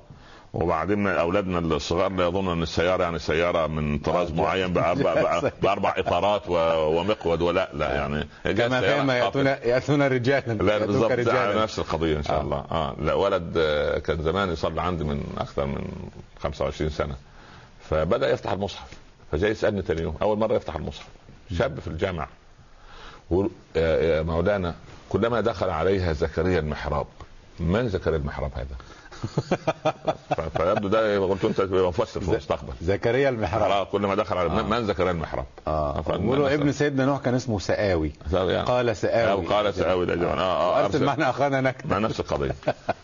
وبعدين 0.53 1.08
أولادنا 1.08 1.60
الصغار 1.60 2.12
لا 2.12 2.26
يظن 2.28 2.51
أن 2.51 2.64
السيارة 2.64 3.03
يعني 3.03 3.20
سيارة 3.20 3.68
من 3.68 3.97
طراز 3.99 4.32
آه، 4.32 4.36
معين 4.36 4.74
باربع 4.74 5.41
بأربع 5.62 5.93
إطارات 5.97 6.41
ومقود 6.49 7.41
ولا 7.41 7.70
لا 7.74 7.95
يعني. 7.95 8.28
كما 8.43 8.82
فيما 8.82 9.24
قافلة. 9.24 9.49
يأتون 9.49 9.70
يأتون 9.70 10.01
رجالا 10.01 10.53
لا 10.53 10.74
على 10.74 10.86
رجالا 11.16 11.64
نفس 11.64 11.80
القضية 11.80 12.18
إن 12.18 12.24
شاء 12.24 12.38
آه. 12.38 12.41
الله. 12.41 12.58
آه 12.72 12.95
لا 12.99 13.14
ولد 13.14 13.53
آه، 13.58 13.99
كان 13.99 14.24
زمان 14.24 14.49
يصلي 14.49 14.82
عندي 14.82 15.03
من 15.03 15.24
أكثر 15.38 15.66
من 15.66 15.88
25 16.39 16.89
سنة. 16.89 17.16
فبدأ 17.89 18.30
يفتح 18.30 18.51
المصحف. 18.51 18.88
فجاي 19.32 19.51
يسألني 19.51 19.82
تاني 19.82 20.01
يوم. 20.01 20.16
أول 20.22 20.38
مرة 20.38 20.55
يفتح 20.55 20.76
المصحف. 20.76 21.08
شاب 21.58 21.80
في 21.80 21.88
الجامعة. 21.88 22.28
مولانا 24.23 24.75
كلما 25.09 25.41
دخل 25.41 25.69
عليها 25.69 26.13
زكريا 26.13 26.59
المحراب. 26.59 27.07
من 27.59 27.89
زكريا 27.89 28.17
المحراب 28.17 28.51
هذا؟ 28.55 28.75
فيبدو 30.57 30.88
ده 30.88 31.19
قلت 31.19 31.45
انت 31.45 31.61
مفسر 31.61 32.19
في 32.21 32.30
المستقبل. 32.32 32.73
زكريا 32.82 33.30
المحراب. 33.30 33.71
آه، 33.71 33.84
كلما 33.84 34.15
دخل 34.15 34.38
على 34.38 34.49
من- 34.49 34.86
زكريا 34.86 35.11
المحراب؟ 35.11 35.45
آه. 35.67 36.01
بيقولوا 36.01 36.53
ابن 36.53 36.71
سيدنا 36.71 37.05
نوح 37.05 37.19
كان 37.21 37.36
اسمه 37.36 37.59
سآوي. 37.59 38.11
يعني. 38.34 38.57
قال 38.67 38.97
سآوي. 38.97 39.45
قال 39.47 39.73
سآوي 39.73 40.05
ده. 40.05 40.13
آه، 40.13 40.39
آه، 40.39 40.86
أرسل. 40.86 41.03
معنا 41.03 41.30
أخانا 41.30 41.61
نكتب 41.61 41.91
مع 41.91 41.97
نفس 41.97 42.19
القضية. 42.19 42.55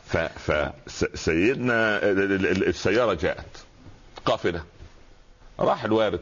فسيدنا 0.87 1.99
السيارة 2.03 3.13
جاءت. 3.13 3.45
قافلة. 4.25 4.63
راح 5.59 5.83
الوارد. 5.83 6.19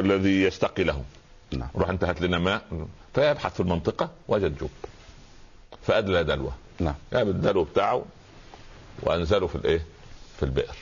الذي 0.00 0.42
يستقي 0.42 0.84
له. 0.84 1.02
نعم. 1.52 1.68
روح 1.76 1.88
انت 1.88 2.04
هات 2.04 2.20
لنا 2.20 2.38
ماء 2.38 2.86
فيبحث 3.14 3.54
في 3.54 3.60
المنطقة 3.60 4.10
وجد 4.28 4.58
جب 4.58 4.70
فأدلى 5.82 6.24
دلوة. 6.24 6.52
نعم. 6.80 6.94
جاب 7.12 7.28
الدلو 7.28 7.64
بتاعه 7.64 8.04
وانزله 9.02 9.46
في 9.46 9.54
الإيه؟ 9.54 9.86
في 10.36 10.42
البئر. 10.42 10.76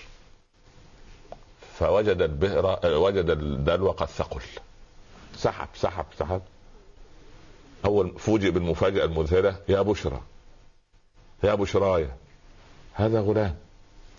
فوجد 1.79 2.23
البئر 2.23 2.79
وجد 2.85 3.31
الدلو 3.31 3.91
قد 3.91 4.07
ثقل. 4.07 4.41
سحب 5.37 5.69
سحب 5.75 6.07
سحب. 6.19 6.43
أول 7.85 8.19
فوجئ 8.19 8.51
بالمفاجأة 8.51 9.05
المذهلة 9.05 9.57
يا 9.69 9.83
بشرى 9.83 10.21
يا 11.45 11.55
بشرايا 11.55 12.17
هذا 12.95 13.21
غلام. 13.21 13.57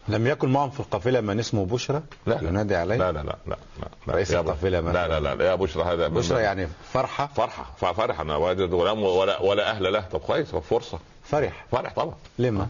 لم 0.10 0.28
يكن 0.28 0.50
معهم 0.50 0.70
في 0.70 0.80
القافلة 0.80 1.22
من 1.22 1.40
اسمه 1.40 1.66
بشرى؟ 1.66 2.02
لا. 2.26 2.34
لا 2.34 2.50
ينادي 2.50 2.76
عليه؟ 2.76 2.96
لا 2.98 3.12
لا 3.12 3.20
لا 3.20 3.24
لا, 3.48 3.56
لا, 3.80 3.88
لا. 4.08 4.14
رئيس 4.14 4.32
القافلة 4.34 4.82
مثلا. 4.82 5.08
لا 5.08 5.20
لا 5.20 5.36
لا 5.36 5.46
يا 5.46 5.56
بشرى 5.56 5.84
هذا 5.84 6.08
بشرى 6.08 6.42
يعني 6.42 6.68
فرحة؟ 6.94 7.28
فرحة 7.36 7.66
ف- 7.78 7.86
فرحة. 7.86 8.24
أنا 8.24 8.36
وجد 8.36 8.74
غلام 8.74 9.04
ولا 9.04 9.42
ولا 9.42 9.72
أهل 9.72 9.94
له. 9.94 10.00
طب 10.00 10.20
كويس 10.20 10.56
فرصة. 10.56 11.00
فرح. 11.24 11.66
فرح 11.72 11.94
طبعا. 11.96 12.16
لما؟ 12.40 12.68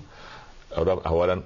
اولا 0.78 1.42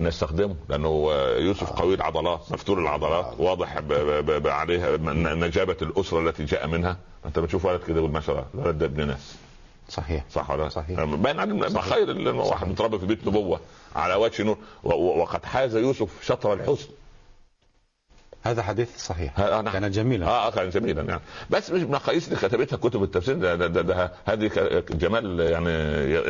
نستخدمه 0.00 0.56
لأنه 0.68 1.12
يوسف 1.36 1.70
قوي 1.72 1.94
العضلات 1.94 2.40
مفتول 2.50 2.78
العضلات 2.78 3.34
واضح 3.38 3.78
ب 3.80 3.88
ب 3.92 4.42
ب 4.42 4.46
عليها 4.46 4.96
نجابة 5.34 5.76
الأسرة 5.82 6.20
التي 6.28 6.44
جاء 6.44 6.66
منها. 6.66 6.96
أنت 7.26 7.38
بتشوف 7.38 7.64
ولد 7.64 7.80
كده 7.88 7.98
يقول 7.98 8.10
ما 8.10 8.20
شاء 8.20 8.46
الله 8.54 8.70
ده 8.70 8.86
ابن 8.86 9.06
ناس. 9.06 9.34
صحيح 9.88 10.24
صح 10.30 10.50
ولا 10.50 10.62
لا؟ 10.62 10.68
صحيح. 10.68 11.04
باين 11.04 11.40
عليه 11.40 11.80
خير 11.80 12.10
اللي 12.10 12.30
واحد 12.30 12.68
متربي 12.68 12.98
في 12.98 13.06
بيت 13.06 13.26
نبوة 13.26 13.60
على 13.96 14.14
وجه 14.14 14.42
نور 14.42 14.58
وقد 14.84 15.44
حاز 15.44 15.76
يوسف 15.76 16.08
شطر 16.24 16.52
الحسن 16.52 16.88
هذا 18.42 18.62
حديث 18.62 18.96
صحيح 19.06 19.40
ها- 19.40 19.62
نعم. 19.62 19.72
كان 19.72 19.90
جميلا 19.90 20.26
آه 20.26 20.50
كان 20.50 20.70
جميلا 20.70 21.02
يعني 21.02 21.20
بس 21.50 21.70
مش 21.70 21.82
مقاييس 21.82 22.28
اللي 22.28 22.38
كتبتها 22.40 22.76
كتب 22.76 23.02
التفسير 23.02 23.34
ده, 23.34 23.54
ده, 23.56 23.66
ده, 23.66 23.82
ده 23.82 24.12
هذه 24.26 24.50
جمال 24.90 25.40
يعني 25.40 25.70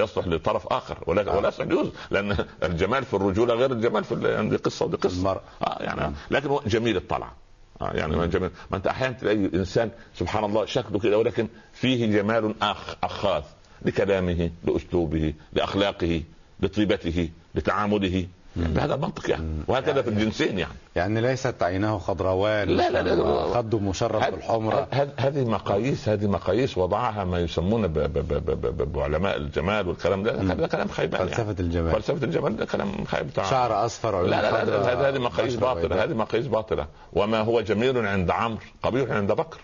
يصلح 0.03 0.27
لطرف 0.27 0.67
آخر 0.67 0.99
ولا 1.07 1.33
آه. 1.33 1.37
ولا 1.37 1.49
يصلح 1.49 1.67
ليوسف 1.67 1.93
لأن 2.11 2.37
الجمال 2.63 3.05
في 3.05 3.15
الرجولة 3.15 3.55
غير 3.55 3.73
الجمال 3.73 4.05
في 4.05 4.29
يعني 4.29 4.49
دي 4.51 4.57
قصة 4.57 4.87
ودي 4.87 4.97
قصة 4.97 5.19
المرء. 5.19 5.41
آه 5.63 5.83
يعني 5.83 6.15
لكن 6.31 6.59
جميل 6.67 6.97
الطلعه 6.97 7.29
آه 7.29 7.48
يعني 7.81 8.17
ما 8.17 8.27
جميل. 8.27 8.51
ما 8.71 8.77
انت 8.77 8.87
أحيانا 8.87 9.13
تلاقي 9.13 9.37
انسان 9.37 9.91
سبحان 10.15 10.45
الله 10.45 10.67
شكله 10.67 10.99
كده 10.99 11.19
ولكن 11.19 11.49
فيه 11.73 12.07
جمال 12.07 12.55
اخ 12.63 12.97
أخاذ 13.05 13.43
لكلامه 13.83 14.51
لأسلوبه 14.65 15.35
لأخلاقه 15.53 16.23
لطيبته 16.61 17.29
لتعامله. 17.55 18.27
بهذا 18.59 18.95
المنطق 18.95 19.31
يعني 19.31 19.45
وهكذا 19.69 20.03
في 20.03 20.09
الجنسين 20.11 20.59
يعني 20.59 20.73
يعني 20.97 21.21
ليست 21.21 21.63
عيناه 21.63 21.99
خضروان 21.99 22.69
لا، 22.69 22.91
لا، 22.91 23.03
لا،. 23.03 23.55
خده 23.55 23.79
مشرب 23.79 24.23
هذ- 24.23 24.31
بالحمرة 24.31 24.87
هذ- 24.91 25.09
هذه 25.19 25.45
مقاييس 25.45 26.09
هذه 26.09 26.27
مقاييس 26.27 26.79
وضعها 26.79 27.25
ما 27.25 27.39
يسمون 27.39 27.87
ب- 27.87 27.93
ب- 27.99 28.13
ب- 28.13 28.51
ب- 28.51 28.67
ب- 28.83 28.93
بعلماء 28.93 29.37
الجمال 29.37 29.89
والكلام 29.89 30.23
ده 30.23 30.33
ده 30.33 30.67
كلام 30.67 30.89
خيبان 30.89 31.27
فلسفة 31.27 31.43
يعني. 31.43 31.61
الجمال. 31.61 31.93
فلسفة 31.93 32.25
الجمال 32.25 32.57
ده 32.57 32.65
كلام 32.65 33.05
خيب 33.05 33.27
بتاع 33.27 33.45
شعر 33.51 33.85
أصفر 33.87 34.17
عيون 34.17 34.31
لا 34.31 34.43
لا 34.43 34.65
لا 34.65 35.09
هذه- 35.11 35.19
مقاييس 35.19 35.55
بيضاء. 35.55 36.05
هذه 36.05 36.15
مقاييس 36.15 36.47
باطلة 36.47 36.87
وما 37.13 37.39
هو 37.41 37.61
جميل 37.61 38.07
عند 38.07 38.31
عمرو 38.31 38.59
قبيح 38.83 39.11
عند 39.11 39.33
بكر 39.33 39.59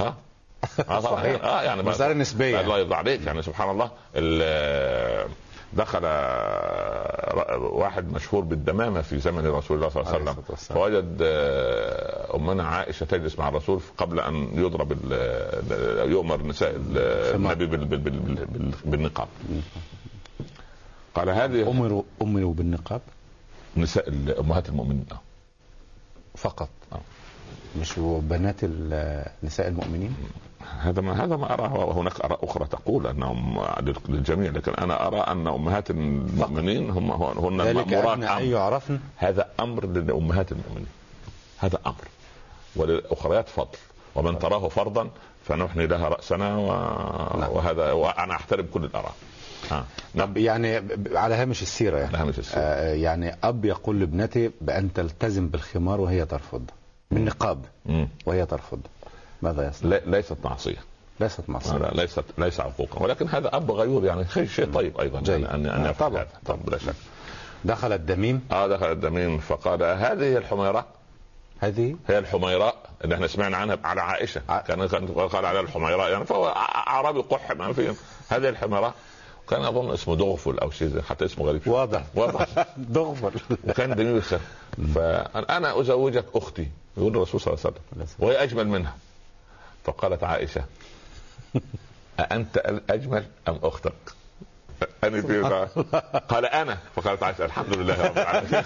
ها 0.00 0.14
آه 0.88 1.00
طبعا. 1.00 1.24
آه 1.42 1.62
يعني 1.62 1.82
مسألة 1.82 2.14
نسبية. 2.14 2.60
الله 2.60 2.78
يرضى 2.78 2.94
عليك 2.94 3.26
يعني 3.26 3.42
سبحان 3.42 3.70
الله 3.70 3.90
ال- 4.16 5.28
دخل 5.72 6.04
واحد 7.60 8.12
مشهور 8.12 8.44
بالدمامة 8.44 9.02
في 9.02 9.18
زمن 9.18 9.46
رسول 9.46 9.76
الله 9.76 9.88
صلى 9.88 10.02
الله 10.02 10.14
عليه 10.14 10.30
وسلم. 10.48 10.76
فوجد 10.76 11.18
آه، 11.22 12.36
أمنا 12.36 12.64
عائشة 12.64 13.04
تجلس 13.06 13.38
مع 13.38 13.48
الرسول 13.48 13.80
قبل 13.98 14.20
أن 14.20 14.34
يضرب 14.54 14.92
ال- 14.92 16.10
يؤمر 16.10 16.42
نساء 16.46 16.72
خمار. 16.72 17.34
النبي 17.34 17.66
بال- 17.66 17.84
بال- 17.84 17.98
بال- 17.98 18.46
بال- 18.46 18.72
بالنقاب 18.84 19.28
قال 21.14 21.30
هذه 21.30 21.70
أمروا 21.70 22.02
أمروا 22.22 22.54
بالنقاب 22.54 23.00
نساء 23.76 24.08
أمهات 24.40 24.68
المؤمنين 24.68 25.06
آه. 25.12 25.20
فقط 26.36 26.68
آه. 26.92 27.00
مش 27.80 27.92
بنات 28.22 28.64
نساء 29.42 29.68
المؤمنين 29.68 30.16
هذا 30.80 31.00
ما 31.00 31.24
هذا 31.24 31.36
ما 31.36 31.54
أراه. 31.54 31.74
وهناك 31.74 32.20
آراء 32.20 32.44
أخرى 32.44 32.66
تقول 32.66 33.06
أنهم 33.06 33.60
للجميع 34.08 34.50
لكن 34.50 34.74
أنا 34.74 35.06
أرى 35.06 35.18
أن 35.18 35.46
أمهات 35.46 35.90
المؤمنين 35.90 36.90
هم 36.90 37.12
هن 37.12 37.60
المامورات 37.60 38.22
أن 38.22 38.44
يعرفن 38.50 39.00
هذا 39.16 39.48
أمر 39.60 39.86
لأمهات 39.86 40.52
المؤمنين. 40.52 40.86
هذا 41.58 41.78
أمر. 41.86 42.04
وللأخريات 42.76 43.48
فضل. 43.48 43.78
ومن 44.14 44.38
تراه 44.38 44.68
فرضا 44.68 45.10
فنحني 45.44 45.86
لها 45.86 46.08
رأسنا 46.08 46.56
و... 46.56 46.66
نعم. 47.38 47.50
وهذا 47.50 47.92
وأنا 47.92 48.34
أحترم 48.34 48.66
كل 48.74 48.84
الآراء. 48.84 49.14
نعم. 49.70 49.84
طب 50.18 50.36
يعني 50.36 50.82
على 51.14 51.34
هامش 51.34 51.62
السيرة 51.62 51.98
يعني. 51.98 52.16
على 52.16 52.26
هامش 52.26 52.38
السيرة. 52.38 52.60
آه 52.60 52.94
يعني 52.94 53.36
أب 53.44 53.64
يقول 53.64 54.00
لابنته 54.00 54.50
بأن 54.60 54.92
تلتزم 54.92 55.48
بالخمار 55.48 56.00
وهي 56.00 56.26
ترفض. 56.26 56.70
بالنقاب. 57.10 57.64
وهي 58.26 58.46
ترفض. 58.46 58.80
ماذا 59.42 59.68
يصنع؟ 59.68 59.98
ليست 60.06 60.36
معصية. 60.44 60.76
ليست 61.20 61.40
معصية. 61.48 61.78
لا 61.78 61.90
ليست 62.02 62.24
ليس 62.38 62.60
عقوقا 62.60 63.02
ولكن 63.02 63.28
هذا 63.28 63.56
أب 63.56 63.70
غيور 63.70 64.04
يعني 64.04 64.24
شيء 64.46 64.72
طيب 64.74 65.00
أيضا 65.00 65.20
جيد. 65.20 65.44
ان 65.46 65.66
أن 65.66 65.86
آه، 65.86 65.92
طبعا. 65.92 66.26
طبعا. 66.46 66.60
بلا 66.66 66.78
شك. 66.78 66.94
دخل 67.64 67.92
الدميم؟ 67.92 68.46
آه 68.52 68.66
دخل 68.68 68.92
الدميم 68.92 69.38
فقال 69.38 69.82
هذه 69.82 70.36
الحميراء 70.36 70.86
هذه؟ 71.60 71.96
هي 72.08 72.18
الحميراء 72.18 72.76
اللي 73.04 73.14
إحنا 73.14 73.26
سمعنا 73.26 73.56
عنها 73.56 73.78
على 73.84 74.00
عائشة. 74.00 74.42
ع- 74.48 74.60
كان 74.60 74.86
كان 74.86 75.06
قال 75.06 75.46
عليها 75.46 75.60
الحميراء 75.60 76.10
يعني 76.10 76.24
فهو 76.24 76.48
أعرابي 76.86 77.20
قح 77.20 77.52
ما 77.52 77.72
فيه 77.72 77.94
هذه 78.28 78.48
الحميراء 78.48 78.94
كان 79.50 79.64
أظن 79.64 79.92
اسمه 79.92 80.16
دغفل 80.16 80.58
أو 80.58 80.70
شيء 80.70 81.00
حتى 81.02 81.24
اسمه 81.24 81.44
غريب. 81.46 81.68
واضح. 81.68 82.04
واضح. 82.14 82.46
دغفل 82.76 83.30
وكان 83.64 83.94
دميم 83.96 84.16
الخير 84.16 84.40
فأنا 84.94 85.80
أزوجك 85.80 86.24
أختي 86.34 86.68
يقول 86.96 87.16
الرسول 87.16 87.40
صلى 87.40 87.54
الله 87.54 87.64
عليه 87.64 87.76
وسلم 88.02 88.06
وهي 88.18 88.42
أجمل 88.42 88.68
منها. 88.68 88.94
فقالت 89.88 90.24
عائشة 90.24 90.64
أأنت 92.20 92.56
الأجمل 92.56 93.24
أم 93.48 93.58
أختك؟ 93.62 93.92
أنا 95.04 95.68
قال 96.30 96.46
أنا 96.46 96.78
فقالت 96.96 97.22
عائشة 97.22 97.44
الحمد 97.44 97.76
لله 97.76 98.04
رب 98.04 98.18
العالمين 98.18 98.62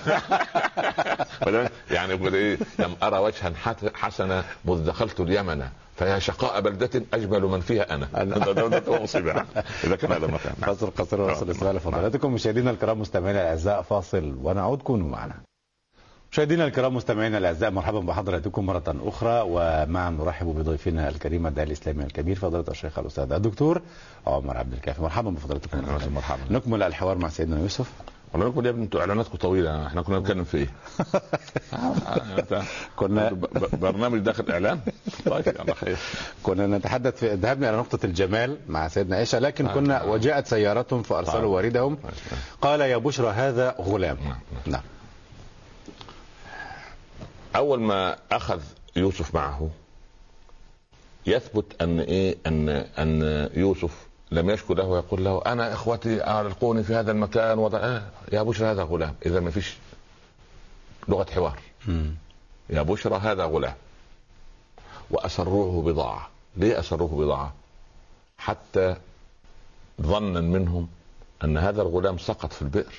يعني 1.96 2.12
يقول 2.12 2.34
إيه 2.34 2.58
لم 2.78 2.96
أرى 3.02 3.18
وجها 3.18 3.52
حسنا 3.94 4.44
مذ 4.64 4.86
دخلت 4.86 5.20
اليمن 5.20 5.68
فيا 5.96 6.18
شقاء 6.18 6.60
بلدة 6.60 7.02
أجمل 7.14 7.42
من 7.42 7.60
فيها 7.60 7.94
أنا 7.94 8.08
مصيبة. 9.02 9.32
إذا 9.84 9.96
كان 9.96 10.12
هذا 10.12 10.26
مكان. 10.26 10.54
قصر 10.62 10.90
قصر 10.90 11.20
وصل 11.20 11.50
السؤال 11.50 11.80
فضلاتكم 11.80 12.34
مشاهدينا 12.34 12.70
الكرام 12.70 13.00
مستمعينا 13.00 13.42
الأعزاء 13.42 13.82
فاصل 13.82 14.36
ونعود 14.42 14.82
كونوا 14.82 15.08
معنا 15.08 15.34
مشاهدينا 16.32 16.64
الكرام 16.66 16.94
مستمعينا 16.96 17.38
الأعزاء 17.38 17.70
مرحبا 17.70 18.00
بحضراتكم 18.00 18.66
مرة 18.66 18.82
أخرى. 19.04 19.42
ومعا 19.46 20.10
نرحب 20.10 20.46
بضيفنا 20.46 21.08
الكريم 21.08 21.46
الداعي 21.46 21.66
الإسلامي 21.66 22.04
الكبير 22.04 22.36
فضيلة 22.36 22.64
الشيخ 22.68 22.98
الأستاذ 22.98 23.32
الدكتور 23.32 23.82
عمر 24.26 24.56
عبد 24.56 24.72
الكافي. 24.72 25.02
مرحبا 25.02 25.30
بفضلاتكم 25.30 25.78
مرحبا. 26.14 26.40
نكمل 26.50 26.82
الحوار 26.82 27.18
مع 27.18 27.28
سيدنا 27.28 27.58
يوسف. 27.60 27.90
والله 28.32 28.48
نقول 28.48 28.66
يا 28.66 28.70
ابني 28.70 28.84
أنتوا 28.84 29.00
إعلاناتكم 29.00 29.38
طويلة 29.38 29.86
إحنا 29.86 30.02
كنا 30.02 30.18
بنتكلم 30.18 30.44
في 30.44 30.56
إيه؟ 30.56 30.68
آه، 31.74 31.76
آه، 32.52 32.62
كنا- 32.96 33.32
برنامج 33.72 34.18
داخل 34.20 34.50
إعلان؟ 34.50 34.80
طيب 35.26 35.46
يلا 35.46 35.74
خير. 35.74 35.96
كنا 36.42 36.66
نتحدث 36.66 37.16
في 37.18 37.34
ذهبنا 37.34 37.70
إلى 37.70 37.76
نقطة 37.78 38.06
الجمال 38.06 38.56
مع 38.68 38.88
سيدنا 38.88 39.16
عائشه 39.16 39.38
لكن 39.38 39.66
آه. 39.66 39.74
كنا 39.74 40.02
وجاءت 40.02 40.46
سيارتهم 40.46 41.02
فأرسلوا 41.02 41.42
آه. 41.42 41.46
واردهم 41.46 41.98
قال 42.62 42.80
يا 42.80 42.96
بشرى 42.96 43.28
هذا 43.30 43.74
غلام. 43.80 44.16
نعم. 44.66 44.82
أول 47.56 47.80
ما 47.80 48.16
أخذ 48.32 48.60
يوسف 48.96 49.34
معه 49.34 49.70
يثبت 51.26 51.82
أن 51.82 52.00
إيه 52.00 52.36
أن 52.46 52.68
أن 52.68 53.22
يوسف 53.54 54.06
لم 54.30 54.50
يشكو 54.50 54.74
له 54.74 54.84
ويقول 54.84 55.24
له 55.24 55.42
أنا 55.46 55.72
إخوتي 55.72 56.40
القوني 56.40 56.82
في 56.82 56.94
هذا 56.94 57.12
المكان 57.12 57.58
وضع 57.58 57.78
آه 57.78 58.02
يا 58.32 58.42
بشرى 58.42 58.66
هذا 58.66 58.82
غلام. 58.82 59.14
إذا 59.26 59.40
ما 59.40 59.50
فيش 59.50 59.76
لغة 61.08 61.26
حوار. 61.30 61.58
يا 62.70 62.82
بشرى 62.82 63.18
هذا 63.18 63.44
غلام. 63.44 63.74
وأسروه 65.10 65.82
بضاعة. 65.82 66.30
ليه 66.56 66.78
أسروه 66.78 67.08
بضاعة؟ 67.08 67.52
حتى 68.38 68.96
ظنا 70.02 70.40
منهم 70.40 70.88
أن 71.44 71.58
هذا 71.58 71.82
الغلام 71.82 72.18
سقط 72.18 72.52
في 72.52 72.62
البئر 72.62 72.94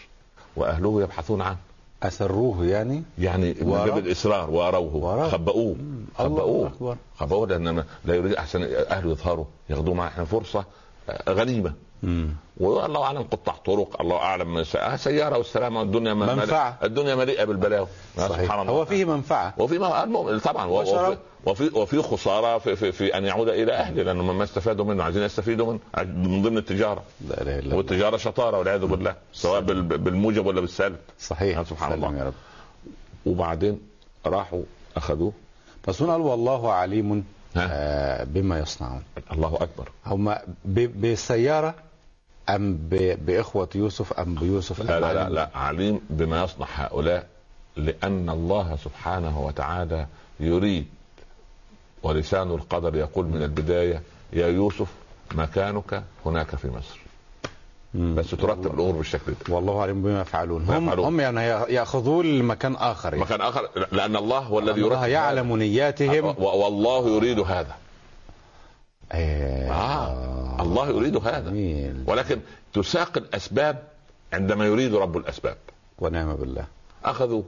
وأهله 0.56 1.01
يبحثون 1.01 1.41
عنه. 1.41 1.58
أسروه 2.04 2.66
يعني 2.66 3.04
يعني؟ 3.20 3.54
باب 3.54 3.97
الإصرار 3.97 4.49
وأروه 4.49 4.95
وراء. 4.95 5.30
الله 6.20 6.38
خبؤوه 6.38 6.68
أكبر. 6.68 6.97
خبؤوه 7.18 7.47
لأن 7.47 7.84
لا 8.06 8.16
يريد 8.16 8.34
أحسن 8.34 8.64
أهله 8.64 9.12
يظهروا 9.12 9.45
ياخذوا 9.70 9.93
معه 9.95 10.08
إحنا 10.08 10.26
فرصة 10.26 10.66
آه، 11.10 11.32
غنيمة. 11.34 11.74
والله 12.58 13.04
أعلم 13.04 13.22
قطاع 13.24 13.56
طرق 13.66 14.01
الله 14.01 14.16
أعلم 14.18 14.64
س- 14.64 14.76
آه، 14.76 14.95
سيارة 14.95 15.38
والسلامة 15.38 15.82
الدنيا 15.82 16.14
م- 16.14 16.20
منفعة. 16.20 16.78
الدنيا 16.84 17.16
مليئة 17.16 17.43
بالبلاوي 17.43 17.88
سبحان 18.18 18.60
الله. 18.60 18.72
هو 18.72 18.86
فيه 18.86 19.06
منفعة. 19.06 19.54
وفي 19.58 19.78
ما 19.80 20.04
المؤمن 20.04 20.39
طبعا. 20.39 20.66
وفي 20.66 21.18
وفي, 21.45 21.70
وفي 21.74 22.01
خسارة 22.01 22.58
في, 22.58 22.76
في, 22.76 22.91
في 22.91 23.18
أن 23.18 23.26
يعود 23.26 23.49
إلى 23.49 23.74
أهله 23.74 24.04
لأنه 24.04 24.24
ما 24.34 24.43
استفادوا 24.43 24.86
منه. 24.86 25.04
عايزين 25.04 25.24
يستفيدوا 25.24 25.66
منه 25.74 25.80
من 26.04 26.41
ضمن 26.41 26.58
التجارة. 26.58 27.04
لا 27.30 27.41
إله 27.41 27.56
إلا 27.60 27.60
الله. 27.66 27.76
والتجارة 27.76 28.18
شطارة 28.18 28.58
والعياذ 28.60 28.86
بالله. 28.86 29.16
سواء 29.34 29.62
بال- 29.62 29.82
بالموجب 29.82 30.45
ولا 30.45 30.62
بالسالب. 30.62 30.95
صحيح. 31.20 31.62
سبحان 31.64 31.91
سلم 31.91 32.06
الله. 32.06 32.18
يا 32.20 32.24
رب. 32.24 32.34
وبعدين 33.26 33.80
راحوا 34.26 34.62
أخذوه. 34.97 35.32
بس 35.88 36.01
هنا 36.01 36.12
قال 36.12 36.22
والله 36.22 36.72
عليم. 36.74 37.24
آه 37.58 38.24
بما 38.24 38.60
يصنعون. 38.60 39.04
الله 39.32 39.56
أكبر. 39.62 39.89
هم 40.06 40.36
بالسياره 40.66 41.76
أم 42.50 42.78
بإخوة 43.26 43.70
يوسف 43.76 44.14
أم 44.14 44.36
بيوسف 44.36 44.82
لا 44.82 45.00
لا 45.00 45.14
لا, 45.14 45.20
عليم؟ 45.22 45.34
لا 45.36 45.50
عليم 45.56 46.00
بما 46.10 46.44
يصنع 46.44 46.66
هؤلاء 46.76 47.28
لأن 47.78 48.30
الله 48.30 48.78
سبحانه 48.84 49.41
وتعالى 49.41 50.08
يريد 50.39 50.86
ولسان 52.04 52.52
القدر 52.52 52.96
يقول 52.96 53.26
من 53.26 53.44
البداية 53.44 54.02
يا 54.34 54.48
يوسف 54.48 54.88
مكانك 55.36 56.04
هناك 56.26 56.56
في 56.56 56.68
مصر 56.68 57.00
مم. 57.94 58.16
بس 58.16 58.30
ترتب 58.30 58.66
الأمور 58.74 58.91
بالشكل 58.96 59.32
ده 59.32 59.54
والله 59.56 59.82
عليم 59.82 60.02
بما 60.02 60.22
يفعلون 60.22 60.66
هم 60.66 60.84
يفعلون. 60.84 61.06
هم 61.06 61.20
يعني 61.20 61.41
ياخذوه 61.74 62.24
لمكان 62.24 62.76
آخر 62.76 63.10
يعني. 63.14 63.22
مكان 63.26 63.41
آخر 63.41 63.70
لأن 63.91 64.16
الله 64.16 64.39
هو 64.39 64.60
الذي 64.60 64.82
الله 64.82 64.96
يرتب 64.98 65.10
يعلم 65.12 65.48
هذا. 65.48 65.56
نياتهم 65.56 66.36
والله 66.39 67.10
يريد 67.16 67.39
هذا 67.39 67.76
آه. 69.12 69.70
آه. 69.72 70.32
الله 70.60 70.89
يريد 70.89 71.18
هذا. 71.18 71.49
جميل 71.49 72.04
ولكن 72.08 72.39
تساق 72.74 73.18
الأسباب 73.18 73.84
عندما 74.34 74.66
يريد 74.66 74.95
رب 74.95 75.18
الأسباب. 75.18 75.58
ونعم 75.99 76.36
بالله. 76.36 76.66
أخذوا 77.06 77.43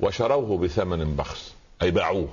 وشروه 0.00 0.58
بثمن 0.58 1.16
بخس. 1.16 1.54
أي 1.82 1.90
باعوه. 1.90 2.28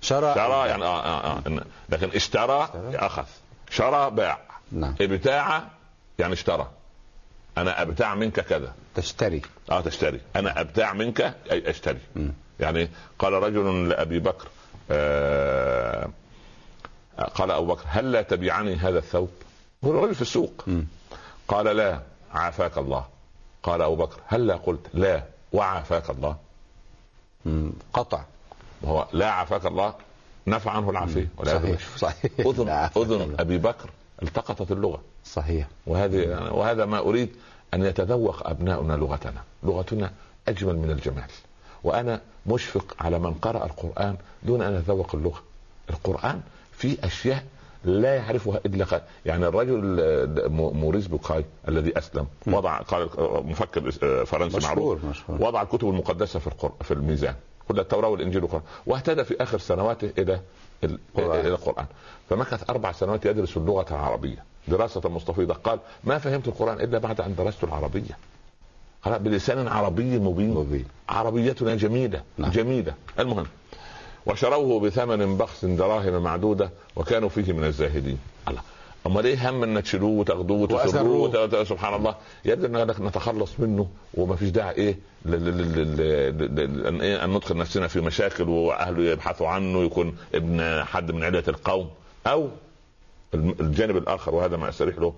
شرع 0.00 0.34
شرى 0.34 0.68
يعني 0.68 0.84
آه 0.84 1.04
آه 1.04 1.36
آه. 1.36 1.62
لكن 1.88 2.08
اشترى. 2.14 2.68
أخذ. 2.94 3.24
شرى 3.70 4.10
باع. 4.10 4.38
نعم. 4.72 4.94
ابتاع 5.00 5.62
يعني 6.18 6.32
اشترى. 6.32 6.70
أنا 7.58 7.82
أبتاع 7.82 8.14
منك 8.14 8.40
كذا. 8.40 8.72
تشتري. 8.94 9.42
آه 9.70 9.80
تشتري. 9.80 10.20
أنا 10.36 10.60
أبتاع 10.60 10.92
منك 10.92 11.34
أي 11.50 11.70
أشتري. 11.70 11.98
مم. 12.16 12.32
يعني 12.60 12.88
قال 13.18 13.32
رجل 13.32 13.88
لأبي 13.88 14.18
بكر 14.18 14.48
آه 14.90 16.08
قال 17.18 17.50
أبو 17.50 17.66
بكر 17.66 17.84
هل 17.86 18.12
لا 18.12 18.22
تبيعني 18.22 18.76
هذا 18.76 18.98
الثوب؟ 18.98 19.30
هو 19.84 19.90
الرجل 19.90 20.14
في 20.14 20.22
السوق. 20.22 20.64
مم. 20.66 20.86
قال 21.48 21.76
لا 21.76 22.00
عافاك 22.32 22.78
الله. 22.78 23.04
قال 23.62 23.82
أبو 23.82 23.96
بكر 23.96 24.20
هل 24.26 24.46
لا؟ 24.46 24.56
قلت 24.56 24.80
لا 24.94 25.24
وعافاك 25.52 26.10
الله. 26.10 26.36
مم. 27.44 27.72
قطع. 27.92 28.22
وهو 28.82 29.06
لا 29.12 29.30
عافاك 29.30 29.66
الله 29.66 29.94
نفع 30.46 30.70
عنه 30.70 30.90
العافية. 30.90 31.28
صحيح 31.44 31.96
صحيح. 31.96 32.30
أذن 32.40 32.68
أذن 33.02 33.36
أبي 33.38 33.58
بكر 33.58 33.90
التقطت 34.22 34.72
اللغة. 34.72 35.00
صحيح. 35.24 35.66
وهذه 35.86 36.50
وهذا 36.52 36.84
ما 36.84 36.98
أريد 36.98 37.30
أن 37.74 37.84
يتذوق 37.84 38.48
أبناؤنا 38.48 38.92
لغتنا. 38.92 39.42
لغتنا 39.62 40.12
أجمل 40.48 40.76
من 40.76 40.90
الجمال. 40.90 41.30
وأنا 41.84 42.20
مشفق 42.46 42.96
على 43.00 43.18
من 43.18 43.34
قرأ 43.34 43.64
القرآن 43.64 44.16
دون 44.42 44.62
أن 44.62 44.74
يتذوق 44.74 45.14
اللغة. 45.14 45.42
القرآن 45.90 46.40
فيه 46.76 46.96
أشياء 47.04 47.44
لا 47.84 48.14
يعرفها 48.14 48.60
الا 48.66 49.02
يعني 49.26 49.46
الرجل 49.46 49.80
مو- 50.50 50.70
موريس 50.70 51.06
بوكاي 51.06 51.44
الذي 51.68 51.98
أسلم 51.98 52.26
وضع 52.46 52.78
قال 52.78 53.08
مفكر 53.46 53.92
آه، 54.02 54.24
فرنسي 54.24 54.56
مشهور 54.56 54.74
معروف 54.76 55.04
مشهور. 55.04 55.42
وضع 55.42 55.62
الكتب 55.62 55.88
المقدسة 55.88 56.38
في 56.38 56.46
القرآن 56.46 56.72
في 56.82 56.94
الميزان 56.94 57.34
كل 57.68 57.80
التوراة 57.80 58.08
والإنجيل 58.08 58.42
والقرآن 58.42 58.62
واهتدى 58.86 59.24
في 59.24 59.42
آخر 59.42 59.58
سنواته 59.58 60.10
إلى 60.18 60.40
ال- 60.84 60.98
القرآن. 61.18 61.40
إلى 61.40 61.48
القرآن. 61.48 61.86
فمكث 62.30 62.70
أربع 62.70 62.92
سنوات 62.92 63.26
يدرس 63.26 63.56
اللغة 63.56 63.86
العربية. 63.90 64.44
دراسة 64.68 65.00
مستفيضة. 65.08 65.54
قال 65.54 65.78
ما 66.04 66.18
فهمت 66.18 66.48
القرآن 66.48 66.80
إلا 66.80 66.98
بعد 66.98 67.20
أن 67.20 67.34
درست 67.34 67.64
العربية. 67.64 68.18
قال 69.02 69.18
بلسان 69.18 69.68
عربي 69.68 70.18
مبين. 70.18 70.54
مبين. 70.54 70.84
عربيتنا 71.08 71.74
جميلة 71.74 72.22
نعم. 72.38 72.50
جميلة. 72.50 72.94
المهم 73.18 73.46
وشروه 74.26 74.80
بثمن 74.80 75.36
بخس 75.36 75.64
دراهم 75.64 76.22
معدودة 76.22 76.70
وكانوا 76.96 77.28
فيه 77.28 77.52
من 77.52 77.64
الزاهدين. 77.64 78.18
الله. 78.48 78.60
أمال 79.06 79.26
إيه 79.26 79.50
هم 79.50 79.62
ان 79.62 79.82
تشيلوه 79.82 80.10
وتاخدوه 80.10 80.58
وتسروه 80.72 81.16
وت- 81.16 81.66
سبحان 81.68 81.94
الله. 81.94 82.14
يبدو 82.44 82.66
ان 82.66 83.06
نتخلص 83.06 83.50
منه 83.58 83.88
وما 84.14 84.36
فيش 84.36 84.48
داعي 84.50 84.74
إيه 84.74 84.98
أن 85.26 87.00
إيه؟ 87.00 87.26
ندخل 87.26 87.56
نفسنا 87.56 87.88
في 87.88 88.00
مشاكل 88.00 88.48
وأهله 88.48 89.02
يبحثوا 89.02 89.48
عنه 89.48 89.82
يكون 89.84 90.16
ابن 90.34 90.84
حد 90.84 91.12
من 91.12 91.24
عيلة 91.24 91.44
القوم 91.48 91.90
أو 92.26 92.48
الجانب 93.34 93.96
الآخر. 93.96 94.34
وهذا 94.34 94.56
ما 94.56 94.68
أستريح 94.68 94.98
له. 94.98 95.14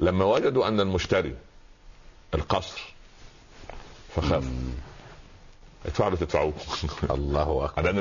لما 0.00 0.24
وجدوا 0.24 0.68
أن 0.68 0.80
المشتري 0.80 1.34
القصر 2.34 2.94
فخافوا 4.16 4.50
ادفعوا 5.86 6.08
اللي 6.08 6.20
تدفعوه. 6.26 6.52
الله 7.10 7.64
أكبر. 7.64 7.82
لأن 7.82 7.98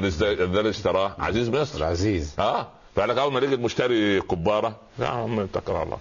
اللي 0.57 0.69
اشتراه 0.69 1.15
عزيز 1.19 1.49
مصر 1.49 1.77
العزيز 1.77 2.35
آه 2.39 2.67
فقال 2.95 3.09
لك 3.09 3.17
أول 3.17 3.33
ما 3.33 3.39
نيجي 3.39 3.55
المشتري 3.55 4.21
كبارة 4.21 4.75
يا 4.99 5.07
عم 5.07 5.39
اتكل 5.39 5.71
على 5.73 5.83
الله. 5.83 5.97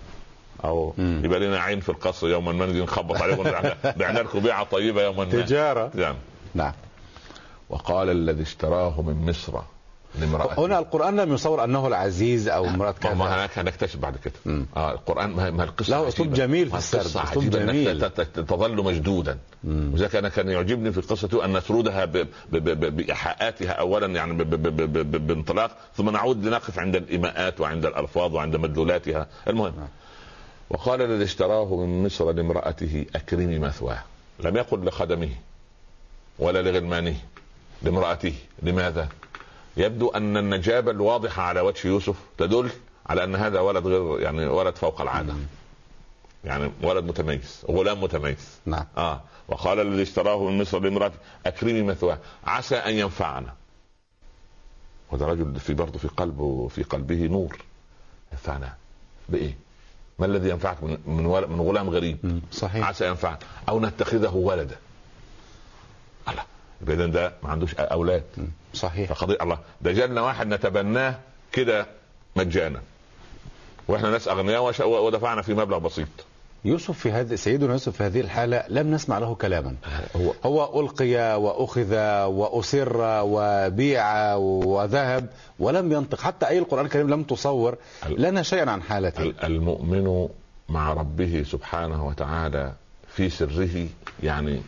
أو 0.64 0.94
مم. 0.98 1.22
يبقى 1.24 1.40
لنا 1.40 1.58
عين 1.60 1.80
في 1.80 1.88
القصر 1.88 2.28
يوما 2.28 2.52
ما 2.52 2.66
نجي 2.66 2.82
نخبط 2.82 3.22
عليكم 3.22 3.42
بعنا- 3.42 3.76
بعنا 3.96 4.18
لكم 4.18 4.40
بيعه 4.40 4.64
طيبه 4.64 5.02
يوما. 5.02 5.24
ما 5.24 5.30
تجارة. 5.30 5.90
نعم. 5.94 6.14
نعم. 6.54 6.72
وقال 7.70 8.10
الذي 8.10 8.42
اشتراه 8.42 9.02
من 9.02 9.26
مصر 9.30 9.60
لامرأته 10.20 10.66
هنا 10.66 10.78
القرآن 10.78 11.20
لم 11.20 11.34
يصور 11.34 11.64
أنه 11.64 11.86
العزيز 11.86 12.48
ما 12.48 12.60
ما 12.72 12.92
كذا 12.92 13.12
هناك 13.12 13.58
هنكتشف 13.58 13.96
بعد 13.96 14.16
كده 14.16 14.32
مم. 14.46 14.66
آه 14.76 14.92
القرآن 14.92 15.30
ما 15.30 15.50
ما 15.50 15.64
القصة 15.64 15.90
له 15.90 16.08
أسلوب. 16.08 16.32
جميل 16.32 16.66
في 16.66 16.72
ما 16.72 16.78
السرد، 16.78 17.00
القصة 17.00 17.22
أسلوب 17.22 17.50
جميل. 17.50 18.10
تظل 18.46 18.84
مشدودا. 18.84 19.38
وذلك 19.64 20.16
أنا 20.16 20.28
كان 20.28 20.48
يعجبني 20.48 20.92
في 20.92 20.98
القصة 20.98 21.44
أن 21.44 21.56
نسردها 21.56 22.04
ب- 22.04 22.16
ب- 22.16 22.26
ب- 22.52 22.96
بايحاءاتها 22.96 23.70
اولا 23.70 24.06
يعني 24.06 24.44
بانطلاق 25.18 25.70
ثم 25.96 26.10
نعود 26.10 26.44
لنقف 26.46 26.78
عند 26.78 26.96
الايماءات 26.96 27.60
وعند 27.60 27.86
الألفاظ 27.86 28.34
وعند 28.34 28.56
مدلولاتها 28.56 29.26
المهم 29.48 29.72
وقال 30.70 31.02
الذي 31.02 31.24
اشتراه 31.24 31.76
من 31.76 32.04
مصر 32.06 32.32
لامرأته 32.32 33.06
أكرمي 33.16 33.58
مثواه 33.58 33.98
لم 34.40 34.56
يقل 34.56 34.84
لخدمه 34.84 35.28
ولا 36.38 36.62
لغلمانه 36.62 37.16
لامرأته 37.82 38.34
لماذا؟ 38.62 39.08
يبدو 39.76 40.08
أن 40.08 40.36
النجابة 40.36 40.90
الواضحة 40.90 41.42
على 41.42 41.60
وجه 41.60 41.88
يوسف 41.88 42.16
تدل 42.38 42.70
على 43.06 43.24
أن 43.24 43.34
هذا 43.34 43.60
ولد 43.60 43.86
غير 43.86 44.20
يعني 44.20 44.46
ولد 44.46 44.76
فوق 44.76 45.00
العادة. 45.00 45.34
يعني 46.44 46.72
ولد 46.82 47.04
متميز 47.04 47.62
غلام 47.68 48.00
متميز. 48.02 48.58
نعم. 48.66 48.86
آه. 48.96 49.20
وقال 49.48 49.80
الذي 49.80 50.02
اشتراه 50.02 50.44
من 50.44 50.60
مصر 50.60 50.80
لامرأته 50.80 51.14
أكرمي 51.46 51.82
مثواه. 51.82 52.18
عسى 52.46 52.76
أن 52.76 52.94
ينفعنا. 52.94 53.54
وده 55.12 55.26
رجل 55.26 55.60
في 55.60 55.74
برضه 55.74 55.98
في 55.98 56.08
قلبه 56.08 56.68
في 56.68 56.82
قلبه 56.82 57.26
نور. 57.26 57.58
ينفعنا 58.32 58.74
بإيه؟ 59.28 59.56
ما 60.18 60.26
الذي 60.26 60.50
ينفعك 60.50 60.82
من 60.82 60.98
من, 61.06 61.24
من 61.24 61.60
غلام 61.60 61.90
غريب؟ 61.90 62.40
صحيح. 62.52 62.86
عسى 62.88 63.08
ينفعنا. 63.08 63.38
أو 63.68 63.80
نتخذه 63.80 64.34
ولدا. 64.34 64.76
إذن 66.90 67.10
ده 67.10 67.32
ما 67.42 67.50
عندوش 67.50 67.74
أولاد. 67.74 68.22
صحيح. 68.74 69.12
فقضية 69.12 69.36
الله. 69.42 69.58
ده 69.80 69.92
جالنا 69.92 70.20
واحد 70.20 70.46
نتبناه 70.46 71.18
كده 71.52 71.86
مجانا. 72.36 72.80
وإحنا 73.88 74.10
ناس 74.10 74.28
أغنياء 74.28 74.86
ودفعنا 74.86 75.42
في 75.42 75.54
مبلغ 75.54 75.78
بسيط. 75.78 76.08
يوسف 76.64 76.98
في 76.98 77.10
هذه 77.12 77.34
سيدنا 77.34 77.72
يوسف 77.72 77.96
في 77.96 78.04
هذه 78.04 78.20
الحالة 78.20 78.64
لم 78.68 78.90
نسمع 78.94 79.18
له 79.18 79.34
كلاما. 79.34 79.74
هو 80.16 80.34
هو 80.44 80.80
ألقي 80.80 81.40
وأخذ 81.40 81.94
وأسر 82.24 82.92
وبيع 83.24 84.34
وذهب 84.34 85.26
ولم 85.58 85.92
ينطق. 85.92 86.20
حتى 86.20 86.48
أي 86.48 86.58
القرآن 86.58 86.84
الكريم 86.84 87.10
لم 87.10 87.22
تصور 87.22 87.76
لنا 88.08 88.42
شيئا 88.42 88.70
عن 88.70 88.82
حالته. 88.82 89.22
ال- 89.22 89.44
المؤمن 89.44 90.28
مع 90.68 90.92
ربه 90.92 91.44
سبحانه 91.46 92.06
وتعالى 92.06 92.72
في 93.08 93.30
سره 93.30 93.86
يعني 94.22 94.62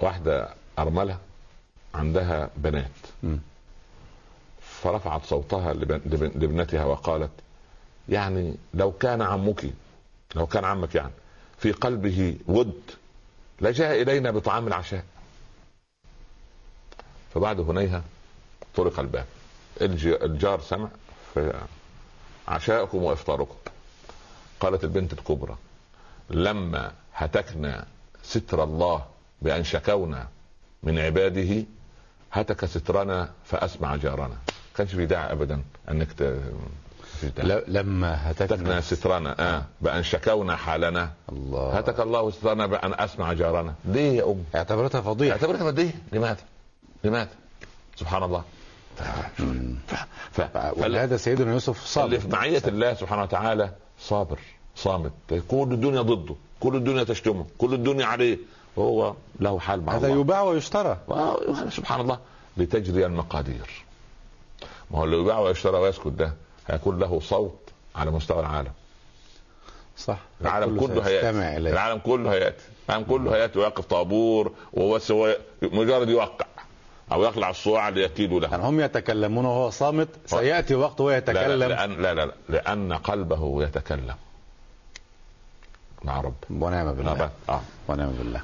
واحدة 0.00 0.48
أرملة. 0.78 1.16
عندها 1.94 2.50
بنات. 2.56 2.90
فرفعت 4.60 5.24
صوتها 5.24 5.72
لابنتها 5.72 6.84
وقالت 6.84 7.30
يعني 8.08 8.54
لو 8.74 8.92
كان 8.92 9.22
عمك 9.22 9.64
لو 10.34 10.46
كان 10.46 10.64
عمك 10.64 10.94
يعني 10.94 11.12
في 11.58 11.72
قلبه 11.72 12.36
ود 12.46 12.80
لجاء 13.60 14.02
إلينا 14.02 14.30
بطعام 14.30 14.66
العشاء. 14.66 15.04
فبعد 17.34 17.60
هنيها 17.60 18.02
طرق 18.76 19.00
الباب. 19.00 19.26
الج- 19.80 20.22
الجار 20.22 20.60
سمع 20.60 20.88
عشاءكم 22.48 23.02
وإفطاركم. 23.02 23.54
قالت 24.60 24.84
البنت 24.84 25.12
الكبرى 25.12 25.56
لما 26.30 26.92
هتكنا 27.14 27.86
ستر 28.22 28.64
الله 28.64 29.04
بأن 29.42 29.64
شكونا 29.64 30.28
من 30.82 30.98
عباده 30.98 31.64
هتك 32.34 32.64
سترنا 32.64 33.28
فأسمع 33.44 33.96
جارنا. 33.96 34.36
كانش 34.76 34.94
في 34.94 35.06
داعي 35.06 35.32
أبدا 35.32 35.62
أنك 35.90 36.12
ت... 36.12 36.38
لما 37.68 38.30
هتكنا 38.30 38.80
سترنا 38.80 39.34
آه 39.40 39.62
بأن 39.80 40.02
شكونا 40.02 40.56
حالنا. 40.56 41.10
الله. 41.32 41.78
هتك 41.78 42.00
الله 42.00 42.30
سترنا 42.30 42.66
بأن 42.66 42.94
أسمع 42.94 43.32
جارنا. 43.32 43.74
ليه 43.84 44.12
يا 44.18 44.24
أم. 44.24 44.44
اعتبرتها 44.54 45.00
فضيحة. 45.00 45.32
اعتبرتها 45.32 45.78
إيه 45.78 45.90
لماذا 46.12 46.36
لماذا 47.04 47.28
سبحان 47.96 48.22
الله. 48.22 48.42
ف... 48.96 49.02
ف... 49.02 49.94
ف... 50.32 50.40
فال- 50.40 50.72
ولهذا 50.82 51.16
سيدنا 51.16 51.52
يوسف 51.52 51.76
اللي 51.76 52.18
صابر 52.18 52.18
في 52.18 52.28
معية 52.28 52.62
الله 52.66 52.94
سبحانه 52.94 53.22
وتعالى 53.22 53.70
صابر 54.00 54.38
صامت. 54.76 55.12
كل 55.48 55.68
الدنيا 55.72 56.02
ضده 56.02 56.34
كل 56.60 56.76
الدنيا 56.76 57.04
تشتمه 57.04 57.46
كل 57.58 57.74
الدنيا 57.74 58.06
عليه. 58.06 58.38
وهو 58.76 59.14
له 59.40 59.58
حال 59.58 59.84
مع 59.84 59.96
هذا 59.96 60.06
الله. 60.06 60.20
يباع 60.20 60.42
ويشترى. 60.42 60.98
سبحان 61.70 62.00
الله. 62.00 62.18
لتجري 62.56 63.06
المقادير. 63.06 63.84
ما 64.90 64.98
هو 64.98 65.04
اللي 65.04 65.16
يباع 65.16 65.38
ويشترى 65.38 65.78
ويسكت 65.78 66.08
ده 66.08 66.32
هيكون 66.66 66.98
له 66.98 67.20
صوت 67.20 67.58
على 67.96 68.10
مستوى 68.10 68.40
العالم. 68.40 68.72
صح. 69.96 70.18
العالم 70.40 70.80
كله 70.80 71.06
هيأتي. 71.06 71.30
العالم 71.56 71.98
كله 71.98 72.32
هيأتي. 72.32 72.64
العالم 72.88 73.04
كله 73.04 73.34
هيأتي 73.34 73.58
ويقف 73.58 73.84
طابور 73.84 74.52
وهو 74.72 75.00
هو 75.10 75.36
مجرد 75.62 76.08
يوقع 76.08 76.46
أو 77.12 77.24
يقلع 77.24 77.50
الصواع 77.50 77.88
ليكيدوا 77.88 78.40
له. 78.40 78.48
يعني 78.48 78.62
هم 78.62 78.80
يتكلمون 78.80 79.44
وهو 79.44 79.70
صامت 79.70 80.08
سيأتي 80.26 80.74
وقت 80.74 81.00
وهو 81.00 81.10
لا 81.10 81.14
لا, 81.14 81.18
يتكلم. 81.18 81.68
لأن 81.68 82.02
لا 82.02 82.14
لا 82.14 82.26
لا 82.26 82.34
لأن 82.48 82.92
قلبه 82.92 83.62
يتكلم. 83.62 84.16
مع 86.04 86.20
رب. 86.20 86.34
ونعم 86.50 86.92
بالله. 86.92 87.30
آه 87.48 87.60
ونعم 87.88 88.10
بالله. 88.10 88.40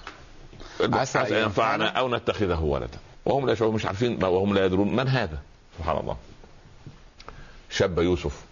عسى 0.81 1.19
أن 1.19 1.43
ينفعنا 1.43 1.89
أو 1.89 2.09
نتخذه 2.09 2.61
ولدا. 2.61 2.99
وهم 3.25 3.47
لا 3.47 3.53
يشعرون 3.53 3.75
مش 3.75 3.87
عارفين 3.87 4.25
وهم 4.25 4.55
لا 4.55 4.65
يدرون 4.65 4.97
من 4.97 5.09
هذا. 5.09 5.39
سبحان 5.79 5.97
الله. 5.97 6.17
شاب 7.71 7.99
يوسف 7.99 8.45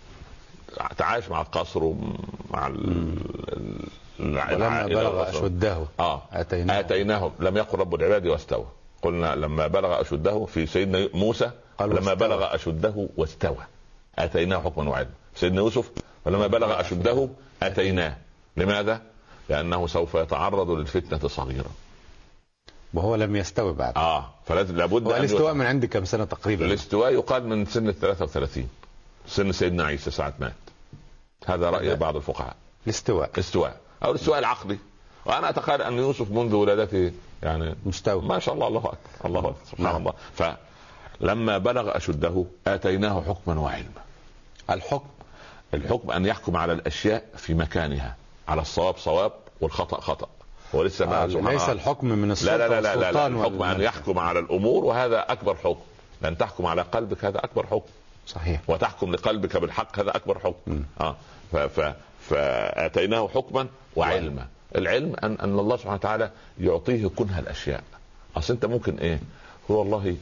تعايش 0.99 1.29
مع 1.29 1.41
القصر 1.41 1.85
ومع 1.85 2.66
ولما 4.21 4.87
بلغ. 4.87 5.29
أشده 5.29 5.85
آه. 6.01 6.23
آتيناه. 6.33 6.81
أتيناه. 6.81 7.31
لم 7.41 7.57
يقل 7.57 7.79
رب 7.79 7.95
العباد 7.95 8.27
واستوى. 8.27 8.66
قلنا 9.03 9.35
لما 9.35 9.66
بلغ 9.66 10.01
أشده 10.01 10.45
في 10.45 10.66
سيدنا 10.66 11.09
موسى 11.14 11.51
قال 11.79 11.91
لما 11.91 11.99
واستوى. 11.99 12.14
بلغ 12.14 12.55
أشده 12.55 13.09
واستوى. 13.16 13.64
أتيناه 14.19 14.59
حكما 14.59 14.91
وعلما. 14.91 15.11
سيدنا 15.35 15.61
يوسف 15.61 15.91
ولما 16.25 16.47
بلغ 16.47 16.81
أشده 16.81 17.29
أتيناه. 17.62 18.16
لماذا؟ 18.57 19.03
لأنه 19.49 19.87
سوف 19.87 20.14
يتعرض 20.14 20.71
للفتنة 20.71 21.29
صغيرا 21.29 21.71
وهو 22.95 23.14
لم 23.14 23.36
يستوي 23.36 23.72
بعد. 23.72 23.93
آه 23.97 24.30
فلازم 24.47 24.76
لابد 24.76 25.07
هو 25.07 25.16
الاستواء 25.16 25.55
من 25.55 25.66
عند 25.66 25.84
كم 25.84 26.05
سنة 26.05 26.24
تقريبا؟ 26.24 26.66
الاستواء 26.66 27.12
يقال 27.12 27.49
من 27.49 27.66
سن 27.66 27.89
ال 27.89 28.01
33 28.01 28.68
سن 29.26 29.53
سيدنا 29.53 29.84
عيسى 29.84 30.11
ساعة 30.11 30.34
مات. 30.41 30.53
هذا 31.47 31.70
رأي 31.70 31.95
بعض 31.95 32.16
الفقهاء. 32.16 32.57
الاستواء. 32.86 33.30
استواء 33.39 33.80
أو 34.05 34.11
الاستواء 34.11 34.39
العقلي 34.39 34.78
وأنا 35.26 35.49
اتخيل 35.51 35.82
أن 35.82 35.93
يوسف 35.93 36.30
منذ 36.30 36.55
ولادته 36.55 37.12
يعني 37.43 37.74
مستوى. 37.86 38.22
ما 38.22 38.39
شاء 38.39 38.55
الله 38.55 38.66
الله 38.68 38.78
أكبر 38.80 38.97
الله 39.24 39.41
أكبر 39.41 39.55
سبحان 39.70 39.84
نعم. 39.84 39.97
الله. 39.97 40.12
فلما 41.20 41.59
بلغ 41.59 41.97
أشده 41.97 42.45
آتيناه 42.66 43.22
حكما 43.22 43.61
وعلما. 43.61 44.03
الحكم. 44.70 45.09
الحكم 45.74 46.11
أن 46.11 46.26
يحكم 46.26 46.57
على 46.57 46.72
الأشياء 46.72 47.24
في 47.36 47.55
مكانها 47.55 48.16
على 48.49 48.61
الصواب 48.61 48.97
صواب 48.97 49.32
والخطأ 49.61 50.01
خطأ. 50.01 50.28
ولسه 50.73 51.07
ما 51.07 51.29
سبحان 51.29 51.53
ليس. 51.53 51.69
الحكم 51.69 52.07
من 52.09 52.31
السلطة 52.31 52.57
لا 52.57 52.69
لا 52.69 52.81
لا 52.81 52.97
لا, 52.97 53.01
لا, 53.01 53.12
لا 53.12 53.27
الحكم 53.27 53.62
أن. 53.62 53.81
يحكم 53.81 54.19
على 54.19 54.39
الأمور 54.39 54.85
وهذا 54.85 55.33
أكبر 55.33 55.55
حكم. 55.55 55.81
لن 56.23 56.39
تحكم 56.39 56.66
على 56.66 56.83
قلبك 56.83 57.25
هذا 57.25 57.39
أكبر 57.39 57.66
حكم. 57.66 57.91
صحيح. 58.27 58.61
وتحكم 58.69 59.12
لقلبك 59.12 59.57
بالحق 59.57 59.99
هذا 59.99 60.16
أكبر 60.16 60.39
حكم. 60.39 60.83
آه. 61.01 61.16
ف 61.53 61.57
ف 61.57 61.95
فأتيناه 62.29 63.29
حكما 63.29 63.66
وعلما. 63.97 64.47
العلم 64.77 65.14
أن 65.23 65.33
أن 65.41 65.59
الله 65.59 65.77
سبحانه 65.77 65.95
وتعالى 65.95 66.31
يعطيه 66.61 67.07
كنه 67.07 67.39
الاشياء 67.39 67.83
أصل 68.37 68.55
أنت 68.55 68.64
ممكن 68.64 68.99
إيه؟ 68.99 69.21
هو 69.71 69.79
والله 69.79 70.16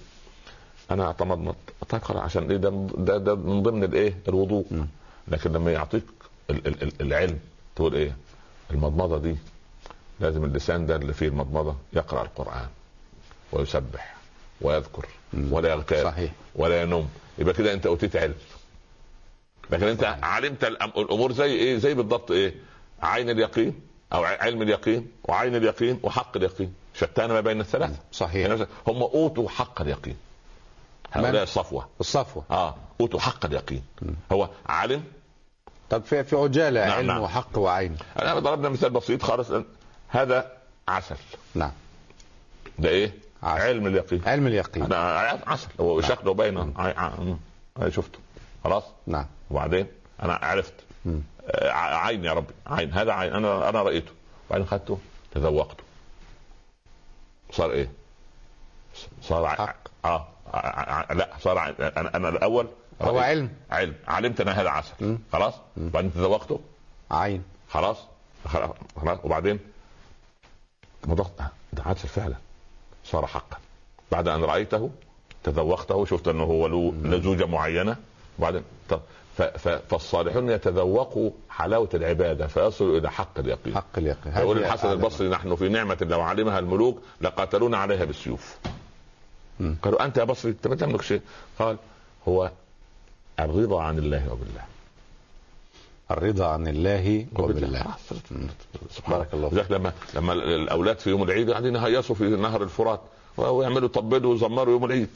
أنا 0.90 1.10
أتمضمض. 1.10 1.54
طيب 1.88 2.02
خلاص 2.02 2.22
عشان 2.22 2.50
إيه؟ 2.50 2.56
ده 2.56 2.70
ده, 2.98 3.18
ده 3.18 3.34
من 3.34 3.62
ضمن 3.62 3.84
الإيه؟ 3.84 4.14
الوضوء. 4.28 4.64
م. 4.70 4.86
لكن 5.28 5.52
لما 5.52 5.72
يعطيك 5.72 6.02
ال- 6.50 6.66
ال- 6.66 6.82
ال- 6.82 6.92
العلم 7.00 7.38
تقول 7.76 7.94
إيه؟ 7.94 8.16
المضمضة 8.70 9.18
دي 9.18 9.36
لازم 10.20 10.44
اللسان 10.44 10.86
ده 10.86 10.96
اللي 10.96 11.12
فيه 11.12 11.28
المضمضة 11.28 11.76
يقرأ 11.92 12.22
القرآن 12.22 12.68
ويسبح 13.52 14.16
ويذكر 14.60 15.06
م. 15.32 15.52
ولا 15.52 15.68
يغتاب 15.68 16.04
صحيح. 16.04 16.32
ولا 16.54 16.82
ينم 16.82 17.08
يبقى 17.38 17.54
كده 17.54 17.72
انت 17.72 17.86
أوتيت 17.86 18.16
علم. 18.16 18.34
لكن 19.70 19.86
انت 19.88 20.00
صحيح. 20.02 20.24
علمت 20.24 20.64
الأمور 20.64 21.32
زي 21.32 21.52
إيه؟ 21.52 21.76
زي 21.78 21.94
بالضبط 21.94 22.30
إيه؟ 22.30 22.54
عين 23.02 23.30
اليقين 23.30 23.80
أو 24.12 24.24
علم 24.24 24.62
اليقين 24.62 25.10
وعين 25.24 25.56
اليقين 25.56 26.00
وحق 26.02 26.36
اليقين. 26.36 26.74
شتان 26.94 27.28
ما 27.28 27.40
بين 27.40 27.60
الثلاثة. 27.60 27.96
صحيح. 28.12 28.34
يعني 28.48 28.66
هم 28.86 29.02
أوتوا 29.02 29.48
حق 29.48 29.80
اليقين؟ 29.80 30.16
هؤلاء 31.12 31.42
الصفوة. 31.42 31.88
الصفوة. 32.00 32.44
آه 32.50 32.74
أوتوا 33.00 33.20
حق 33.20 33.44
اليقين. 33.46 33.82
هو 34.32 34.48
علم؟ 34.66 35.04
طب 35.90 36.02
في 36.04 36.24
في 36.24 36.36
عجالة 36.36 36.80
نعم، 36.86 36.92
علم 36.96 37.06
نعم. 37.06 37.22
وحق 37.22 37.58
وعين. 37.58 37.96
أنا 38.22 38.38
ضربنا 38.38 38.68
مثال 38.68 38.90
بسيط 38.90 39.22
خالص. 39.22 39.50
هذا 40.08 40.52
عسل. 40.88 41.16
نعم. 41.54 41.72
ده 42.78 42.88
إيه؟ 42.88 43.12
عسل. 43.42 43.62
علم 43.62 43.86
اليقين. 43.86 44.22
علم 44.26 44.46
اليقين. 44.46 44.82
أنا 44.82 44.96
عسل. 45.46 45.68
هو 45.80 46.00
شكله 46.00 46.34
باين. 46.34 46.58
أنا 46.58 47.90
شفته. 47.90 48.18
خلاص؟ 48.64 48.84
نعم. 49.06 49.26
وبعدين؟ 49.50 49.86
أنا 50.22 50.34
عرفت. 50.34 50.74
مم. 51.04 51.20
آه، 51.50 51.70
عين 51.72 52.24
يا 52.24 52.32
ربي. 52.32 52.54
عين. 52.66 52.92
هذا 52.92 53.12
عين. 53.12 53.32
أنا 53.32 53.68
أنا 53.68 53.82
رأيته. 53.82 54.12
وبعدين 54.48 54.66
خدته 54.66 54.98
تذوقته. 55.34 55.84
صار 57.50 57.70
إيه؟ 57.70 57.88
صار 59.22 59.44
ع- 59.44 59.54
حق. 59.54 59.76
آه. 60.04 60.28
ع- 60.54 60.92
ع- 61.10 61.12
لا 61.12 61.28
صار 61.40 61.58
ع- 61.58 61.68
أنا 61.78 62.16
أنا 62.16 62.28
الأول 62.28 62.68
هو 63.02 63.20
رأيت- 63.20 63.24
علم. 63.24 63.50
علم. 63.70 63.94
علمت 64.08 64.40
ان 64.40 64.48
هذا 64.48 64.68
عسل. 64.68 65.18
خلاص؟ 65.32 65.54
وبعدين 65.76 66.14
تذوقته؟ 66.14 66.60
عين. 67.10 67.42
خلاص. 67.70 67.96
خلاص. 68.48 68.70
وبعدين؟ 69.24 69.60
مضغط 71.04 71.30
ده 71.72 71.82
عسل 71.86 72.08
فعلا 72.08 72.34
صار 73.04 73.26
حقا. 73.26 73.56
بعد 74.12 74.28
أن 74.28 74.44
رأيته 74.44 74.90
تذوقته 75.44 76.04
شفت 76.04 76.28
أنه 76.28 76.44
هو 76.44 76.66
له 76.66 76.94
لزوجة 77.02 77.46
معينة. 77.46 77.96
وبعدين 78.38 78.62
فالصالحون 79.88 80.50
يتذوقوا 80.50 81.30
حلاوة 81.50 81.88
العبادة 81.94 82.46
فيصلوا 82.46 82.98
إلى 82.98 83.10
حق 83.10 83.38
اليقين. 83.38 83.74
حق 83.74 83.98
اليقين. 83.98 84.32
يقول 84.36 84.58
الحسن. 84.58 84.92
البصري 84.92 85.28
نحن 85.28 85.56
في 85.56 85.68
نعمة 85.68 85.98
لو 86.00 86.20
علمها 86.20 86.58
الملوك 86.58 87.02
لقاتلونا 87.20 87.78
عليها 87.78 88.04
بالسيوف. 88.04 88.58
قالوا 89.82 90.04
أنت 90.04 90.16
يا 90.16 90.24
بصري 90.24 90.50
انت 90.50 90.66
ما 90.66 90.76
تملك 90.76 91.02
شيء. 91.02 91.20
قال 91.58 91.76
هو 92.28 92.50
الرضا 93.40 93.82
عن 93.82 93.98
الله 93.98 94.32
وبالله. 94.32 94.64
الرضا 96.10 96.46
عن 96.46 96.68
الله 96.68 97.26
وبالله. 97.38 97.84
بارك 99.08 99.34
الله 99.34 99.48
فيك. 99.48 99.70
لما 99.70 99.92
لما 100.14 100.32
الأولاد 100.32 100.98
في 100.98 101.10
يوم 101.10 101.22
العيد 101.22 101.50
قاعدين 101.50 101.74
يهيصوا 101.76 102.14
في 102.14 102.24
نهر 102.24 102.62
الفرات 102.62 103.00
ويعملوا 103.36 103.88
طبلوا 103.88 104.32
ويزمروا 104.32 104.72
يوم 104.72 104.84
العيد. 104.84 105.08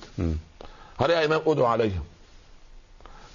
قال 0.99 1.11
يا 1.11 1.25
امام 1.25 1.41
ادعو 1.47 1.67
عليهم. 1.67 2.03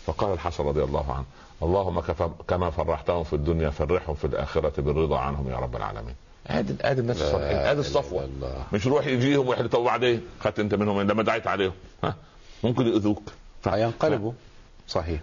فقال 0.05 0.33
الحسن 0.33 0.63
رضي 0.63 0.83
الله 0.83 1.13
عنه 1.13 1.25
اللهم 1.63 1.99
كما 2.47 2.69
فرحتهم 2.69 3.23
في 3.23 3.33
الدنيا 3.33 3.69
فرحهم 3.69 4.15
في 4.15 4.25
الآخرة 4.27 4.81
بالرضا 4.81 5.19
عنهم 5.19 5.49
يا 5.49 5.55
رب 5.55 5.75
العالمين. 5.75 6.15
ادي 6.47 6.75
ادي 6.81 7.01
الناس 7.01 7.21
الصالحين 7.21 7.57
ادي 7.57 7.79
الصفوة. 7.79 8.23
الله. 8.23 8.63
مش 8.73 8.87
روح 8.87 9.07
يجيهم 9.07 9.47
ويحلى 9.47 9.67
طب 9.67 9.79
وبعدين 9.79 10.21
خدت 10.39 10.59
انت 10.59 10.75
منهم 10.75 11.01
لما 11.01 11.23
دعيت 11.23 11.47
عليهم. 11.47 11.73
ها؟ 12.03 12.15
ممكن 12.63 12.87
يؤذوك. 12.87 13.21
هينقلبوا 13.65 14.31
صحيح. 14.87 15.19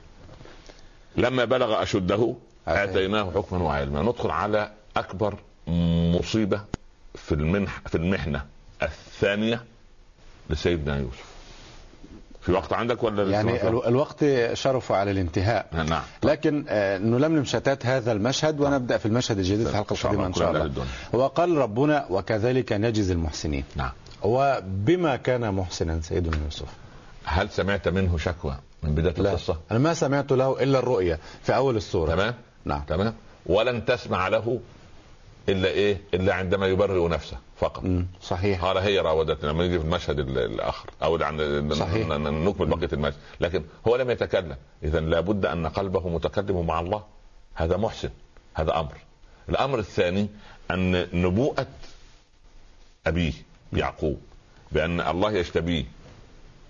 لما 1.17 1.45
بلغ 1.45 1.83
أشده. 1.83 2.35
آتيناه 2.69 3.31
حكما 3.35 3.59
وعلما. 3.59 4.03
ندخل 4.03 4.31
على 4.31 4.71
أكبر 4.97 5.35
مصيبة 6.17 6.61
في 7.15 7.33
المنح 7.33 7.81
في 7.87 7.95
المحنة 7.95 8.45
الثانية 8.83 9.65
لسيدنا 10.51 10.97
يوسف. 10.97 11.33
في 12.41 12.53
وقت 12.53 12.73
عندك 12.73 13.03
ولا 13.03 13.31
يعني 13.31 13.69
الوقت 13.69 14.25
شرف 14.53 14.93
على 14.93 15.11
الانتهاء؟ 15.11 15.67
نعم. 15.73 16.03
لكن 16.25 16.65
آه، 16.69 16.99
نلملم 16.99 17.45
شتات 17.45 17.87
هذا 17.87 18.13
المشهد 18.13 18.61
ونبدأ 18.61 18.99
في 18.99 19.07
المشهد 19.07 19.39
الجديد 19.39 19.67
في 19.67 19.71
الحلقة 19.71 19.95
القادمه 19.95 20.15
الله 20.15 20.27
إن 20.27 20.35
شاء 20.35 20.51
الله. 20.51 20.87
وقال 21.13 21.57
ربنا 21.57 22.07
وكذلك 22.11 22.73
نجزي 22.73 23.13
المحسنين. 23.13 23.65
نعم. 23.77 23.91
وبما 24.23 25.17
كان 25.17 25.55
محسنا 25.55 26.01
سيدنا 26.01 26.37
يوسف. 26.45 26.69
هل 27.25 27.51
سمعت 27.51 27.89
منه 27.89 28.19
شكوى؟ 28.19 28.57
من 28.83 28.95
بداية 28.95 29.15
لا. 29.15 29.31
القصة؟ 29.31 29.59
أنا 29.71 29.79
ما 29.79 29.95
سمعت 29.95 30.33
له 30.33 30.63
إلا 30.63 30.79
الرؤيا 30.79 31.19
في 31.43 31.57
أول 31.57 31.77
السوره 31.77 32.11
تمام؟ 32.15 32.35
نعم. 32.65 32.83
تمام؟ 32.89 33.15
ولن 33.47 33.85
تسمع 33.85 34.29
له 34.29 34.61
إلا 35.49 35.69
إيه؟ 35.69 36.01
إلا 36.15 36.35
عندما 36.35 36.67
يبرئ 36.67 37.09
نفسه 37.09 37.37
فقط. 37.57 37.85
مم، 37.85 38.07
صحيح. 38.23 38.65
قال 38.65 38.79
هي 38.79 38.99
راودتني 38.99 39.51
لما 39.51 39.63
نيجي 39.63 39.79
في 39.79 39.85
المشهد 39.85 40.19
ال- 40.19 40.39
الآخر. 40.39 40.91
أو 41.03 41.17
عن 41.23 41.71
صحيح. 41.75 42.07
نكمل 42.09 42.67
بقية 42.67 42.89
المشهد. 42.93 43.15
لكن 43.41 43.65
هو 43.89 43.97
لم 43.97 44.11
يتكلم. 44.11 44.57
اذا 44.83 45.01
لابد 45.01 45.47
أن 45.47 45.67
قلبه 45.67 46.09
متكلم 46.09 46.67
مع 46.67 46.81
الله. 46.81 47.03
هذا 47.55 47.77
محسن. 47.77 48.11
هذا 48.55 48.81
أمر. 48.81 48.95
الأمر 49.49 49.79
الثاني 49.79 50.29
أن 50.71 51.07
نبوءة 51.23 51.67
أبيه 53.07 53.33
يعقوب. 53.73 54.21
بأن 54.73 55.01
الله 55.01 55.33
يجتبيه 55.33 55.85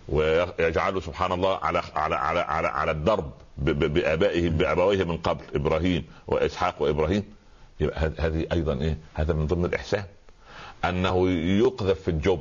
ويجعله 0.09 1.01
سبحان 1.01 1.33
الله 1.33 1.57
على 1.57 1.83
على 1.95 2.15
على 2.15 2.41
على, 2.41 2.69
على 2.69 2.91
الدرب 2.91 3.31
بآبائه 3.59 4.51
بابويه 4.51 5.05
من 5.05 5.17
قبل 5.17 5.45
إبراهيم 5.55 6.05
وإسحاق 6.27 6.83
وإبراهيم. 6.83 7.25
يبقى 7.81 8.13
هذه 8.19 8.47
أيضا 8.53 8.75
إيه؟ 8.81 8.99
هذا 9.15 9.33
من 9.35 9.47
ضمن 9.47 9.65
الإحسان. 9.65 10.05
أنه 10.85 11.31
يقذف 11.31 12.01
في 12.01 12.09
الجب 12.09 12.41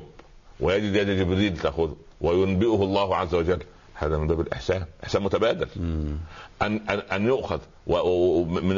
ويجد 0.59 0.95
يد 0.95 1.09
جبريل 1.09 1.57
تأخذه 1.57 1.95
وينبئه 2.21 2.83
الله 2.83 3.15
عز 3.15 3.35
وجل. 3.35 3.59
هذا 3.93 4.17
من 4.17 4.27
باب 4.27 4.41
الإحسان. 4.41 4.85
إحسان 5.03 5.23
متبادل. 5.23 5.67
مم. 5.75 6.17
ان 6.61 6.81
ان, 6.89 6.99
أن 6.99 7.25
يؤخذ 7.25 7.59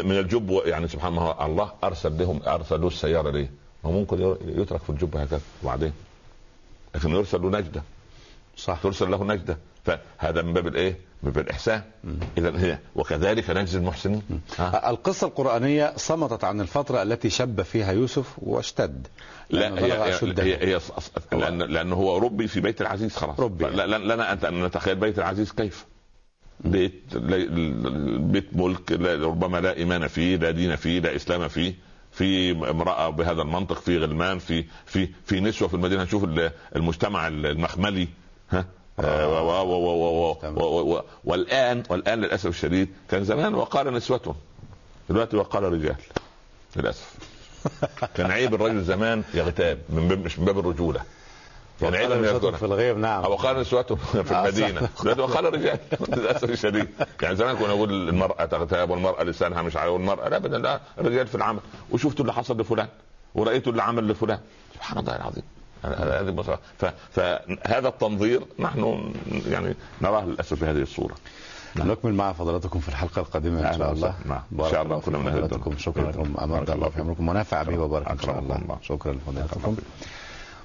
من 0.04 0.18
الجب 0.18 0.62
يعني 0.66 0.88
سبحان 0.88 1.14
الله 1.14 1.46
الله 1.46 1.72
أرسل 1.84 2.18
لهم 2.18 2.42
ارسل 2.48 2.82
له 2.82 2.88
السيارة 2.88 3.30
ليه؟ 3.32 3.52
ما 3.84 3.92
ممكن 3.92 4.36
يترك 4.46 4.82
في 4.82 4.90
الجب 4.90 5.18
هكذا 5.18 5.42
وبعدين 5.64 5.94
لكن 6.96 7.10
يرسل 7.10 7.42
له 7.42 7.50
نجدة. 7.50 7.84
صح. 8.58 8.80
ترسل 8.84 9.12
له 9.12 9.24
نجدة. 9.24 9.58
فهذا 9.86 10.42
من 10.42 10.54
باب 10.54 10.68
الإيه؟ 10.68 10.98
من 11.24 11.32
باب 11.32 11.44
الإحسان. 11.46 11.82
اذا 12.38 12.60
هي 12.60 12.80
وكذلك 12.96 13.50
نجزي 13.50 13.78
المحسنين. 13.80 14.22
ها؟ 14.60 14.90
القصة 14.90 15.28
القرآنية 15.28 15.94
صمتت 15.98 16.44
عن 16.44 16.62
الفترة 16.62 17.04
التي 17.04 17.30
شب 17.30 17.62
فيها 17.62 17.92
يوسف 17.92 18.34
واشتد. 18.38 19.08
لا 19.50 19.60
لأنه 19.60 19.82
هي 19.82 19.92
هي. 20.44 20.76
هي, 20.76 20.80
لأن 21.32 21.58
لأنه 21.62 21.96
هو 21.96 22.18
ربي 22.18 22.48
في 22.48 22.60
بيت 22.60 22.82
العزيز 22.82 23.16
خلاص. 23.16 23.40
ربي. 23.40 23.66
لا- 23.66 23.98
لنا 23.98 24.50
ان 24.50 24.64
نتخيل 24.64 24.96
بيت 24.96 25.20
العزيز 25.20 25.52
كيف؟ 25.52 25.86
بيت 26.60 27.18
بيت 27.18 28.48
ملك 28.54 28.92
لا 28.92 29.28
ربما 29.28 29.58
لا 29.58 29.78
إيمان 29.78 30.08
فيه 30.08 30.36
لا 30.38 30.52
دين 30.52 30.76
فيه 30.76 31.00
لا 31.00 31.16
إسلام 31.16 31.48
فيه 31.48 31.74
في 32.12 32.52
امرأة 32.52 33.10
بهذا 33.10 33.42
المنطق 33.42 33.80
في 33.80 33.98
غلمان 33.98 34.40
في 34.40 34.66
في 34.86 35.10
في 35.26 35.40
نسوة 35.40 35.68
في 35.68 35.74
المدينة. 35.74 36.04
نشوف 36.04 36.24
ال- 36.24 36.52
المجتمع 36.76 37.28
المخملي. 37.28 38.08
ها؟ 38.54 38.66
والآن 41.26 41.84
والآن 41.90 42.22
للأسف 42.22 42.48
الشديد 42.48 42.90
كان 43.10 43.24
زمان 43.24 43.56
وقال 43.56 43.94
نسوة 43.94 44.36
دلوقتي 45.10 45.38
وقال 45.38 45.64
رجال 45.64 45.96
للأسف. 46.76 47.14
كان 48.16 48.32
عيب 48.32 48.54
الرجل 48.56 48.84
زمان 48.84 49.24
يغتاب 49.34 49.80
من 49.90 50.08
باب 50.08 50.26
مش 50.26 50.40
من 50.40 50.46
باب 50.46 50.60
الرجولة. 50.60 51.02
يعني 51.82 51.98
عيب 51.98 52.10
وقال 52.10 52.22
نسوة 52.22 52.34
يغتاب 52.34 52.56
في 52.56 52.66
الغيب 52.66 52.98
نعم. 52.98 53.24
أو 53.24 53.36
قال 53.36 53.60
نسوته 53.60 53.96
في 53.96 54.36
آه، 54.36 54.42
المدينة. 54.42 54.90
دلوقتي 55.02 55.22
وقال 55.22 55.46
الرجال 55.46 55.80
للأسف 56.10 56.50
الشديد. 56.50 56.88
يعني 57.22 57.36
زمان 57.36 57.56
كنا 57.56 57.68
نقول 57.68 58.10
المرأة 58.10 58.46
تغتاب 58.46 58.90
والمرأة 58.90 59.24
لسانها 59.24 59.62
مش 59.62 59.76
عارف 59.78 59.92
والمرأة 59.94 60.30
لا 60.30 60.38
ابدا 60.38 60.58
لا. 60.58 60.80
الرجال 61.00 61.28
في 61.28 61.36
العمل. 61.36 61.60
وشفتوا 61.92 62.22
اللي 62.22 62.34
حصل 62.34 62.62
لفلان؟ 62.62 62.88
ورأيتوا 63.36 63.72
اللي 63.72 63.84
عمل 63.84 64.08
لفلان؟ 64.08 64.40
سبحان 64.74 64.98
الله 64.98 65.16
العظيم. 65.16 65.44
هذه 65.84 66.30
فهذا 67.12 67.88
التنظير 67.88 68.42
نحن 68.60 69.14
يعني 69.48 69.76
نراه 70.02 70.26
للأسف 70.26 70.62
بهذه 70.62 70.82
الصورة 70.82 71.16
نعم. 71.76 71.92
نكمل 71.92 72.14
مع 72.14 72.34
فضلاتكم 72.34 72.80
في 72.80 72.90
الحلقة 72.90 73.20
القادمة 73.20 73.60
إن 73.60 73.66
أهلا 73.66 73.78
شاء 73.78 73.92
الله. 73.92 74.16
نعم. 74.26 74.42
بارك 74.52 74.72
شاء 74.72 74.82
الله 74.84 74.96
أهل 74.96 75.02
فضلاتكم. 75.02 75.78
شكرا 75.78 76.12
لكم 76.12 76.34
أمد 76.42 76.70
الله 76.70 76.90
في 76.90 77.02
عمركم 77.02 77.30
ونفع 77.30 77.64
به 77.64 77.78
وبارك 77.78 78.08
إن 78.08 78.20
شاء 78.20 78.40
الله. 78.40 78.78
شكرا 78.82 79.14
لفضلاتكم 79.14 79.76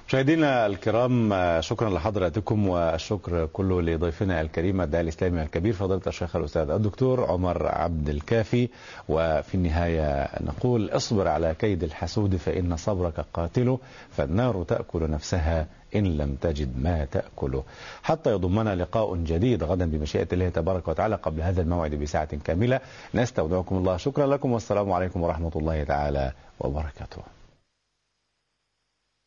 مشاهدينا 0.09 0.65
الكرام 0.65 1.33
شكرا 1.61 1.89
لحضراتكم 1.89 2.67
والشكر 2.69 3.45
كله 3.45 3.81
لضيفنا 3.81 4.41
الكريم 4.41 4.81
الداعي 4.81 5.03
الإسلامي 5.03 5.41
الكبير 5.41 5.73
فضيلة 5.73 6.01
الشيخ 6.07 6.35
الأستاذ 6.35 6.69
الدكتور 6.69 7.25
عمر 7.25 7.67
عبد 7.67 8.09
الكافي. 8.09 8.69
وفي 9.09 9.55
النهاية 9.55 10.29
نقول 10.41 10.89
اصبر 10.89 11.27
على 11.27 11.55
كيد 11.59 11.83
الحسود 11.83 12.35
فإن 12.35 12.77
صبرك 12.77 13.25
قاتله 13.33 13.79
فالنار 14.11 14.63
تأكل 14.63 15.09
نفسها 15.11 15.67
إن 15.95 16.17
لم 16.17 16.35
تجد 16.35 16.77
ما 16.77 17.05
تأكله 17.05 17.63
حتى 18.03 18.31
يضمنا 18.31 18.75
لقاء 18.75 19.15
جديد 19.15 19.63
غدا 19.63 19.85
بمشيئة 19.85 20.27
الله 20.33 20.49
تبارك 20.49 20.87
وتعالى 20.87 21.15
قبل 21.15 21.41
هذا 21.41 21.61
الموعد 21.61 21.95
بساعة 21.95 22.35
كاملة. 22.35 22.79
نستودعكم 23.15 23.77
الله 23.77 23.97
شكرا 23.97 24.27
لكم 24.27 24.51
والسلام 24.51 24.91
عليكم 24.91 25.21
ورحمة 25.21 25.51
الله 25.55 25.83
تعالى 25.83 26.31
وبركاته. 26.59 27.38